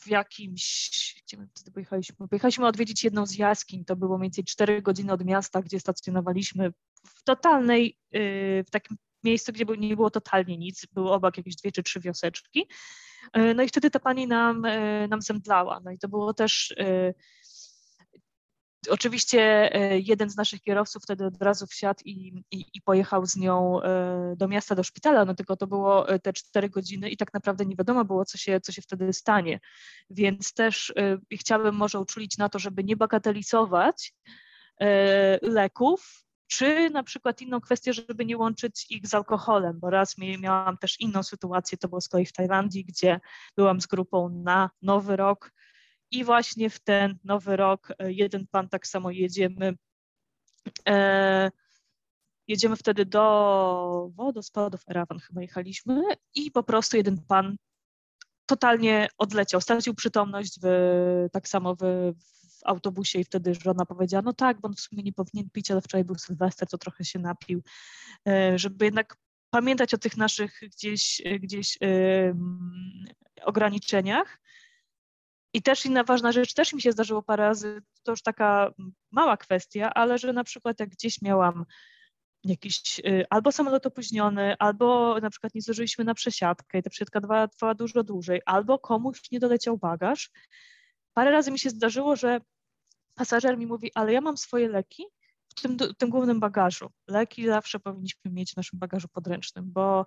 w 0.00 0.06
jakimś, 0.06 0.90
gdzie 1.26 1.36
my 1.36 1.48
wtedy 1.54 1.70
pojechaliśmy? 1.70 2.28
Pojechaliśmy 2.28 2.66
odwiedzić 2.66 3.04
jedną 3.04 3.26
z 3.26 3.36
jaskiń, 3.36 3.84
to 3.84 3.96
było 3.96 4.18
mniej 4.18 4.26
więcej 4.26 4.44
4 4.44 4.82
godziny 4.82 5.12
od 5.12 5.24
miasta, 5.24 5.62
gdzie 5.62 5.80
stacjonowaliśmy 5.80 6.72
w 7.06 7.22
totalnej, 7.22 7.98
y, 8.14 8.64
w 8.66 8.70
takim 8.70 8.96
miejscu, 9.24 9.52
gdzie 9.52 9.64
nie 9.78 9.96
było 9.96 10.10
totalnie 10.10 10.56
nic, 10.56 10.86
były 10.92 11.12
obok 11.12 11.36
jakieś 11.36 11.56
dwie 11.56 11.72
czy 11.72 11.82
trzy 11.82 12.00
wioseczki. 12.00 12.68
Y, 13.36 13.54
no 13.54 13.62
i 13.62 13.68
wtedy 13.68 13.90
ta 13.90 14.00
pani 14.00 14.26
nam, 14.26 14.64
y, 14.64 15.08
nam 15.10 15.22
zemdlała. 15.22 15.80
No 15.84 15.90
i 15.90 15.98
to 15.98 16.08
było 16.08 16.34
też 16.34 16.74
Oczywiście 18.90 19.40
e, 19.74 19.98
jeden 19.98 20.30
z 20.30 20.36
naszych 20.36 20.62
kierowców 20.62 21.02
wtedy 21.02 21.26
od 21.26 21.42
razu 21.42 21.66
wsiadł 21.66 22.00
i, 22.04 22.44
i, 22.50 22.64
i, 22.74 22.82
pojechał 22.82 23.26
z 23.26 23.36
nią 23.36 23.82
e, 23.82 24.34
do 24.36 24.48
miasta, 24.48 24.74
do 24.74 24.82
szpitala, 24.82 25.24
no 25.24 25.34
tylko 25.34 25.56
to 25.56 25.66
było 25.66 26.06
te 26.22 26.32
cztery 26.32 26.68
godziny 26.70 27.10
i 27.10 27.16
tak 27.16 27.34
naprawdę 27.34 27.66
nie 27.66 27.76
wiadomo 27.76 28.04
było, 28.04 28.24
co 28.24 28.38
się, 28.38 28.60
co 28.60 28.72
się 28.72 28.82
wtedy 28.82 29.12
stanie. 29.12 29.60
Więc 30.10 30.54
też 30.54 30.94
chciałabym 31.32 31.74
może 31.74 32.00
uczulić 32.00 32.38
na 32.38 32.48
to, 32.48 32.58
żeby 32.58 32.84
nie 32.84 32.96
bagatelizować 32.96 34.14
leków, 35.42 36.26
czy 36.46 36.90
na 36.90 37.02
przykład 37.02 37.40
inną 37.40 37.60
kwestię, 37.60 37.92
żeby 37.92 38.24
nie 38.24 38.36
łączyć 38.36 38.86
ich 38.90 39.06
z 39.06 39.14
alkoholem, 39.14 39.80
bo 39.80 39.90
raz 39.90 40.14
miałam 40.18 40.78
też 40.78 41.00
inną 41.00 41.22
sytuację, 41.22 41.78
to 41.78 41.88
było 41.88 42.00
z 42.00 42.08
kolei 42.08 42.26
w 42.26 42.32
Tajlandii, 42.32 42.84
gdzie 42.84 43.20
byłam 43.56 43.80
z 43.80 43.86
grupą 43.86 44.28
na 44.28 44.70
Nowy 44.82 45.16
Rok 45.16 45.52
i 46.10 46.24
właśnie 46.24 46.70
w 46.70 46.80
ten 46.80 47.18
Nowy 47.24 47.56
Rok 47.56 47.92
e, 47.98 48.12
jeden 48.12 48.46
pan 48.46 48.68
tak 48.68 48.86
samo 48.86 49.10
jedziemy, 49.10 49.74
e, 50.88 51.50
jedziemy 52.48 52.76
wtedy 52.76 53.06
do 53.06 54.10
wodospadów 54.14 54.80
Erawan 54.88 55.18
chyba 55.18 55.42
jechaliśmy 55.42 56.02
i 56.34 56.50
po 56.50 56.62
prostu 56.62 56.96
jeden 56.96 57.22
pan 57.28 57.56
totalnie 58.46 59.08
odleciał, 59.18 59.60
stracił 59.60 59.94
przytomność 59.94 60.58
w, 60.62 60.66
tak 61.32 61.48
samo 61.48 61.74
w, 61.74 61.78
w 62.18 62.64
autobusie 62.64 63.18
i 63.18 63.24
wtedy 63.24 63.54
żona 63.54 63.86
powiedziała, 63.86 64.22
no 64.22 64.32
tak, 64.32 64.60
bo 64.60 64.68
on 64.68 64.74
w 64.74 64.80
sumie 64.80 65.02
nie 65.02 65.12
powinien 65.12 65.50
pić, 65.50 65.70
ale 65.70 65.80
wczoraj 65.80 66.04
był 66.04 66.14
Sylwester, 66.14 66.68
to 66.68 66.78
trochę 66.78 67.04
się 67.04 67.18
napił, 67.18 67.62
e, 68.28 68.58
żeby 68.58 68.84
jednak 68.84 69.16
pamiętać 69.50 69.94
o 69.94 69.98
tych 69.98 70.16
naszych 70.16 70.60
gdzieś, 70.72 71.22
gdzieś 71.40 71.78
ograniczeniach. 73.42 74.38
I 75.56 75.62
też 75.62 75.86
inna 75.86 76.04
ważna 76.04 76.32
rzecz, 76.32 76.54
też 76.54 76.72
mi 76.72 76.82
się 76.82 76.92
zdarzyło 76.92 77.22
parę 77.22 77.44
razy, 77.44 77.82
to 78.02 78.12
już 78.12 78.22
taka 78.22 78.70
mała 79.10 79.36
kwestia, 79.36 79.94
ale 79.94 80.18
że 80.18 80.32
na 80.32 80.44
przykład 80.44 80.80
jak 80.80 80.88
gdzieś 80.88 81.22
miałam 81.22 81.64
jakiś 82.44 82.98
y, 82.98 83.24
albo 83.30 83.52
samolot 83.52 83.86
opóźniony, 83.86 84.54
albo 84.58 85.18
na 85.22 85.30
przykład 85.30 85.54
nie 85.54 85.60
zdążyliśmy 85.60 86.04
na 86.04 86.14
przesiadkę 86.14 86.78
i 86.78 86.82
ta 86.82 86.90
przesiadka 86.90 87.48
trwała, 87.48 87.74
dużo 87.74 88.02
dłużej, 88.04 88.40
albo 88.46 88.78
komuś 88.78 89.30
nie 89.32 89.40
doleciał 89.40 89.78
bagaż. 89.78 90.30
Parę 91.12 91.30
razy 91.30 91.50
mi 91.50 91.58
się 91.58 91.70
zdarzyło, 91.70 92.16
że 92.16 92.40
pasażer 93.14 93.58
mi 93.58 93.66
mówi, 93.66 93.90
ale 93.94 94.12
ja 94.12 94.20
mam 94.20 94.36
swoje 94.36 94.68
leki 94.68 95.04
w 95.48 95.60
tym, 95.60 95.76
tym 95.98 96.10
głównym 96.10 96.40
bagażu. 96.40 96.90
Leki 97.08 97.46
zawsze 97.46 97.80
powinniśmy 97.80 98.30
mieć 98.30 98.52
w 98.52 98.56
naszym 98.56 98.78
bagażu 98.78 99.08
podręcznym, 99.08 99.72
bo 99.72 100.06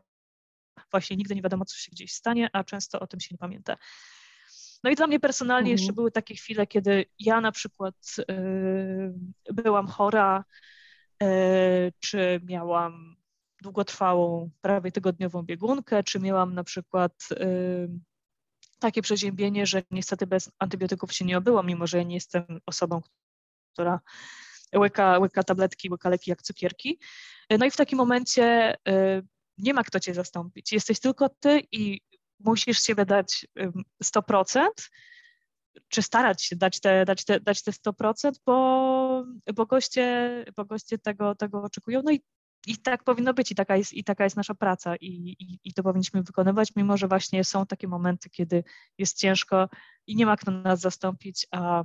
właśnie 0.91 1.17
nigdy 1.17 1.35
nie 1.35 1.41
wiadomo, 1.41 1.65
co 1.65 1.77
się 1.77 1.91
gdzieś 1.91 2.13
stanie, 2.13 2.49
a 2.53 2.63
często 2.63 2.99
o 2.99 3.07
tym 3.07 3.19
się 3.19 3.27
nie 3.31 3.37
pamięta. 3.37 3.77
No 4.83 4.89
i 4.89 4.95
dla 4.95 5.07
mnie 5.07 5.19
personalnie 5.19 5.71
mhm. 5.71 5.77
jeszcze 5.77 5.93
były 5.93 6.11
takie 6.11 6.35
chwile, 6.35 6.67
kiedy 6.67 7.05
ja 7.19 7.41
na 7.41 7.51
przykład 7.51 7.95
y, 8.19 9.53
byłam 9.53 9.87
chora, 9.87 10.45
y, 11.23 11.27
czy 11.99 12.41
miałam 12.45 13.15
długotrwałą, 13.61 14.49
prawie 14.61 14.91
tygodniową 14.91 15.43
biegunkę, 15.43 16.03
czy 16.03 16.19
miałam 16.19 16.53
na 16.53 16.63
przykład 16.63 17.13
y, 17.31 17.89
takie 18.79 19.01
przeziębienie, 19.01 19.65
że 19.65 19.83
niestety 19.91 20.27
bez 20.27 20.51
antybiotyków 20.59 21.13
się 21.13 21.25
nie 21.25 21.37
obyło, 21.37 21.63
mimo 21.63 21.87
że 21.87 21.97
ja 21.97 22.03
nie 22.03 22.15
jestem 22.15 22.43
osobą, 22.65 23.01
która 23.73 23.99
łyka, 24.75 25.19
łyka 25.19 25.43
tabletki, 25.43 25.89
łyka 25.89 26.09
leki 26.09 26.29
jak 26.29 26.41
cukierki. 26.41 26.99
No 27.59 27.65
i 27.65 27.71
w 27.71 27.75
takim 27.75 27.97
momencie 27.97 28.75
nie 29.57 29.73
ma 29.73 29.83
kto 29.83 29.99
cię 29.99 30.13
zastąpić. 30.13 30.71
Jesteś 30.71 30.99
tylko 30.99 31.29
ty 31.29 31.61
i 31.71 32.01
musisz 32.39 32.83
siebie 32.83 33.05
dać 33.05 33.47
100%, 34.03 34.67
czy 35.89 36.01
starać 36.01 36.43
się 36.43 36.55
dać 36.55 36.79
te, 36.79 37.05
dać 37.05 37.25
te, 37.25 37.39
dać 37.39 37.63
te 37.63 37.71
100%, 37.71 38.31
bo, 38.45 39.23
bo, 39.55 39.65
goście, 39.65 40.45
bo 40.55 40.65
goście 40.65 40.97
tego, 40.97 41.35
tego 41.35 41.63
oczekują. 41.63 42.01
No 42.03 42.11
i, 42.11 42.21
i 42.67 42.77
tak 42.77 43.03
powinno 43.03 43.33
być 43.33 43.51
i 43.51 43.55
taka 43.55 43.75
jest, 43.75 43.93
i 43.93 44.03
taka 44.03 44.23
jest 44.23 44.35
nasza 44.35 44.55
praca 44.55 44.95
i, 44.95 45.35
i, 45.39 45.59
i 45.63 45.73
to 45.73 45.83
powinniśmy 45.83 46.23
wykonywać, 46.23 46.75
mimo 46.75 46.97
że 46.97 47.07
właśnie 47.07 47.43
są 47.43 47.65
takie 47.65 47.87
momenty, 47.87 48.29
kiedy 48.29 48.63
jest 48.97 49.17
ciężko 49.17 49.69
i 50.07 50.15
nie 50.15 50.25
ma 50.25 50.37
kto 50.37 50.51
nas 50.51 50.79
zastąpić, 50.79 51.47
a, 51.51 51.83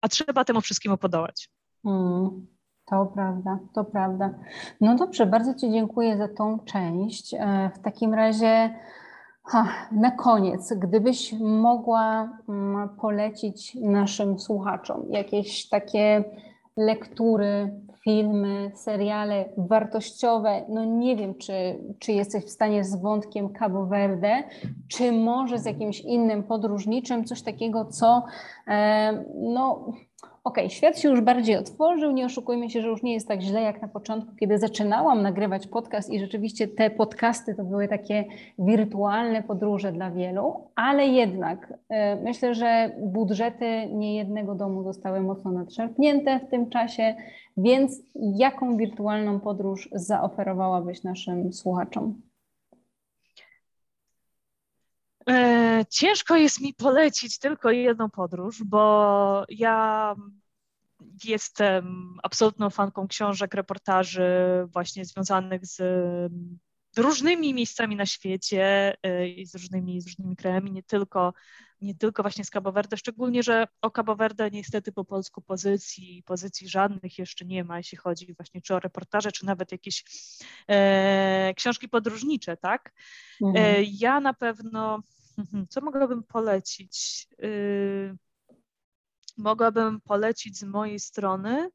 a 0.00 0.08
trzeba 0.08 0.44
temu 0.44 0.60
wszystkiemu 0.60 0.98
podołać. 0.98 1.50
Mm. 1.84 2.46
To 2.90 3.06
prawda, 3.06 3.58
to 3.74 3.84
prawda. 3.84 4.34
No 4.80 4.96
dobrze, 4.96 5.26
bardzo 5.26 5.54
Ci 5.54 5.72
dziękuję 5.72 6.16
za 6.16 6.28
tą 6.28 6.58
część. 6.58 7.34
E, 7.34 7.70
w 7.74 7.78
takim 7.78 8.14
razie 8.14 8.78
Ha, 9.48 9.68
na 9.92 10.10
koniec, 10.10 10.72
gdybyś 10.72 11.32
mogła 11.40 12.28
mm, 12.48 12.88
polecić 12.88 13.74
naszym 13.74 14.38
słuchaczom 14.38 15.02
jakieś 15.10 15.68
takie 15.68 16.24
lektury, 16.76 17.80
filmy, 18.04 18.70
seriale 18.74 19.44
wartościowe, 19.56 20.64
no 20.68 20.84
nie 20.84 21.16
wiem, 21.16 21.34
czy, 21.34 21.52
czy 21.98 22.12
jesteś 22.12 22.44
w 22.44 22.50
stanie 22.50 22.84
z 22.84 22.96
wątkiem 22.96 23.52
Cabo 23.52 23.86
Verde, 23.86 24.42
czy 24.88 25.12
może 25.12 25.58
z 25.58 25.64
jakimś 25.64 26.00
innym 26.00 26.42
podróżniczym, 26.42 27.24
coś 27.24 27.42
takiego, 27.42 27.84
co 27.84 28.22
e, 28.68 29.24
no 29.34 29.92
Okej, 30.22 30.64
okay, 30.64 30.70
świat 30.70 30.98
się 30.98 31.08
już 31.08 31.20
bardziej 31.20 31.56
otworzył, 31.56 32.12
nie 32.12 32.26
oszukujmy 32.26 32.70
się, 32.70 32.82
że 32.82 32.88
już 32.88 33.02
nie 33.02 33.14
jest 33.14 33.28
tak 33.28 33.40
źle 33.40 33.62
jak 33.62 33.82
na 33.82 33.88
początku, 33.88 34.36
kiedy 34.36 34.58
zaczynałam 34.58 35.22
nagrywać 35.22 35.66
podcast 35.66 36.10
i 36.10 36.20
rzeczywiście 36.20 36.68
te 36.68 36.90
podcasty 36.90 37.54
to 37.54 37.64
były 37.64 37.88
takie 37.88 38.24
wirtualne 38.58 39.42
podróże 39.42 39.92
dla 39.92 40.10
wielu, 40.10 40.70
ale 40.74 41.06
jednak 41.06 41.72
y, 41.72 41.94
myślę, 42.22 42.54
że 42.54 42.96
budżety 42.98 43.86
niejednego 43.92 44.54
domu 44.54 44.82
zostały 44.82 45.20
mocno 45.20 45.52
nadszarpnięte 45.52 46.40
w 46.40 46.50
tym 46.50 46.70
czasie, 46.70 47.14
więc 47.56 48.02
jaką 48.16 48.76
wirtualną 48.76 49.40
podróż 49.40 49.88
zaoferowałabyś 49.92 51.02
naszym 51.02 51.52
słuchaczom? 51.52 52.20
E, 55.15 55.15
ciężko 55.90 56.36
jest 56.36 56.60
mi 56.60 56.74
polecić 56.74 57.38
tylko 57.38 57.70
jedną 57.70 58.10
podróż, 58.10 58.62
bo 58.64 59.44
ja 59.48 60.14
jestem 61.24 62.14
absolutną 62.22 62.70
fanką 62.70 63.08
książek, 63.08 63.54
reportaży 63.54 64.28
właśnie 64.72 65.04
związanych 65.04 65.66
z 65.66 65.82
różnymi 66.96 67.54
miejscami 67.54 67.96
na 67.96 68.06
świecie 68.06 68.94
e, 69.02 69.28
i 69.28 69.46
z 69.46 69.54
różnymi, 69.54 70.00
z 70.00 70.06
różnymi 70.06 70.36
krajami, 70.36 70.72
nie 70.72 70.82
tylko, 70.82 71.34
nie 71.80 71.94
tylko 71.94 72.22
właśnie 72.22 72.44
z 72.44 72.50
Cabo 72.50 72.72
Verde, 72.72 72.96
szczególnie, 72.96 73.42
że 73.42 73.66
o 73.82 73.90
Cabo 73.90 74.16
Verde 74.16 74.50
niestety 74.50 74.92
po 74.92 75.04
polsku 75.04 75.42
pozycji, 75.42 76.22
pozycji 76.26 76.68
żadnych 76.68 77.18
jeszcze 77.18 77.44
nie 77.44 77.64
ma, 77.64 77.76
jeśli 77.76 77.98
chodzi 77.98 78.34
właśnie 78.34 78.62
czy 78.62 78.74
o 78.74 78.80
reportaże, 78.80 79.32
czy 79.32 79.46
nawet 79.46 79.72
jakieś 79.72 80.04
e, 80.68 81.54
książki 81.56 81.88
podróżnicze, 81.88 82.56
tak? 82.56 82.92
E, 83.42 83.46
mhm. 83.46 83.84
ja 83.88 84.20
na 84.20 84.34
pewno. 84.34 85.02
Co 85.68 85.80
mogłabym 85.80 86.22
polecić? 86.22 87.26
Y, 87.44 88.16
mogłabym 89.36 90.00
polecić 90.00 90.58
z 90.58 90.62
mojej 90.62 91.00
strony 91.00 91.70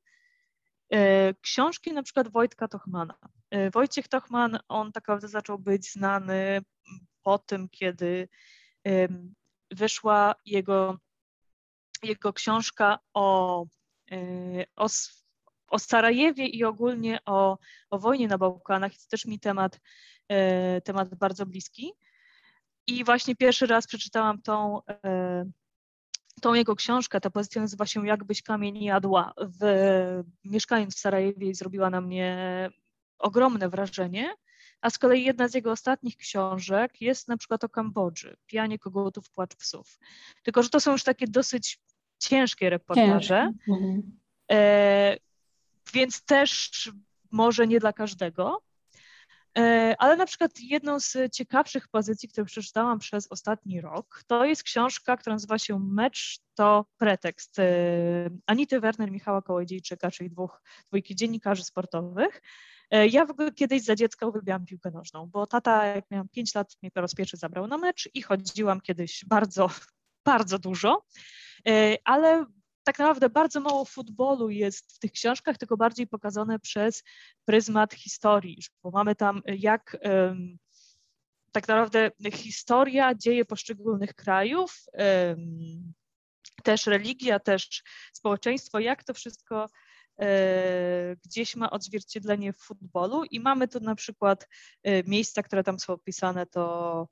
y, 0.93 0.97
książki 1.41 1.93
na 1.93 2.03
przykład 2.03 2.27
Wojtka 2.27 2.67
Tochmana. 2.67 3.17
Y, 3.55 3.69
Wojciech 3.69 4.07
Tochman, 4.07 4.59
on 4.67 4.91
tak 4.91 5.03
naprawdę 5.07 5.27
zaczął 5.27 5.59
być 5.59 5.91
znany 5.91 6.61
po 7.23 7.39
tym, 7.39 7.69
kiedy 7.69 8.29
wyszła 9.71 10.35
jego, 10.45 10.97
jego 12.03 12.33
książka 12.33 12.99
o, 13.13 13.65
o, 14.75 14.87
o 15.67 15.79
Sarajewie 15.79 16.45
i 16.45 16.63
ogólnie 16.63 17.19
o, 17.25 17.57
o 17.89 17.99
wojnie 17.99 18.27
na 18.27 18.37
Bałkanach. 18.37 18.93
Jest 18.93 19.09
też 19.09 19.25
mi 19.25 19.39
temat, 19.39 19.79
temat 20.83 21.15
bardzo 21.15 21.45
bliski. 21.45 21.93
I 22.91 23.03
właśnie 23.03 23.35
pierwszy 23.35 23.67
raz 23.67 23.87
przeczytałam 23.87 24.41
tą, 24.41 24.81
e, 24.85 25.45
tą 26.41 26.53
jego 26.53 26.75
książkę. 26.75 27.21
Ta 27.21 27.29
pozycja 27.29 27.61
nazywa 27.61 27.85
się 27.85 28.07
Jakbyś 28.07 28.41
kamień 28.41 28.83
jadła. 28.83 29.33
W, 29.37 30.23
mieszkając 30.43 30.95
w 30.95 30.99
Sarajewie 30.99 31.55
zrobiła 31.55 31.89
na 31.89 32.01
mnie 32.01 32.69
ogromne 33.17 33.69
wrażenie. 33.69 34.33
A 34.81 34.89
z 34.89 34.97
kolei 34.97 35.23
jedna 35.23 35.47
z 35.47 35.53
jego 35.53 35.71
ostatnich 35.71 36.17
książek 36.17 37.01
jest 37.01 37.27
na 37.27 37.37
przykład 37.37 37.63
o 37.63 37.69
Kambodży, 37.69 38.37
Pijanie 38.45 38.79
kogutów, 38.79 39.29
płacz 39.29 39.55
psów. 39.55 39.99
Tylko, 40.43 40.63
że 40.63 40.69
to 40.69 40.79
są 40.79 40.91
już 40.91 41.03
takie 41.03 41.27
dosyć 41.27 41.79
ciężkie 42.19 42.69
reportaże, 42.69 43.53
mhm. 43.69 44.19
e, 44.51 45.17
więc 45.93 46.25
też 46.25 46.91
może 47.31 47.67
nie 47.67 47.79
dla 47.79 47.93
każdego. 47.93 48.61
E, 49.57 49.95
ale 49.97 50.15
na 50.15 50.25
przykład 50.25 50.59
jedną 50.59 50.99
z 50.99 51.17
ciekawszych 51.33 51.87
pozycji, 51.87 52.29
którą 52.29 52.45
przeczytałam 52.45 52.99
przez 52.99 53.31
ostatni 53.31 53.81
rok, 53.81 54.23
to 54.27 54.45
jest 54.45 54.63
książka, 54.63 55.17
która 55.17 55.35
nazywa 55.35 55.57
się 55.57 55.79
Mecz 55.79 56.39
to 56.55 56.85
pretekst 56.97 57.59
e, 57.59 57.65
Anity 58.45 58.79
Werner, 58.79 59.11
Michała 59.11 59.41
Kołodziejczyka, 59.41 60.11
czyli 60.11 60.29
dwóch, 60.29 60.61
dwójki 60.87 61.15
dziennikarzy 61.15 61.63
sportowych. 61.63 62.41
E, 62.91 63.07
ja 63.07 63.25
w 63.25 63.31
ogóle 63.31 63.51
kiedyś 63.51 63.83
za 63.83 63.95
dziecka 63.95 64.27
uwielbiałam 64.27 64.65
piłkę 64.65 64.91
nożną, 64.91 65.27
bo 65.27 65.47
tata, 65.47 65.85
jak 65.85 66.11
miałam 66.11 66.29
5 66.29 66.55
lat, 66.55 66.75
mnie 66.81 66.91
po 66.91 67.01
raz 67.01 67.15
pierwszy 67.15 67.37
zabrał 67.37 67.67
na 67.67 67.77
mecz 67.77 68.09
i 68.13 68.21
chodziłam 68.21 68.81
kiedyś 68.81 69.25
bardzo, 69.25 69.69
bardzo 70.25 70.59
dużo, 70.59 71.05
ale 72.03 72.45
tak 72.83 72.99
naprawdę 72.99 73.29
bardzo 73.29 73.59
mało 73.59 73.85
futbolu 73.85 74.49
jest 74.49 74.95
w 74.95 74.99
tych 74.99 75.11
książkach, 75.11 75.57
tylko 75.57 75.77
bardziej 75.77 76.07
pokazane 76.07 76.59
przez 76.59 77.03
pryzmat 77.45 77.93
historii, 77.93 78.63
bo 78.83 78.91
mamy 78.91 79.15
tam 79.15 79.41
jak 79.45 79.97
tak 81.51 81.67
naprawdę 81.67 82.11
historia, 82.33 83.15
dzieje 83.15 83.45
poszczególnych 83.45 84.13
krajów, 84.13 84.85
też 86.63 86.87
religia, 86.87 87.39
też 87.39 87.83
społeczeństwo, 88.13 88.79
jak 88.79 89.03
to 89.03 89.13
wszystko 89.13 89.69
e, 90.21 91.15
gdzieś 91.25 91.55
ma 91.55 91.69
odzwierciedlenie 91.69 92.53
w 92.53 92.57
futbolu. 92.57 93.23
I 93.23 93.39
mamy 93.39 93.67
tu 93.67 93.79
na 93.79 93.95
przykład 93.95 94.47
e, 94.83 95.03
miejsca, 95.03 95.43
które 95.43 95.63
tam 95.63 95.79
są 95.79 95.93
opisane, 95.93 96.45
to 96.45 97.07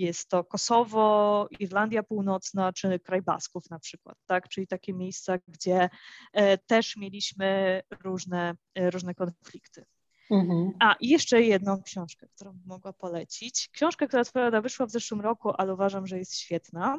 jest 0.00 0.28
to 0.28 0.44
Kosowo, 0.44 1.48
Irlandia 1.58 2.02
Północna 2.02 2.72
czy 2.72 2.98
kraj 2.98 3.22
Basków 3.22 3.70
na 3.70 3.78
przykład, 3.78 4.16
tak? 4.26 4.48
czyli 4.48 4.66
takie 4.66 4.94
miejsca, 4.94 5.38
gdzie 5.48 5.88
e, 6.32 6.58
też 6.58 6.96
mieliśmy 6.96 7.80
różne, 8.04 8.54
różne 8.76 9.14
konflikty. 9.14 9.84
Mhm. 10.30 10.72
A 10.80 10.96
i 11.00 11.08
jeszcze 11.08 11.42
jedną 11.42 11.82
książkę, 11.82 12.26
którą 12.34 12.58
mogła 12.66 12.92
polecić. 12.92 13.68
Książka, 13.72 14.06
która 14.06 14.24
twoja 14.24 14.60
wyszła 14.60 14.86
w 14.86 14.90
zeszłym 14.90 15.20
roku, 15.20 15.52
ale 15.58 15.74
uważam, 15.74 16.06
że 16.06 16.18
jest 16.18 16.38
świetna. 16.38 16.98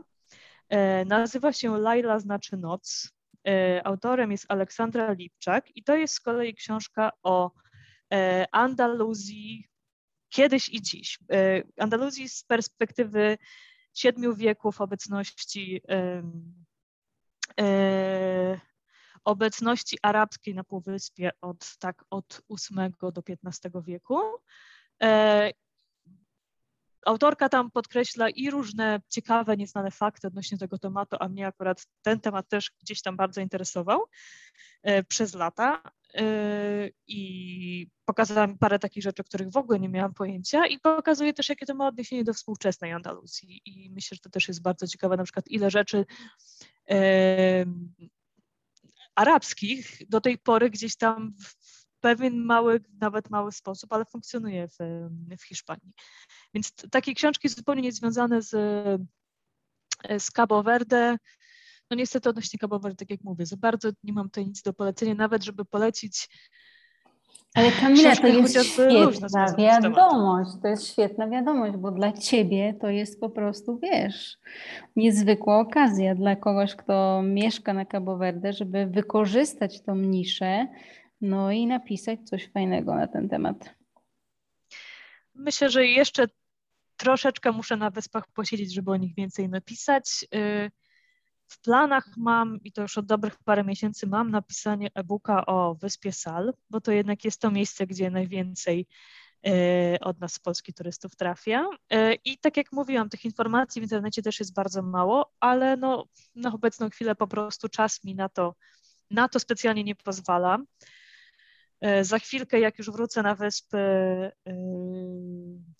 E, 0.69 1.05
nazywa 1.05 1.53
się 1.53 1.77
Laila 1.77 2.19
znaczy 2.19 2.57
noc. 2.57 3.11
E, 3.47 3.87
autorem 3.87 4.31
jest 4.31 4.45
Aleksandra 4.49 5.11
Lipczak 5.11 5.77
i 5.77 5.83
to 5.83 5.95
jest 5.95 6.13
z 6.13 6.19
kolei 6.19 6.55
książka 6.55 7.11
o 7.23 7.51
e, 8.13 8.45
Andaluzji 8.51 9.70
kiedyś 10.31 10.69
i 10.69 10.81
dziś. 10.81 11.19
Andaluzji 11.77 12.29
z 12.29 12.43
perspektywy 12.43 13.37
siedmiu 13.93 14.35
wieków 14.35 14.81
obecności 14.81 15.81
obecności 19.25 19.97
arabskiej 20.01 20.55
na 20.55 20.63
Półwyspie 20.63 21.31
od, 21.41 21.77
tak, 21.77 22.05
od 22.09 22.41
VIII 22.49 22.93
do 23.01 23.23
XV 23.43 23.81
wieku 23.81 24.19
Autorka 27.05 27.49
tam 27.49 27.71
podkreśla 27.71 28.29
i 28.29 28.49
różne 28.49 29.01
ciekawe, 29.09 29.57
nieznane 29.57 29.91
fakty 29.91 30.27
odnośnie 30.27 30.57
tego 30.57 30.77
tematu, 30.77 31.17
a 31.19 31.27
mnie 31.27 31.47
akurat 31.47 31.85
ten 32.01 32.19
temat 32.19 32.49
też 32.49 32.71
gdzieś 32.81 33.01
tam 33.01 33.17
bardzo 33.17 33.41
interesował 33.41 34.05
e, 34.83 35.03
przez 35.03 35.33
lata 35.33 35.81
e, 36.13 36.23
i 37.07 37.87
pokazała 38.05 38.47
mi 38.47 38.57
parę 38.57 38.79
takich 38.79 39.03
rzeczy, 39.03 39.21
o 39.21 39.25
których 39.25 39.49
w 39.49 39.57
ogóle 39.57 39.79
nie 39.79 39.89
miałam 39.89 40.13
pojęcia 40.13 40.67
i 40.67 40.79
pokazuje 40.79 41.33
też, 41.33 41.49
jakie 41.49 41.65
to 41.65 41.75
ma 41.75 41.87
odniesienie 41.87 42.23
do 42.23 42.33
współczesnej 42.33 42.91
Andaluzji. 42.91 43.61
I 43.65 43.89
myślę, 43.89 44.15
że 44.15 44.21
to 44.21 44.29
też 44.29 44.47
jest 44.47 44.61
bardzo 44.61 44.87
ciekawe, 44.87 45.17
na 45.17 45.23
przykład 45.23 45.47
ile 45.47 45.71
rzeczy 45.71 46.05
e, 46.89 47.65
arabskich 49.15 50.09
do 50.09 50.21
tej 50.21 50.37
pory 50.37 50.69
gdzieś 50.69 50.97
tam 50.97 51.33
w 51.43 51.60
pewien 52.01 52.45
mały, 52.45 52.79
nawet 53.01 53.29
mały 53.29 53.51
sposób, 53.51 53.93
ale 53.93 54.05
funkcjonuje 54.05 54.67
w, 54.67 54.77
w 55.39 55.43
Hiszpanii. 55.43 55.93
Więc 56.53 56.73
takie 56.91 57.13
książki 57.13 57.49
zupełnie 57.49 57.81
niezwiązane 57.81 58.41
z, 58.41 58.49
z 60.19 60.31
Cabo 60.31 60.63
Verde, 60.63 61.17
no 61.89 61.97
niestety 61.97 62.29
odnośnie 62.29 62.59
Cabo 62.59 62.79
Verde, 62.79 62.95
tak 62.95 63.09
jak 63.09 63.23
mówię, 63.23 63.45
za 63.45 63.57
bardzo 63.57 63.89
nie 64.03 64.13
mam 64.13 64.25
tutaj 64.25 64.45
nic 64.45 64.61
do 64.61 64.73
polecenia, 64.73 65.15
nawet 65.15 65.43
żeby 65.43 65.65
polecić 65.65 66.29
ale 67.53 67.71
Kamila, 67.71 68.15
to 68.15 68.27
jest 68.27 68.57
świetna 68.73 69.55
wiadomość, 69.57 70.51
to 70.61 70.67
jest 70.67 70.87
świetna 70.87 71.29
wiadomość, 71.29 71.77
bo 71.77 71.91
dla 71.91 72.11
Ciebie 72.11 72.73
to 72.81 72.89
jest 72.89 73.19
po 73.19 73.29
prostu, 73.29 73.79
wiesz, 73.79 74.37
niezwykła 74.95 75.59
okazja 75.59 76.15
dla 76.15 76.35
kogoś, 76.35 76.75
kto 76.75 77.21
mieszka 77.25 77.73
na 77.73 77.85
Cabo 77.85 78.17
Verde, 78.17 78.53
żeby 78.53 78.85
wykorzystać 78.85 79.81
tą 79.81 79.95
niszę 79.95 80.67
no 81.21 81.51
i 81.51 81.67
napisać 81.67 82.19
coś 82.29 82.51
fajnego 82.51 82.95
na 82.95 83.07
ten 83.07 83.29
temat. 83.29 83.75
Myślę, 85.35 85.69
że 85.69 85.85
jeszcze 85.85 86.27
troszeczkę 86.97 87.51
muszę 87.51 87.77
na 87.77 87.89
wyspach 87.89 88.27
posiedzieć, 88.27 88.73
żeby 88.73 88.91
o 88.91 88.97
nich 88.97 89.15
więcej 89.15 89.49
napisać. 89.49 90.25
Y, 90.35 90.71
w 91.47 91.61
planach 91.61 92.07
mam, 92.17 92.59
i 92.63 92.71
to 92.71 92.81
już 92.81 92.97
od 92.97 93.05
dobrych 93.05 93.37
parę 93.43 93.63
miesięcy 93.63 94.07
mam, 94.07 94.31
napisanie 94.31 94.89
e-booka 94.93 95.45
o 95.45 95.75
wyspie 95.75 96.11
Sal, 96.11 96.53
bo 96.69 96.81
to 96.81 96.91
jednak 96.91 97.25
jest 97.25 97.41
to 97.41 97.51
miejsce, 97.51 97.87
gdzie 97.87 98.09
najwięcej 98.09 98.87
y, 99.47 99.99
od 100.01 100.19
nas 100.19 100.39
polskich 100.39 100.75
turystów 100.75 101.15
trafia. 101.15 101.65
Y, 101.93 102.17
I 102.25 102.37
tak 102.37 102.57
jak 102.57 102.71
mówiłam, 102.71 103.09
tych 103.09 103.25
informacji 103.25 103.81
w 103.81 103.83
internecie 103.83 104.21
też 104.21 104.39
jest 104.39 104.53
bardzo 104.53 104.81
mało, 104.81 105.31
ale 105.39 105.77
no, 105.77 106.05
na 106.35 106.53
obecną 106.53 106.89
chwilę 106.89 107.15
po 107.15 107.27
prostu 107.27 107.69
czas 107.69 108.03
mi 108.03 108.15
na 108.15 108.29
to, 108.29 108.55
na 109.11 109.29
to 109.29 109.39
specjalnie 109.39 109.83
nie 109.83 109.95
pozwala. 109.95 110.59
E, 111.81 112.03
za 112.03 112.19
chwilkę, 112.19 112.59
jak 112.59 112.77
już 112.77 112.91
wrócę 112.91 113.21
na 113.23 113.35
wyspy, 113.35 113.77
e, 113.77 114.31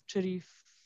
czyli 0.06 0.42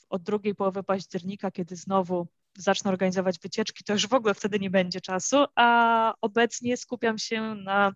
od 0.09 0.23
drugiej 0.23 0.55
połowy 0.55 0.83
października, 0.83 1.51
kiedy 1.51 1.77
znowu 1.77 2.29
zacznę 2.59 2.91
organizować 2.91 3.39
wycieczki, 3.39 3.85
to 3.85 3.93
już 3.93 4.07
w 4.07 4.14
ogóle 4.14 4.35
wtedy 4.35 4.59
nie 4.59 4.71
będzie 4.71 5.01
czasu, 5.01 5.45
a 5.55 6.14
obecnie 6.21 6.77
skupiam 6.77 7.19
się 7.19 7.55
na 7.55 7.93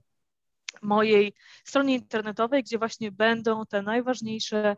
mojej 0.83 1.35
stronie 1.65 1.95
internetowej, 1.95 2.63
gdzie 2.63 2.79
właśnie 2.79 3.13
będą 3.13 3.67
te 3.67 3.83
najważniejsze 3.83 4.77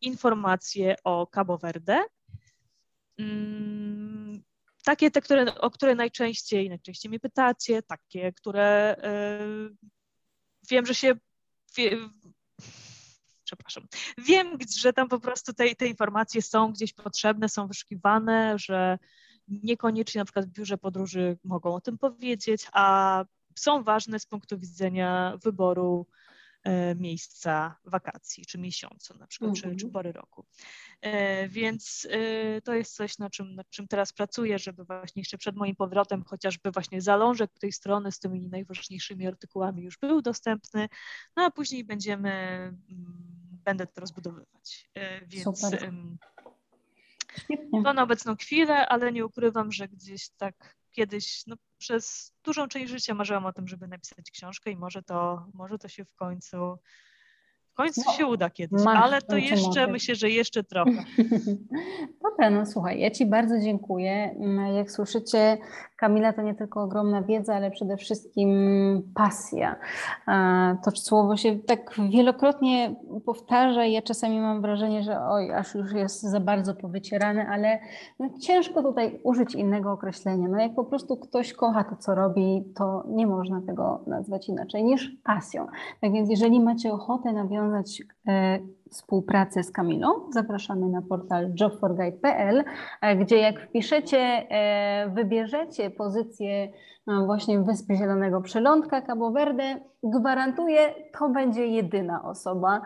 informacje 0.00 0.96
o 1.04 1.26
Cabo 1.26 1.58
Verde. 1.58 2.04
Mm, 3.18 4.42
takie 4.84 5.10
te, 5.10 5.20
które, 5.20 5.54
o 5.54 5.70
które 5.70 5.94
najczęściej, 5.94 6.68
najczęściej 6.68 7.08
mnie 7.08 7.20
pytacie, 7.20 7.82
takie, 7.82 8.32
które 8.32 8.96
y, 9.72 9.76
wiem, 10.70 10.86
że 10.86 10.94
się 10.94 11.14
przepraszam, 13.44 13.86
wiem, 14.18 14.58
że 14.78 14.92
tam 14.92 15.08
po 15.08 15.20
prostu 15.20 15.52
te, 15.52 15.74
te 15.74 15.86
informacje 15.86 16.42
są 16.42 16.72
gdzieś 16.72 16.92
potrzebne, 16.92 17.48
są 17.48 17.66
wyszukiwane, 17.66 18.58
że 18.58 18.98
niekoniecznie 19.48 20.18
na 20.18 20.24
przykład 20.24 20.46
w 20.46 20.52
biurze 20.52 20.78
podróży 20.78 21.38
mogą 21.44 21.74
o 21.74 21.80
tym 21.80 21.98
powiedzieć, 21.98 22.66
a 22.72 23.24
są 23.54 23.82
ważne 23.82 24.20
z 24.20 24.26
punktu 24.26 24.58
widzenia 24.58 25.38
wyboru 25.42 26.06
miejsca 26.96 27.76
wakacji, 27.84 28.46
czy 28.46 28.58
miesiącu 28.58 29.18
na 29.18 29.26
przykład, 29.26 29.54
czy, 29.54 29.62
czy 29.62 29.68
mhm. 29.68 29.92
pory 29.92 30.12
roku. 30.12 30.46
E, 31.00 31.48
więc 31.48 32.08
e, 32.10 32.60
to 32.60 32.74
jest 32.74 32.94
coś, 32.94 33.18
na 33.18 33.30
czym, 33.30 33.54
nad 33.54 33.70
czym 33.70 33.88
teraz 33.88 34.12
pracuję, 34.12 34.58
żeby 34.58 34.84
właśnie 34.84 35.20
jeszcze 35.20 35.38
przed 35.38 35.56
moim 35.56 35.76
powrotem 35.76 36.24
chociażby 36.24 36.70
właśnie 36.70 37.02
zalążek 37.02 37.50
tej 37.60 37.72
strony 37.72 38.12
z 38.12 38.18
tymi 38.18 38.48
najważniejszymi 38.48 39.26
artykułami 39.26 39.82
już 39.82 39.98
był 39.98 40.22
dostępny, 40.22 40.88
no 41.36 41.44
a 41.44 41.50
później 41.50 41.84
będziemy, 41.84 42.30
mm, 42.30 42.80
będę 43.64 43.86
to 43.86 44.00
rozbudowywać. 44.00 44.90
Więc 45.26 45.44
Super. 45.44 45.92
to 47.84 47.92
na 47.92 48.02
obecną 48.02 48.36
chwilę, 48.36 48.88
ale 48.88 49.12
nie 49.12 49.26
ukrywam, 49.26 49.72
że 49.72 49.88
gdzieś 49.88 50.28
tak 50.28 50.79
kiedyś, 50.90 51.46
no, 51.46 51.56
przez 51.78 52.32
dużą 52.44 52.68
część 52.68 52.90
życia 52.90 53.14
marzyłam 53.14 53.46
o 53.46 53.52
tym, 53.52 53.68
żeby 53.68 53.88
napisać 53.88 54.30
książkę 54.30 54.70
i 54.70 54.76
może 54.76 55.02
to, 55.02 55.46
może 55.54 55.78
to 55.78 55.88
się 55.88 56.04
w 56.04 56.14
końcu 56.14 56.78
w 57.70 57.74
końcu 57.74 58.02
no, 58.06 58.12
się 58.12 58.26
uda 58.26 58.50
kiedyś, 58.50 58.82
ale 58.86 59.22
to 59.22 59.36
jeszcze 59.36 59.86
myślę, 59.86 60.14
że 60.14 60.30
jeszcze 60.30 60.64
trochę. 60.72 61.04
Dobra, 62.22 62.50
no 62.50 62.66
słuchaj, 62.66 63.00
ja 63.00 63.10
Ci 63.10 63.26
bardzo 63.26 63.60
dziękuję. 63.60 64.36
Mm, 64.40 64.74
jak 64.74 64.90
słyszycie, 64.90 65.58
Kamila 66.00 66.32
to 66.32 66.42
nie 66.42 66.54
tylko 66.54 66.82
ogromna 66.82 67.22
wiedza, 67.22 67.54
ale 67.54 67.70
przede 67.70 67.96
wszystkim 67.96 68.50
pasja. 69.14 69.76
To 70.84 70.90
słowo 70.90 71.36
się 71.36 71.56
tak 71.56 71.94
wielokrotnie 72.10 72.94
powtarza 73.26 73.84
i 73.84 73.92
ja 73.92 74.02
czasami 74.02 74.40
mam 74.40 74.62
wrażenie, 74.62 75.02
że 75.02 75.20
oj, 75.20 75.52
aż 75.52 75.74
już 75.74 75.92
jest 75.92 76.22
za 76.22 76.40
bardzo 76.40 76.74
powycierane, 76.74 77.46
ale 77.48 77.78
no 78.18 78.28
ciężko 78.40 78.82
tutaj 78.82 79.20
użyć 79.24 79.54
innego 79.54 79.92
określenia. 79.92 80.48
No 80.48 80.58
jak 80.58 80.74
po 80.74 80.84
prostu 80.84 81.16
ktoś 81.16 81.52
kocha 81.52 81.84
to, 81.84 81.96
co 81.96 82.14
robi, 82.14 82.64
to 82.76 83.04
nie 83.08 83.26
można 83.26 83.60
tego 83.66 84.04
nazwać 84.06 84.48
inaczej 84.48 84.84
niż 84.84 85.16
pasją. 85.24 85.66
Tak 86.00 86.12
więc 86.12 86.30
jeżeli 86.30 86.60
macie 86.60 86.92
ochotę 86.92 87.32
nawiązać 87.32 88.02
współpracę 88.90 89.62
z 89.62 89.72
Kamilą, 89.72 90.08
zapraszamy 90.32 90.88
na 90.88 91.02
portal 91.02 91.52
jobforguide.pl, 91.60 92.64
e, 93.00 93.16
gdzie 93.16 93.38
jak 93.38 93.60
wpiszecie, 93.60 94.18
e, 94.18 95.10
wybierzecie 95.14 95.90
pozycję 95.90 96.72
e, 97.08 97.24
właśnie 97.26 97.60
Wyspy 97.60 97.96
Zielonego 97.96 98.40
Przylądka 98.40 99.02
Cabo 99.02 99.32
Verde, 99.32 99.80
gwarantuję, 100.02 100.94
to 101.18 101.28
będzie 101.28 101.66
jedyna 101.66 102.22
osoba, 102.24 102.82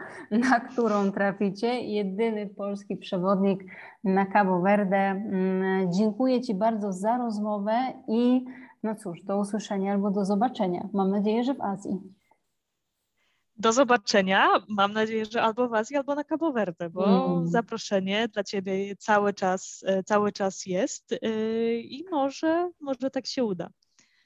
na 0.51 0.61
którą 0.61 1.12
traficie, 1.12 1.80
jedyny 1.80 2.47
polski 2.47 2.97
przewodnik 2.97 3.64
na 4.05 4.26
Cabo 4.26 4.61
Verde. 4.61 4.97
Mm, 4.97 5.93
dziękuję 5.93 6.41
Ci 6.41 6.55
bardzo 6.55 6.93
za 6.93 7.18
rozmowę 7.18 7.72
i 8.09 8.45
no 8.82 8.95
cóż, 8.95 9.22
do 9.22 9.39
usłyszenia 9.39 9.93
albo 9.93 10.11
do 10.11 10.24
zobaczenia. 10.24 10.89
Mam 10.93 11.11
nadzieję, 11.11 11.45
że 11.45 11.55
w 11.55 11.61
Azji 11.61 12.13
do 13.57 13.72
zobaczenia. 13.72 14.48
Mam 14.68 14.92
nadzieję, 14.92 15.24
że 15.24 15.42
albo 15.42 15.68
w 15.68 15.74
Azji, 15.74 15.96
albo 15.96 16.14
na 16.14 16.24
Cabo 16.24 16.52
Verde, 16.52 16.90
bo 16.90 17.26
mm. 17.34 17.48
zaproszenie 17.48 18.28
dla 18.28 18.44
Ciebie 18.44 18.96
cały 18.96 19.34
czas, 19.34 19.84
e, 19.86 20.02
cały 20.02 20.32
czas 20.32 20.66
jest 20.66 21.12
e, 21.12 21.18
i 21.74 22.05
może, 22.11 22.70
może 22.80 23.11
tak 23.11 23.26
się 23.26 23.44
uda. 23.44 23.70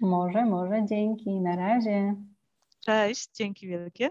Może, 0.00 0.44
może. 0.44 0.86
Dzięki. 0.86 1.40
Na 1.40 1.56
razie. 1.56 2.14
Cześć, 2.80 3.30
dzięki 3.34 3.68
wielkie. 3.68 4.10